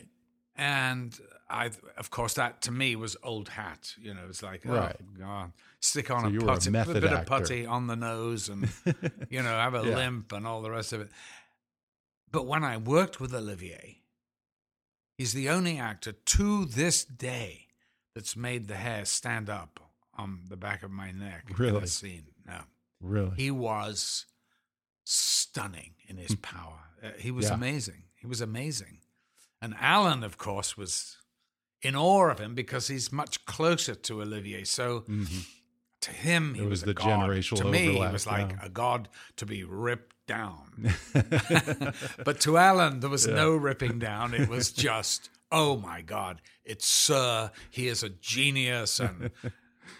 And 0.56 1.18
I, 1.48 1.70
of 1.96 2.10
course, 2.10 2.34
that 2.34 2.62
to 2.62 2.70
me 2.70 2.94
was 2.94 3.16
old 3.22 3.48
hat. 3.48 3.94
You 3.98 4.12
know, 4.12 4.20
it's 4.28 4.42
like, 4.42 4.62
oh, 4.68 4.74
right. 4.74 4.96
God, 5.18 5.52
stick 5.80 6.10
on 6.10 6.20
so 6.20 6.26
a 6.26 6.46
putty, 6.46 6.76
a, 6.76 6.82
a 6.82 6.84
bit 6.86 7.04
actor. 7.04 7.16
of 7.16 7.26
putty 7.26 7.66
on 7.66 7.86
the 7.86 7.96
nose, 7.96 8.48
and 8.48 8.68
you 9.30 9.42
know, 9.42 9.48
have 9.48 9.74
a 9.74 9.82
yeah. 9.86 9.96
limp 9.96 10.32
and 10.32 10.46
all 10.46 10.60
the 10.60 10.70
rest 10.70 10.92
of 10.92 11.00
it. 11.00 11.08
But 12.30 12.46
when 12.46 12.62
I 12.62 12.76
worked 12.76 13.20
with 13.20 13.34
Olivier, 13.34 14.02
he's 15.16 15.32
the 15.32 15.48
only 15.48 15.78
actor 15.78 16.12
to 16.12 16.64
this 16.66 17.04
day 17.04 17.68
that's 18.14 18.36
made 18.36 18.68
the 18.68 18.76
hair 18.76 19.04
stand 19.04 19.48
up 19.48 19.80
on 20.16 20.40
the 20.48 20.56
back 20.56 20.82
of 20.82 20.90
my 20.90 21.10
neck 21.10 21.46
really? 21.58 21.78
in 21.78 21.84
a 21.84 21.86
scene. 21.86 22.26
No, 22.46 22.60
really, 23.00 23.32
he 23.36 23.50
was 23.50 24.26
stunning 25.04 25.94
in 26.06 26.16
his 26.18 26.32
hmm. 26.32 26.40
power. 26.40 26.80
Uh, 27.02 27.10
he 27.18 27.30
was 27.30 27.46
yeah. 27.46 27.54
amazing. 27.54 28.04
He 28.14 28.26
was 28.26 28.40
amazing. 28.40 28.98
And 29.62 29.74
Alan, 29.78 30.24
of 30.24 30.38
course, 30.38 30.76
was 30.76 31.18
in 31.82 31.96
awe 31.96 32.30
of 32.30 32.38
him 32.38 32.54
because 32.54 32.88
he's 32.88 33.12
much 33.12 33.44
closer 33.44 33.94
to 33.94 34.22
Olivier. 34.22 34.64
So 34.64 35.00
mm-hmm. 35.00 35.40
to 36.02 36.10
him, 36.10 36.54
he 36.54 36.60
it 36.60 36.64
was, 36.64 36.70
was 36.70 36.82
the 36.82 36.94
god. 36.94 37.06
generational 37.06 37.56
To 37.58 37.64
me, 37.66 37.92
he 37.94 37.98
was 37.98 38.26
like 38.26 38.50
yeah. 38.50 38.66
a 38.66 38.68
god 38.68 39.08
to 39.36 39.46
be 39.46 39.64
ripped 39.64 40.14
down. 40.26 40.94
but 42.24 42.40
to 42.40 42.56
Alan, 42.56 43.00
there 43.00 43.10
was 43.10 43.26
yeah. 43.26 43.34
no 43.34 43.54
ripping 43.54 43.98
down. 43.98 44.32
It 44.34 44.48
was 44.48 44.72
just, 44.72 45.30
oh 45.50 45.76
my 45.76 46.02
God, 46.02 46.40
it's 46.64 46.86
Sir. 46.86 47.50
He 47.70 47.88
is 47.88 48.02
a 48.02 48.08
genius. 48.08 49.00
And 49.00 49.30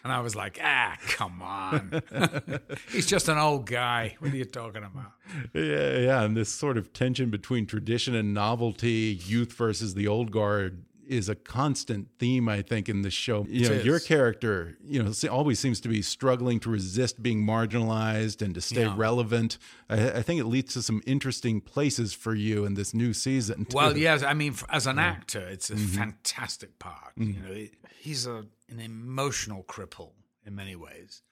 and 0.05 0.12
I 0.12 0.20
was 0.20 0.34
like, 0.34 0.59
ah, 0.62 0.97
come 1.09 1.43
on. 1.43 2.03
He's 2.93 3.07
just 3.07 3.28
an 3.28 3.38
old 3.38 3.66
guy. 3.66 4.16
What 4.18 4.32
are 4.32 4.36
you 4.36 4.45
talking 4.45 4.84
about? 4.84 5.12
Yeah, 5.53 5.99
yeah. 5.99 6.22
And 6.22 6.36
this 6.36 6.49
sort 6.49 6.76
of 6.78 6.93
tension 6.93 7.30
between 7.30 7.66
tradition 7.66 8.14
and 8.14 8.34
novelty, 8.34 9.18
youth 9.26 9.53
versus 9.53 9.95
the 9.95 10.09
old 10.09 10.30
guard, 10.30 10.84
is 11.11 11.28
a 11.28 11.34
constant 11.34 12.08
theme, 12.18 12.48
I 12.48 12.62
think, 12.62 12.88
in 12.88 13.02
the 13.02 13.11
show. 13.11 13.44
You 13.48 13.68
know, 13.68 13.74
your 13.74 13.98
character, 13.98 14.78
you 14.84 15.02
know, 15.02 15.12
always 15.28 15.58
seems 15.58 15.80
to 15.80 15.88
be 15.88 16.02
struggling 16.02 16.61
to 16.61 16.70
resist 16.70 17.20
being 17.20 17.44
marginalized 17.44 18.40
and 18.42 18.54
to 18.54 18.61
stay 18.61 18.82
yeah. 18.82 18.94
relevant. 18.96 19.58
I, 19.88 20.11
I, 20.11 20.22
think 20.22 20.40
it 20.40 20.44
leads 20.44 20.72
to 20.74 20.82
some 20.82 21.02
interesting 21.06 21.61
places 21.61 22.14
for 22.14 22.34
you 22.34 22.64
in 22.64 22.74
this 22.74 22.94
new 22.94 23.12
season. 23.12 23.64
Too. 23.64 23.76
Well, 23.76 23.96
yes, 23.96 24.22
I 24.22 24.34
mean, 24.34 24.54
as 24.68 24.86
an 24.86 25.00
actor, 25.00 25.46
it's 25.48 25.68
a 25.70 25.74
mm 25.74 25.80
-hmm. 25.80 25.96
fantastic 25.98 26.78
part. 26.78 27.16
Mm 27.16 27.26
-hmm. 27.26 27.34
You 27.34 27.42
know, 27.42 27.68
he's 28.02 28.26
a 28.26 28.44
an 28.70 28.80
emotional 28.80 29.62
cripple 29.64 30.12
in 30.46 30.54
many 30.54 30.76
ways. 30.76 31.22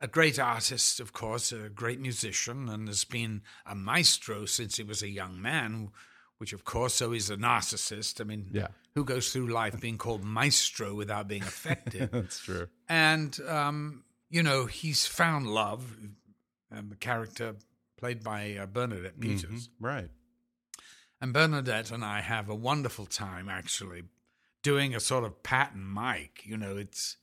A 0.00 0.06
great 0.06 0.38
artist, 0.38 1.00
of 1.00 1.12
course, 1.12 1.52
a 1.52 1.68
great 1.68 2.00
musician, 2.00 2.68
and 2.68 2.88
has 2.88 3.04
been 3.04 3.42
a 3.64 3.74
maestro 3.74 4.46
since 4.46 4.82
he 4.82 4.86
was 4.86 5.02
a 5.02 5.08
young 5.08 5.40
man 5.40 5.90
which 6.38 6.52
of 6.52 6.64
course, 6.64 6.94
so 6.94 7.12
he's 7.12 7.30
a 7.30 7.36
narcissist. 7.36 8.20
I 8.20 8.24
mean, 8.24 8.48
Yeah. 8.52 8.68
who 8.94 9.04
goes 9.04 9.32
through 9.32 9.48
life 9.48 9.80
being 9.80 9.98
called 9.98 10.24
maestro 10.24 10.94
without 10.94 11.28
being 11.28 11.42
affected? 11.42 12.10
That's 12.12 12.38
true. 12.40 12.68
and 12.88 13.38
um, 13.48 14.04
you 14.30 14.42
know, 14.42 14.66
he's 14.66 15.06
found 15.06 15.46
love. 15.46 15.96
And 16.70 16.90
the 16.90 16.96
character 16.96 17.54
played 17.96 18.24
by 18.24 18.56
uh, 18.56 18.66
Bernadette 18.66 19.20
Peters. 19.20 19.68
Mhm. 19.68 19.70
Right. 19.80 20.10
And 21.20 21.32
Bernadette 21.32 21.92
and 21.92 22.04
I 22.04 22.20
have 22.20 22.48
a 22.48 22.54
wonderful 22.54 23.06
time 23.06 23.48
actually 23.48 24.02
doing 24.62 24.94
a 24.94 24.98
sort 25.00 25.22
of 25.24 25.42
Pat 25.44 25.72
and 25.74 25.86
Mike. 25.86 26.42
You 26.44 26.56
know, 26.56 26.76
it's 26.76 27.16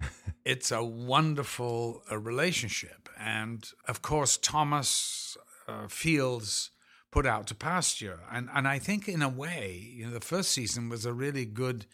it's 0.44 0.70
a 0.70 0.84
wonderful 0.84 2.02
uh, 2.10 2.18
relationship, 2.18 3.08
and 3.18 3.66
of 3.88 4.02
course 4.02 4.36
Thomas 4.36 5.36
uh, 5.68 5.88
Fields 5.88 6.70
put 7.10 7.26
out 7.26 7.46
to 7.48 7.54
pasture, 7.54 8.20
and 8.30 8.48
and 8.54 8.66
I 8.68 8.78
think 8.78 9.08
in 9.08 9.22
a 9.22 9.28
way, 9.28 9.92
you 9.94 10.06
know, 10.06 10.12
the 10.12 10.20
first 10.20 10.52
season 10.52 10.88
was 10.88 11.04
a 11.04 11.12
really 11.12 11.44
good. 11.44 11.86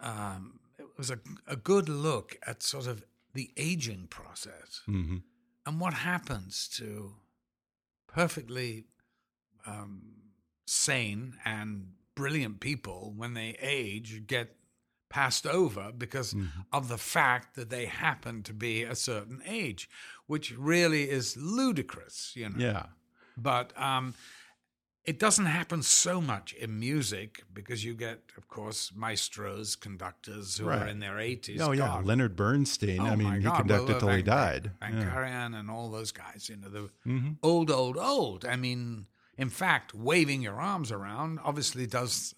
Um, 0.00 0.60
it 0.78 0.86
was 0.96 1.10
a 1.10 1.18
a 1.46 1.56
good 1.56 1.88
look 1.88 2.36
at 2.46 2.62
sort 2.62 2.86
of 2.86 3.04
the 3.34 3.50
aging 3.56 4.08
process 4.08 4.82
hmm 4.84 5.18
and 5.64 5.80
what 5.80 5.94
happens 5.94 6.68
to 6.76 7.14
perfectly 8.08 8.84
um, 9.66 10.02
sane 10.66 11.34
and 11.44 11.92
brilliant 12.14 12.60
people 12.60 13.12
when 13.16 13.34
they 13.34 13.56
age 13.60 14.26
get 14.26 14.56
passed 15.08 15.46
over 15.46 15.92
because 15.96 16.34
of 16.72 16.88
the 16.88 16.98
fact 16.98 17.54
that 17.54 17.70
they 17.70 17.84
happen 17.84 18.42
to 18.42 18.54
be 18.54 18.82
a 18.82 18.94
certain 18.94 19.42
age, 19.46 19.88
which 20.26 20.56
really 20.56 21.10
is 21.10 21.36
ludicrous, 21.36 22.32
you 22.34 22.48
know. 22.48 22.58
Yeah. 22.58 22.86
But 23.36 23.72
um, 23.80 24.14
it 25.04 25.18
doesn't 25.18 25.46
happen 25.46 25.82
so 25.82 26.20
much 26.20 26.52
in 26.52 26.78
music 26.78 27.42
because 27.52 27.84
you 27.84 27.94
get, 27.94 28.20
of 28.36 28.46
course, 28.48 28.92
maestros, 28.94 29.74
conductors 29.74 30.58
who 30.58 30.68
are 30.68 30.86
in 30.86 31.00
their 31.00 31.14
80s. 31.16 31.60
Oh 31.60 31.72
yeah. 31.72 31.86
God, 31.88 32.04
Leonard 32.06 32.36
Bernstein. 32.36 33.00
Oh 33.00 33.06
I 33.06 33.16
mean, 33.16 33.40
he 33.40 33.50
conducted 33.50 33.98
till 33.98 34.10
he 34.10 34.22
died. 34.22 34.70
Van 34.80 34.98
Yeah. 34.98 35.04
Karajan 35.10 35.58
and 35.58 35.70
all 35.70 35.90
those 35.90 36.12
guys, 36.12 36.48
you 36.48 36.56
know, 36.56 36.68
the 36.68 36.88
Mhm. 37.06 37.36
old, 37.42 37.70
old, 37.70 37.96
old. 37.98 38.44
I 38.44 38.56
mean, 38.56 39.06
in 39.36 39.48
fact, 39.48 39.92
waving 39.94 40.42
your 40.42 40.60
arms 40.60 40.92
around 40.92 41.40
obviously 41.42 41.86
does 41.86 42.34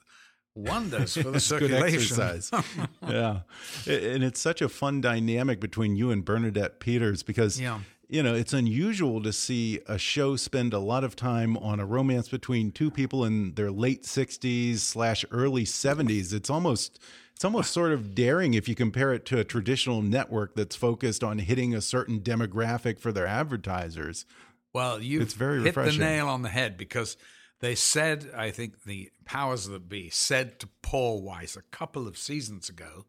wonders 0.54 1.16
for 1.16 1.30
the 1.32 1.40
circulation. 1.52 1.84
exercise. 2.00 2.50
yeah, 3.02 3.40
and 3.86 4.22
it's 4.22 4.40
such 4.40 4.62
a 4.62 4.68
fun 4.68 5.00
dynamic 5.00 5.58
between 5.60 5.96
you 5.96 6.10
and 6.12 6.24
Bernadette 6.24 6.78
Peters 6.80 7.22
because 7.24 7.60
Yeah. 7.60 7.80
You 8.08 8.22
know 8.22 8.34
it's 8.34 8.52
unusual 8.52 9.22
to 9.22 9.32
see 9.32 9.80
a 9.86 9.98
show 9.98 10.36
spend 10.36 10.72
a 10.72 10.78
lot 10.78 11.04
of 11.04 11.16
time 11.16 11.56
on 11.56 11.80
a 11.80 11.86
romance 11.86 12.28
between 12.28 12.70
two 12.70 12.90
people 12.90 13.24
in 13.24 13.54
their 13.54 13.70
late 13.70 14.04
sixties 14.04 14.82
slash 14.82 15.24
early 15.30 15.64
seventies. 15.64 16.32
It's 16.32 16.50
almost 16.50 16.98
it's 17.34 17.44
almost 17.44 17.72
sort 17.72 17.92
of 17.92 18.14
daring 18.14 18.54
if 18.54 18.68
you 18.68 18.74
compare 18.74 19.12
it 19.12 19.24
to 19.26 19.38
a 19.38 19.44
traditional 19.44 20.02
network 20.02 20.54
that's 20.54 20.76
focused 20.76 21.24
on 21.24 21.38
hitting 21.38 21.74
a 21.74 21.80
certain 21.80 22.20
demographic 22.20 23.00
for 23.00 23.10
their 23.10 23.26
advertisers. 23.26 24.26
Well, 24.72 25.00
you 25.00 25.20
It's 25.20 25.34
very 25.34 25.58
hit 25.58 25.76
refreshing. 25.76 25.98
the 25.98 26.04
nail 26.04 26.28
on 26.28 26.42
the 26.42 26.48
head 26.48 26.76
because 26.76 27.16
they 27.60 27.74
said, 27.74 28.30
I 28.36 28.50
think 28.50 28.84
the 28.84 29.10
powers 29.24 29.66
that 29.66 29.88
be 29.88 30.10
said 30.10 30.60
to 30.60 30.68
Paul 30.82 31.24
Weitz 31.24 31.56
a 31.56 31.62
couple 31.62 32.06
of 32.06 32.18
seasons 32.18 32.68
ago, 32.68 33.06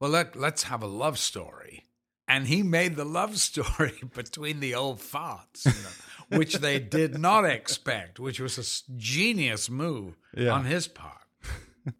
well, 0.00 0.10
let, 0.10 0.34
let's 0.36 0.64
have 0.64 0.82
a 0.82 0.86
love 0.86 1.18
story. 1.18 1.84
And 2.30 2.46
he 2.46 2.62
made 2.62 2.96
the 2.96 3.04
love 3.06 3.38
story 3.38 3.94
between 4.14 4.60
the 4.60 4.74
old 4.74 4.98
farts, 5.00 5.64
you 5.64 5.72
know, 5.82 6.38
which 6.38 6.56
they 6.56 6.78
did 6.78 7.18
not 7.18 7.44
expect, 7.46 8.20
which 8.20 8.38
was 8.38 8.58
a 8.58 8.92
genius 8.98 9.70
move 9.70 10.16
Yeah. 10.36 10.50
on 10.52 10.66
his 10.66 10.86
part. 10.88 11.14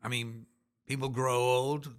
I 0.02 0.08
mean, 0.08 0.44
people 0.86 1.08
grow 1.08 1.40
old, 1.40 1.90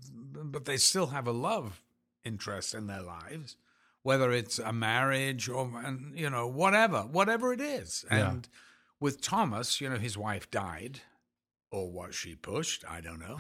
but 0.52 0.66
they 0.66 0.78
still 0.78 1.08
have 1.08 1.26
a 1.28 1.32
love 1.32 1.82
interest 2.24 2.76
in 2.76 2.86
their 2.86 3.02
lives, 3.02 3.56
whether 4.04 4.32
it's 4.32 4.60
a 4.60 4.72
marriage 4.72 5.50
or, 5.50 5.72
and, 5.84 6.18
you 6.18 6.30
know, 6.30 6.46
whatever, 6.48 7.00
whatever 7.02 7.52
it 7.52 7.62
is. 7.62 8.06
Yeah. 8.12 8.30
And 8.30 8.48
with 9.00 9.22
Thomas, 9.22 9.82
you 9.82 9.90
know, 9.90 9.98
his 9.98 10.16
wife 10.18 10.52
died, 10.52 11.00
or 11.72 11.90
was 11.90 12.14
she 12.14 12.36
pushed? 12.36 12.86
I 12.88 13.02
don't 13.02 13.20
know. 13.20 13.40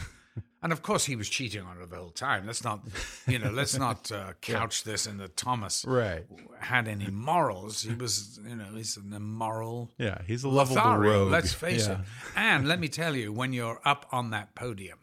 And 0.61 0.71
of 0.73 0.81
course, 0.81 1.05
he 1.05 1.15
was 1.15 1.29
cheating 1.29 1.61
on 1.63 1.77
her 1.77 1.85
the 1.85 1.95
whole 1.95 2.09
time. 2.09 2.45
Let's 2.45 2.63
not, 2.63 2.81
you 3.27 3.39
know, 3.39 3.49
let's 3.49 3.77
not 3.87 4.11
uh, 4.11 4.33
couch 4.41 4.83
this 4.83 5.07
in 5.07 5.17
that 5.17 5.37
Thomas 5.37 5.85
Right. 5.87 6.25
had 6.59 6.87
any 6.87 7.09
morals. 7.09 7.81
He 7.83 7.93
was, 7.93 8.39
you 8.45 8.55
know, 8.55 8.65
he's 8.75 8.97
an 8.97 9.13
immoral 9.13 9.89
Yeah, 9.97 10.21
he's 10.27 10.43
a 10.43 10.49
lovable 10.49 10.81
Lothario, 10.81 11.19
rogue. 11.23 11.31
let's 11.31 11.53
face 11.53 11.87
yeah. 11.87 11.93
it. 11.93 12.05
And 12.35 12.67
let 12.67 12.79
me 12.83 12.89
tell 12.89 13.15
you, 13.15 13.31
when 13.31 13.53
you're 13.53 13.79
up 13.85 14.05
on 14.11 14.31
that 14.31 14.53
podium 14.55 14.99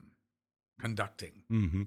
conducting, 0.80 1.43
hmm 1.49 1.82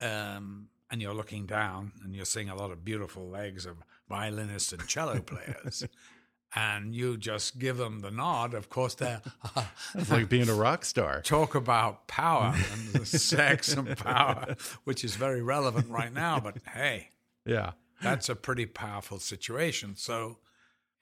um, 0.00 0.68
and 0.90 1.00
you're 1.00 1.14
looking 1.14 1.46
down 1.46 1.92
and 2.04 2.14
you're 2.14 2.24
seeing 2.24 2.48
a 2.50 2.54
lot 2.56 2.70
of 2.72 2.84
beautiful 2.84 3.28
legs 3.28 3.66
of 3.66 3.76
violinists 4.08 4.72
and 4.72 4.86
cello 4.88 5.20
players, 5.20 5.84
and 6.54 6.94
you 6.94 7.16
just 7.16 7.58
give 7.58 7.76
them 7.78 8.00
the 8.00 8.10
nod, 8.10 8.54
of 8.54 8.68
course, 8.68 8.94
they're 8.94 9.22
It's 9.94 10.10
like 10.10 10.28
being 10.28 10.48
a 10.48 10.54
rock 10.54 10.84
star. 10.84 11.20
talk 11.22 11.54
about 11.54 12.06
power 12.08 12.54
and 12.72 12.88
the 12.92 13.06
sex 13.06 13.72
and 13.72 13.96
power, 13.96 14.56
which 14.84 15.04
is 15.04 15.14
very 15.16 15.42
relevant 15.42 15.88
right 15.88 16.12
now. 16.12 16.40
But 16.40 16.58
hey, 16.74 17.08
Yeah. 17.46 17.72
that's 18.02 18.28
a 18.28 18.34
pretty 18.36 18.66
powerful 18.66 19.18
situation. 19.18 19.96
So, 19.96 20.38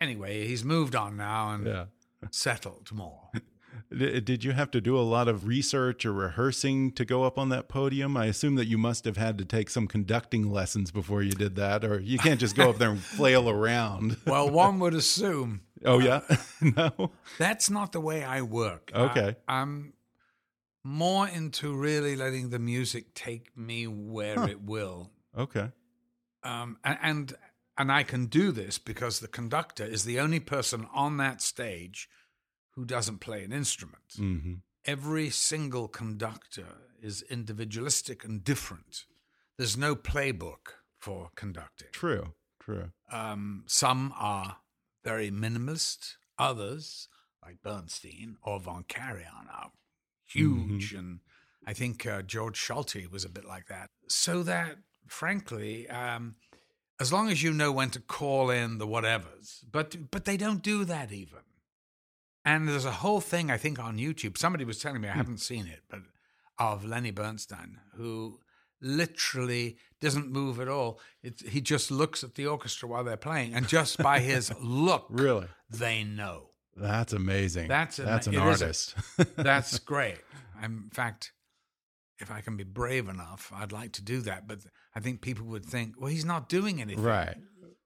anyway, 0.01 0.47
he's 0.47 0.65
moved 0.65 0.95
on 0.95 1.17
now 1.17 1.51
and 1.51 1.67
Yeah. 1.67 1.85
settled 2.31 2.93
more. 2.93 3.31
Did 3.97 4.45
you 4.45 4.53
have 4.53 4.71
to 4.73 4.81
do 4.81 4.99
a 4.99 5.01
lot 5.01 5.29
of 5.29 5.47
research 5.47 6.05
or 6.05 6.13
rehearsing 6.13 6.93
to 6.93 7.05
go 7.05 7.25
up 7.25 7.39
on 7.39 7.49
that 7.51 7.69
podium? 7.69 8.17
I 8.17 8.27
assume 8.27 8.55
that 8.57 8.67
you 8.67 8.79
must 8.79 9.05
have 9.05 9.17
had 9.17 9.39
to 9.39 9.45
take 9.45 9.71
some 9.71 9.87
conducting 9.87 10.51
lessons 10.51 10.91
before 10.91 11.23
you 11.23 11.33
did 11.33 11.57
that, 11.57 11.85
or 11.85 12.01
you 12.01 12.19
can't 12.19 12.41
just 12.41 12.57
go 12.57 12.71
up 12.71 12.79
there 12.79 12.91
and 12.91 13.01
flail 13.03 13.49
around. 13.49 14.17
Well, 14.27 14.49
one 14.51 14.79
would 14.81 14.95
assume 14.95 15.63
Oh 15.85 15.99
yeah, 15.99 16.21
no. 16.61 17.13
that's 17.39 17.71
not 17.71 17.93
the 17.93 18.01
way 18.01 18.23
I 18.23 18.43
work. 18.43 18.91
Okay. 18.95 19.37
I, 19.49 19.63
am 19.63 19.95
more 20.85 21.29
into 21.29 21.75
really 21.75 22.17
letting 22.17 22.51
the 22.51 22.59
music 22.59 23.15
take 23.15 23.57
me 23.57 23.87
where 23.87 24.49
it 24.49 24.63
will. 24.63 25.11
Okay. 25.37 25.71
Um, 26.43 26.79
and, 26.85 26.99
and 27.03 27.35
and 27.79 27.93
I 27.93 28.03
can 28.03 28.27
do 28.27 28.53
this 28.53 28.79
because 28.79 29.21
the 29.21 29.29
conductor 29.29 29.85
is 29.85 30.05
the 30.05 30.21
only 30.21 30.41
person 30.41 30.87
on 30.93 31.17
that 31.17 31.41
stage 31.41 32.09
who 32.75 32.85
doesn't 32.85 33.19
play 33.19 33.45
an 33.45 33.53
instrument. 33.53 34.13
hmm 34.17 34.55
Every 34.87 35.29
single 35.29 35.89
conductor 35.89 36.79
is 37.03 37.21
individualistic 37.23 38.25
and 38.25 38.43
different. 38.43 39.05
There's 39.59 39.77
no 39.77 39.95
playbook 39.95 40.81
for 40.99 41.31
conducting. 41.35 41.89
True. 41.93 42.33
True. 42.63 42.93
Um, 43.13 43.65
some 43.67 44.15
are 44.19 44.57
very 45.05 45.31
minimalist. 45.31 46.15
Others, 46.39 47.09
like 47.45 47.61
Bernstein 47.63 48.37
or 48.43 48.59
Von 48.59 48.85
Karajan, 48.85 49.49
are 49.53 49.71
huge. 50.27 50.95
And 50.95 51.21
I 51.67 51.75
think 51.75 52.07
uh, 52.07 52.23
George 52.23 52.59
Solti 52.59 53.11
was 53.11 53.25
a 53.27 53.29
bit 53.29 53.45
like 53.45 53.67
that. 53.67 53.91
So 54.09 54.43
that, 54.45 54.79
frankly, 55.07 55.89
um, 55.91 56.37
as 56.99 57.13
long 57.13 57.29
as 57.29 57.43
you 57.43 57.53
know 57.53 57.73
when 57.73 57.91
to 57.91 58.01
call 58.01 58.51
in 58.51 58.79
the 58.79 58.87
whatevers, 58.87 59.61
but 59.71 60.11
but 60.11 60.25
they 60.25 60.37
don't 60.39 60.63
do 60.63 60.85
that 60.87 61.13
even. 61.13 61.41
And 62.45 62.69
there's 62.69 62.87
a 62.87 62.91
whole 62.93 63.21
thing 63.21 63.51
I 63.51 63.57
think 63.59 63.79
on 63.79 63.99
YouTube. 63.99 64.39
Somebody 64.39 64.65
was 64.65 64.79
telling 64.79 65.01
me 65.01 65.09
I 65.09 65.13
hmm. 65.13 65.19
haven't 65.19 65.39
seen 65.41 65.67
it, 65.67 65.81
but 65.89 66.01
of 66.59 66.85
Lenny 66.85 67.11
Bernstein 67.11 67.79
who 67.97 68.39
literally 68.83 69.77
doesn't 70.01 70.31
move 70.31 70.61
at 70.61 70.69
all. 70.69 71.01
It, 71.23 71.41
he 71.41 71.61
just 71.61 71.91
looks 71.91 72.25
at 72.25 72.35
the 72.35 72.47
orchestra 72.47 72.89
while 72.89 73.05
they're 73.05 73.17
playing, 73.17 73.55
and 73.55 73.69
just 73.69 73.99
by 73.99 74.21
his 74.21 74.53
look, 74.61 75.07
Really. 75.11 75.47
they 75.69 76.05
know. 76.05 76.51
That's 76.77 77.13
amazing. 77.13 77.69
That's 77.69 77.99
a- 77.99 78.03
that's 78.03 78.27
an 78.27 78.35
it 78.35 78.39
is 78.39 78.63
a- 78.63 78.65
artist. 78.65 78.95
That's 79.37 79.79
great. 79.81 80.19
I'm, 80.61 80.85
in 80.85 80.91
fact, 80.91 81.33
if 82.19 82.31
I 82.31 82.41
can 82.41 82.57
be 82.57 82.65
brave 82.65 83.09
enough, 83.09 83.53
I'd 83.55 83.73
like 83.73 83.93
to 83.93 84.03
do 84.03 84.21
that. 84.23 84.47
But 84.47 84.61
I 84.95 85.01
think 85.01 85.21
people 85.21 85.47
would 85.47 85.65
think, 85.65 86.01
well, 86.01 86.11
he's 86.11 86.25
not 86.25 86.49
doing 86.49 86.81
anything. 86.81 87.03
right. 87.03 87.37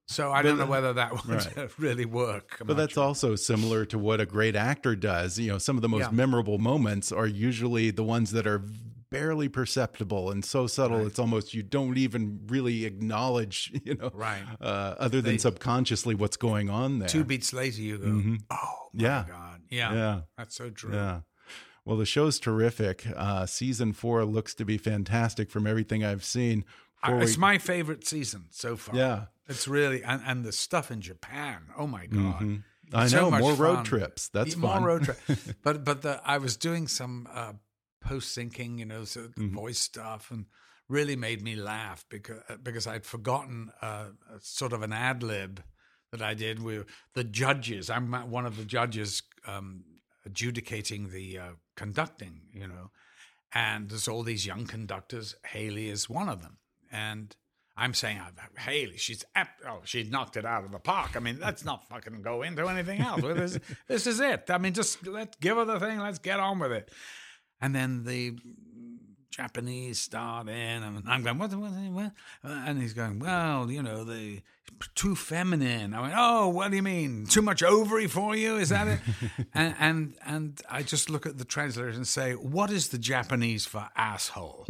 So 0.07 0.31
I 0.31 0.41
don't 0.43 0.57
know 0.57 0.65
whether 0.67 0.93
that 0.93 1.11
would 1.27 1.45
Right. 1.57 1.79
really 1.79 2.05
work. 2.05 2.57
But 2.63 2.77
that's 2.77 2.97
also 2.97 3.35
similar 3.35 3.85
to 3.85 3.97
what 3.97 4.21
a 4.21 4.25
great 4.25 4.55
actor 4.55 4.95
does. 4.95 5.39
You 5.39 5.51
know, 5.53 5.57
some 5.57 5.75
of 5.77 5.81
the 5.81 5.89
most 5.89 6.01
Yeah. 6.03 6.11
memorable 6.11 6.57
moments 6.59 7.11
are 7.11 7.25
usually 7.27 7.89
the 7.91 8.03
ones 8.03 8.31
that 8.31 8.45
are 8.45 8.61
barely 9.09 9.47
perceptible 9.47 10.29
and 10.29 10.43
so 10.43 10.67
subtle 10.67 10.97
Right. 10.99 11.07
it's 11.07 11.19
almost 11.19 11.53
you 11.53 11.63
don't 11.63 11.97
even 11.97 12.41
really 12.47 12.85
acknowledge, 12.85 13.71
you 13.85 13.95
know, 13.95 14.11
Right. 14.13 14.43
uh, 14.61 14.95
other 14.99 15.21
than 15.21 15.33
They- 15.33 15.37
subconsciously 15.39 16.15
what's 16.15 16.37
going 16.37 16.69
on 16.69 16.99
there. 16.99 17.07
Two 17.07 17.23
beats 17.23 17.53
later, 17.53 17.81
you 17.81 17.97
go, 17.97 18.07
Mhm. 18.07 18.41
oh, 18.51 18.89
my 18.93 19.03
Yeah. 19.03 19.25
God. 19.27 19.61
Yeah. 19.69 19.93
Yeah. 19.93 20.21
That's 20.37 20.55
so 20.55 20.69
true. 20.69 20.93
Yeah. 20.93 21.21
Well, 21.83 21.97
the 21.97 22.05
show's 22.05 22.39
terrific. 22.39 23.05
Uh, 23.15 23.45
season 23.45 23.93
four 23.93 24.25
looks 24.25 24.53
to 24.55 24.65
be 24.65 24.77
fantastic 24.77 25.49
from 25.49 25.65
everything 25.67 26.03
I've 26.03 26.23
seen. 26.25 26.65
Before 27.03 27.21
it's 27.21 27.37
my 27.37 27.57
favorite 27.59 28.05
season 28.07 28.45
so 28.49 28.75
far. 28.75 28.95
Yeah. 28.95 29.25
It's 29.47 29.67
really, 29.67 30.03
and, 30.03 30.21
and 30.25 30.43
the 30.43 30.51
stuff 30.51 30.91
in 30.91 31.01
Japan, 31.01 31.67
oh 31.77 31.87
my 31.87 32.07
God. 32.07 32.41
Mhm. 32.41 32.63
I 32.93 33.03
know 33.03 33.07
so 33.07 33.31
more 33.31 33.53
road 33.53 33.85
trips. 33.85 34.29
That's 34.29 34.55
more 34.55 34.73
fun. 34.73 34.83
road 34.83 35.03
trips. 35.03 35.53
but 35.63 35.83
but 35.83 36.01
the, 36.01 36.21
I 36.23 36.37
was 36.37 36.55
doing 36.55 36.87
some 36.87 37.27
uh, 37.33 37.53
post 38.01 38.37
syncing, 38.37 38.77
you 38.77 38.85
know, 38.85 39.05
so 39.05 39.21
mm-hmm. 39.21 39.55
voice 39.55 39.79
stuff, 39.79 40.29
and 40.31 40.45
really 40.87 41.15
made 41.15 41.41
me 41.41 41.55
laugh 41.55 42.05
because 42.09 42.41
uh, 42.49 42.57
because 42.61 42.87
I'd 42.87 43.05
forgotten 43.05 43.71
uh, 43.81 44.09
sort 44.39 44.73
of 44.73 44.81
an 44.81 44.93
ad 44.93 45.23
lib 45.23 45.63
that 46.11 46.21
I 46.21 46.33
did 46.33 46.61
with 46.61 46.85
the 47.13 47.23
judges. 47.23 47.89
I'm 47.89 48.11
one 48.29 48.45
of 48.45 48.57
the 48.57 48.65
judges 48.65 49.23
um, 49.47 49.83
adjudicating 50.25 51.09
the 51.09 51.39
uh, 51.39 51.51
conducting, 51.75 52.41
you 52.53 52.67
know, 52.67 52.91
and 53.53 53.89
there's 53.89 54.07
all 54.07 54.23
these 54.23 54.45
young 54.45 54.65
conductors. 54.65 55.35
Haley 55.47 55.89
is 55.89 56.09
one 56.09 56.29
of 56.29 56.41
them, 56.41 56.57
and 56.91 57.35
I'm 57.77 57.93
saying, 57.93 58.21
oh, 58.21 58.59
Haley, 58.59 58.97
she's 58.97 59.25
oh, 59.35 59.81
she 59.83 60.03
knocked 60.03 60.37
it 60.37 60.45
out 60.45 60.63
of 60.63 60.71
the 60.71 60.79
park. 60.79 61.11
I 61.15 61.19
mean, 61.19 61.39
let's 61.41 61.65
not 61.65 61.87
fucking 61.89 62.21
go 62.21 62.41
into 62.41 62.67
anything 62.69 63.01
else. 63.01 63.21
this, 63.21 63.59
this 63.87 64.07
is 64.07 64.19
it. 64.21 64.49
I 64.49 64.57
mean, 64.57 64.73
just 64.73 65.05
let's 65.05 65.35
give 65.41 65.57
her 65.57 65.65
the 65.65 65.79
thing. 65.79 65.99
Let's 65.99 66.19
get 66.19 66.39
on 66.39 66.59
with 66.59 66.71
it. 66.71 66.89
And 67.59 67.75
then 67.75 68.03
the 68.05 68.37
Japanese 69.35 69.99
start 69.99 70.47
in, 70.47 70.55
and 70.83 71.03
I'm 71.09 71.21
going, 71.21 71.37
what, 71.37 71.53
what, 71.53 71.71
what? 71.71 72.11
And 72.41 72.81
he's 72.81 72.93
going, 72.93 73.19
well, 73.19 73.69
you 73.69 73.83
know, 73.83 74.05
the 74.05 74.41
too 74.95 75.13
feminine. 75.13 75.93
I 75.93 76.01
went, 76.01 76.13
oh, 76.15 76.47
what 76.47 76.71
do 76.71 76.77
you 76.77 76.83
mean? 76.83 77.25
Too 77.25 77.41
much 77.41 77.61
ovary 77.61 78.07
for 78.07 78.33
you? 78.33 78.55
Is 78.55 78.69
that 78.69 78.87
it? 78.87 78.99
and, 79.53 79.75
and 79.77 80.15
and 80.25 80.61
I 80.69 80.83
just 80.83 81.09
look 81.09 81.25
at 81.25 81.37
the 81.37 81.43
translator 81.43 81.89
and 81.89 82.07
say, 82.07 82.33
what 82.33 82.71
is 82.71 82.89
the 82.89 82.97
Japanese 82.97 83.65
for 83.65 83.89
asshole? 83.97 84.67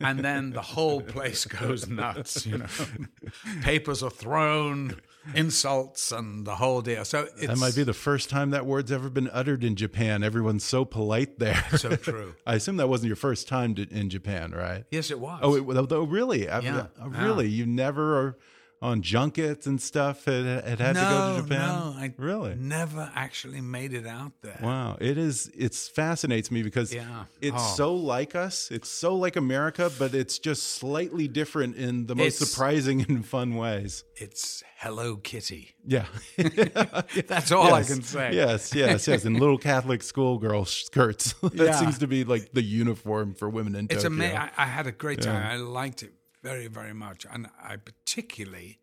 and 0.00 0.18
then 0.18 0.50
the 0.50 0.62
whole 0.62 1.00
place 1.00 1.44
goes 1.44 1.88
nuts. 1.88 2.44
You 2.44 2.58
know, 2.58 2.66
papers 3.62 4.02
are 4.02 4.10
thrown, 4.10 5.00
insults, 5.34 6.12
and 6.12 6.46
the 6.46 6.56
whole 6.56 6.80
deal. 6.82 7.04
So 7.04 7.26
that 7.40 7.58
might 7.58 7.74
be 7.74 7.84
the 7.84 7.92
first 7.92 8.30
time 8.30 8.50
that 8.50 8.66
word's 8.66 8.92
ever 8.92 9.08
been 9.10 9.30
uttered 9.30 9.64
in 9.64 9.76
Japan. 9.76 10.22
Everyone's 10.22 10.64
so 10.64 10.84
polite 10.84 11.38
there. 11.38 11.64
So 11.76 11.96
true. 11.96 12.34
I 12.46 12.54
assume 12.56 12.76
that 12.78 12.88
wasn't 12.88 13.08
your 13.08 13.16
first 13.16 13.48
time 13.48 13.74
to, 13.76 13.82
in 13.88 14.10
Japan, 14.10 14.52
right? 14.52 14.84
Yes, 14.90 15.10
it 15.10 15.18
was. 15.18 15.40
Oh, 15.42 15.56
it, 15.56 15.92
oh 15.92 16.04
really? 16.04 16.44
Yeah. 16.44 16.86
Uh, 17.00 17.08
really? 17.08 17.46
Yeah. 17.46 17.58
You 17.58 17.66
never. 17.66 18.38
On 18.82 19.00
junkets 19.00 19.66
and 19.66 19.80
stuff 19.80 20.26
it, 20.26 20.44
it 20.44 20.80
had 20.80 20.96
no, 20.96 21.00
to 21.00 21.08
go 21.08 21.36
to 21.36 21.42
Japan? 21.42 21.68
No, 21.68 21.94
I 21.96 22.12
really 22.16 22.56
never 22.56 23.10
actually 23.14 23.60
made 23.60 23.94
it 23.94 24.06
out 24.06 24.32
there. 24.42 24.58
Wow, 24.60 24.96
it 25.00 25.16
is 25.16 25.50
it 25.56 25.74
fascinates 25.74 26.50
me 26.50 26.62
because 26.62 26.92
yeah. 26.92 27.24
it's 27.40 27.56
oh. 27.56 27.74
so 27.76 27.94
like 27.94 28.34
us. 28.34 28.70
It's 28.70 28.88
so 28.88 29.14
like 29.14 29.36
America, 29.36 29.90
but 29.98 30.14
it's 30.14 30.38
just 30.38 30.64
slightly 30.64 31.28
different 31.28 31.76
in 31.76 32.06
the 32.06 32.16
most 32.16 32.40
it's, 32.40 32.50
surprising 32.50 33.02
and 33.08 33.24
fun 33.24 33.54
ways. 33.54 34.04
It's 34.16 34.62
Hello 34.82 35.14
Kitty. 35.14 35.76
Yeah. 35.86 36.06
That's 36.36 37.52
all 37.52 37.66
yes. 37.66 37.72
I 37.72 37.94
can 37.94 38.02
say. 38.02 38.34
Yes, 38.34 38.74
yes, 38.74 39.06
yes. 39.06 39.24
And 39.24 39.38
little 39.38 39.58
Catholic 39.58 40.02
schoolgirl 40.02 40.64
skirts. 40.64 41.34
that 41.42 41.54
yeah. 41.54 41.72
seems 41.72 41.98
to 41.98 42.08
be 42.08 42.24
like 42.24 42.52
the 42.52 42.62
uniform 42.62 43.34
for 43.34 43.48
women 43.48 43.76
in 43.76 43.84
it's 43.84 44.02
Tokyo. 44.02 44.06
It's 44.06 44.06
amazing. 44.06 44.36
I, 44.38 44.50
I, 44.56 44.66
had 44.66 44.88
a 44.88 44.92
great 44.92 45.22
time. 45.22 45.40
Yeah. 45.40 45.52
I 45.52 45.56
liked 45.56 46.02
it 46.02 46.12
very, 46.42 46.66
very 46.66 46.94
much. 46.94 47.26
And 47.30 47.48
I 47.62 47.76
particularly 47.76 48.78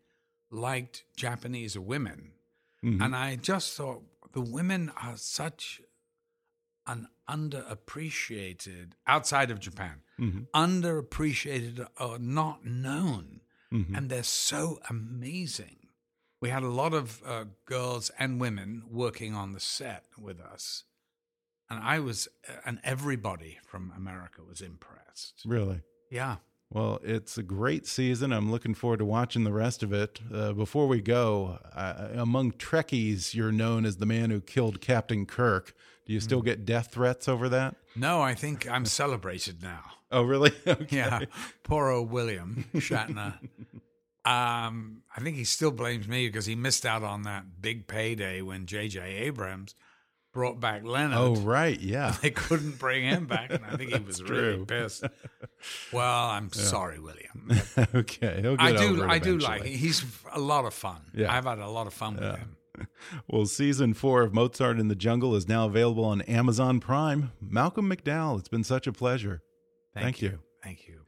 liked 0.50 1.04
Japanese 1.16 1.78
women. 1.78 2.32
Mm-hmm. 2.84 3.02
And 3.02 3.14
I 3.14 3.36
just 3.36 3.76
thought 3.76 4.02
the 4.32 4.40
women 4.40 4.90
are 5.00 5.16
such 5.16 5.80
an 6.86 7.08
underappreciated, 7.28 8.92
outside 9.06 9.50
of 9.50 9.60
Japan, 9.60 10.02
mm-hmm. 10.18 10.40
underappreciated 10.54 11.86
or 12.00 12.18
not 12.18 12.64
known. 12.64 13.40
Mm-hmm. 13.72 13.94
And 13.94 14.10
they're 14.10 14.22
so 14.22 14.80
amazing. 14.88 15.76
We 16.40 16.48
had 16.48 16.62
a 16.62 16.70
lot 16.70 16.94
of 16.94 17.22
uh, 17.24 17.44
girls 17.66 18.10
and 18.18 18.40
women 18.40 18.82
working 18.90 19.34
on 19.34 19.52
the 19.52 19.60
set 19.60 20.04
with 20.18 20.40
us. 20.40 20.84
And 21.68 21.78
I 21.78 22.00
was, 22.00 22.26
uh, 22.48 22.54
and 22.64 22.80
everybody 22.82 23.58
from 23.62 23.92
America 23.96 24.40
was 24.42 24.60
impressed. 24.60 25.42
Really? 25.44 25.82
Yeah. 26.10 26.36
Well, 26.72 27.00
it's 27.02 27.36
a 27.36 27.42
great 27.42 27.86
season. 27.86 28.32
I'm 28.32 28.50
looking 28.50 28.74
forward 28.74 29.00
to 29.00 29.04
watching 29.04 29.42
the 29.42 29.52
rest 29.52 29.82
of 29.82 29.92
it. 29.92 30.20
Uh, 30.32 30.52
before 30.52 30.86
we 30.86 31.00
go, 31.00 31.58
uh, 31.74 32.08
among 32.14 32.52
Trekkies, 32.52 33.34
you're 33.34 33.50
known 33.50 33.84
as 33.84 33.96
the 33.96 34.06
man 34.06 34.30
who 34.30 34.40
killed 34.40 34.80
Captain 34.80 35.26
Kirk. 35.26 35.74
Do 36.06 36.12
you 36.12 36.20
still 36.20 36.40
hmm. 36.40 36.46
get 36.46 36.64
death 36.64 36.92
threats 36.92 37.28
over 37.28 37.48
that? 37.48 37.74
No, 37.96 38.20
I 38.22 38.34
think 38.34 38.70
I'm 38.70 38.86
celebrated 38.86 39.62
now. 39.62 39.82
Oh, 40.12 40.22
really? 40.22 40.50
Okay. 40.66 40.96
Yeah. 40.96 41.20
Poor 41.62 41.88
old 41.88 42.10
William 42.10 42.64
Shatner. 42.74 43.34
um, 44.24 45.02
I 45.16 45.20
think 45.20 45.36
he 45.36 45.44
still 45.44 45.70
blames 45.70 46.08
me 46.08 46.26
because 46.26 46.46
he 46.46 46.56
missed 46.56 46.84
out 46.84 47.04
on 47.04 47.22
that 47.22 47.62
big 47.62 47.86
payday 47.86 48.42
when 48.42 48.66
J.J. 48.66 49.00
Abrams– 49.00 49.76
brought 50.32 50.60
back 50.60 50.84
Leonard. 50.84 51.18
Oh, 51.18 51.36
right, 51.36 51.78
yeah. 51.78 52.14
They 52.22 52.30
couldn't 52.30 52.78
bring 52.78 53.04
him 53.04 53.26
back, 53.26 53.52
and 53.52 53.64
I 53.64 53.76
think 53.76 53.92
he 53.92 53.98
was 54.06 54.22
really 54.22 54.64
pissed. 54.64 55.04
Well, 55.92 56.26
I'm 56.28 56.50
yeah. 56.54 56.62
sorry, 56.62 57.00
William. 57.00 57.50
okay, 57.94 58.40
He'll 58.40 58.56
get 58.56 58.66
I 58.66 58.72
do. 58.72 59.04
I 59.04 59.18
do 59.18 59.38
like. 59.38 59.64
He's 59.64 60.04
a 60.32 60.40
lot 60.40 60.64
of 60.64 60.74
fun. 60.74 61.00
Yeah. 61.14 61.34
I've 61.34 61.44
had 61.44 61.58
a 61.58 61.68
lot 61.68 61.86
of 61.86 61.94
fun 61.94 62.18
yeah. 62.20 62.32
with 62.32 62.40
him. 62.40 62.56
Well, 63.28 63.44
season 63.46 63.92
four 63.94 64.22
of 64.22 64.32
Mozart 64.32 64.78
in 64.78 64.88
the 64.88 64.94
Jungle 64.94 65.34
is 65.34 65.46
now 65.48 65.66
available 65.66 66.04
on 66.04 66.22
Amazon 66.22 66.80
Prime. 66.80 67.32
Malcolm 67.40 67.90
McDowell, 67.90 68.38
it's 68.38 68.48
been 68.48 68.64
such 68.64 68.86
a 68.86 68.92
pleasure. 68.92 69.42
Thank, 69.94 70.04
Thank 70.04 70.22
you. 70.22 70.28
you. 70.28 70.38
Thank 70.62 70.88
you. 70.88 71.00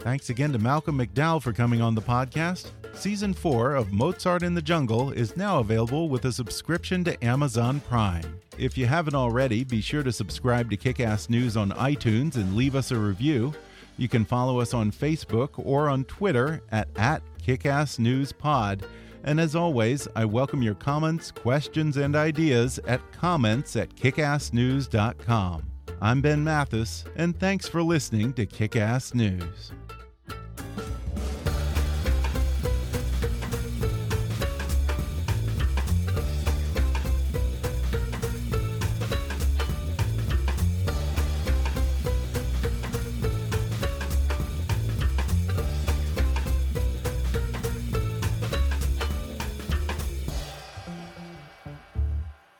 Thanks 0.00 0.30
again 0.30 0.52
to 0.52 0.58
Malcolm 0.58 0.98
McDowell 0.98 1.42
for 1.42 1.52
coming 1.52 1.80
on 1.80 1.94
the 1.94 2.02
podcast. 2.02 2.70
Season 2.94 3.32
4 3.32 3.74
of 3.74 3.92
Mozart 3.92 4.42
in 4.42 4.54
the 4.54 4.60
Jungle 4.60 5.10
is 5.10 5.36
now 5.36 5.60
available 5.60 6.08
with 6.08 6.26
a 6.26 6.32
subscription 6.32 7.02
to 7.04 7.24
Amazon 7.24 7.80
Prime. 7.80 8.40
If 8.58 8.76
you 8.76 8.86
haven't 8.86 9.14
already, 9.14 9.64
be 9.64 9.80
sure 9.80 10.02
to 10.02 10.12
subscribe 10.12 10.70
to 10.70 10.76
Kickass 10.76 11.30
News 11.30 11.56
on 11.56 11.70
iTunes 11.70 12.34
and 12.36 12.54
leave 12.56 12.74
us 12.74 12.90
a 12.90 12.98
review. 12.98 13.54
You 13.96 14.08
can 14.08 14.24
follow 14.24 14.60
us 14.60 14.74
on 14.74 14.92
Facebook 14.92 15.50
or 15.56 15.88
on 15.88 16.04
Twitter 16.04 16.62
at, 16.70 16.88
at 16.96 17.22
KickassNewsPod. 17.42 18.82
And 19.24 19.40
as 19.40 19.56
always, 19.56 20.06
I 20.14 20.24
welcome 20.26 20.62
your 20.62 20.74
comments, 20.74 21.30
questions, 21.30 21.96
and 21.96 22.14
ideas 22.14 22.78
at 22.86 23.00
comments 23.12 23.76
at 23.76 23.94
kickassnews.com. 23.94 25.62
I'm 26.02 26.20
Ben 26.20 26.42
Mathis, 26.42 27.04
and 27.16 27.38
thanks 27.38 27.68
for 27.68 27.82
listening 27.82 28.32
to 28.34 28.46
Kickass 28.46 29.14
News. 29.14 29.72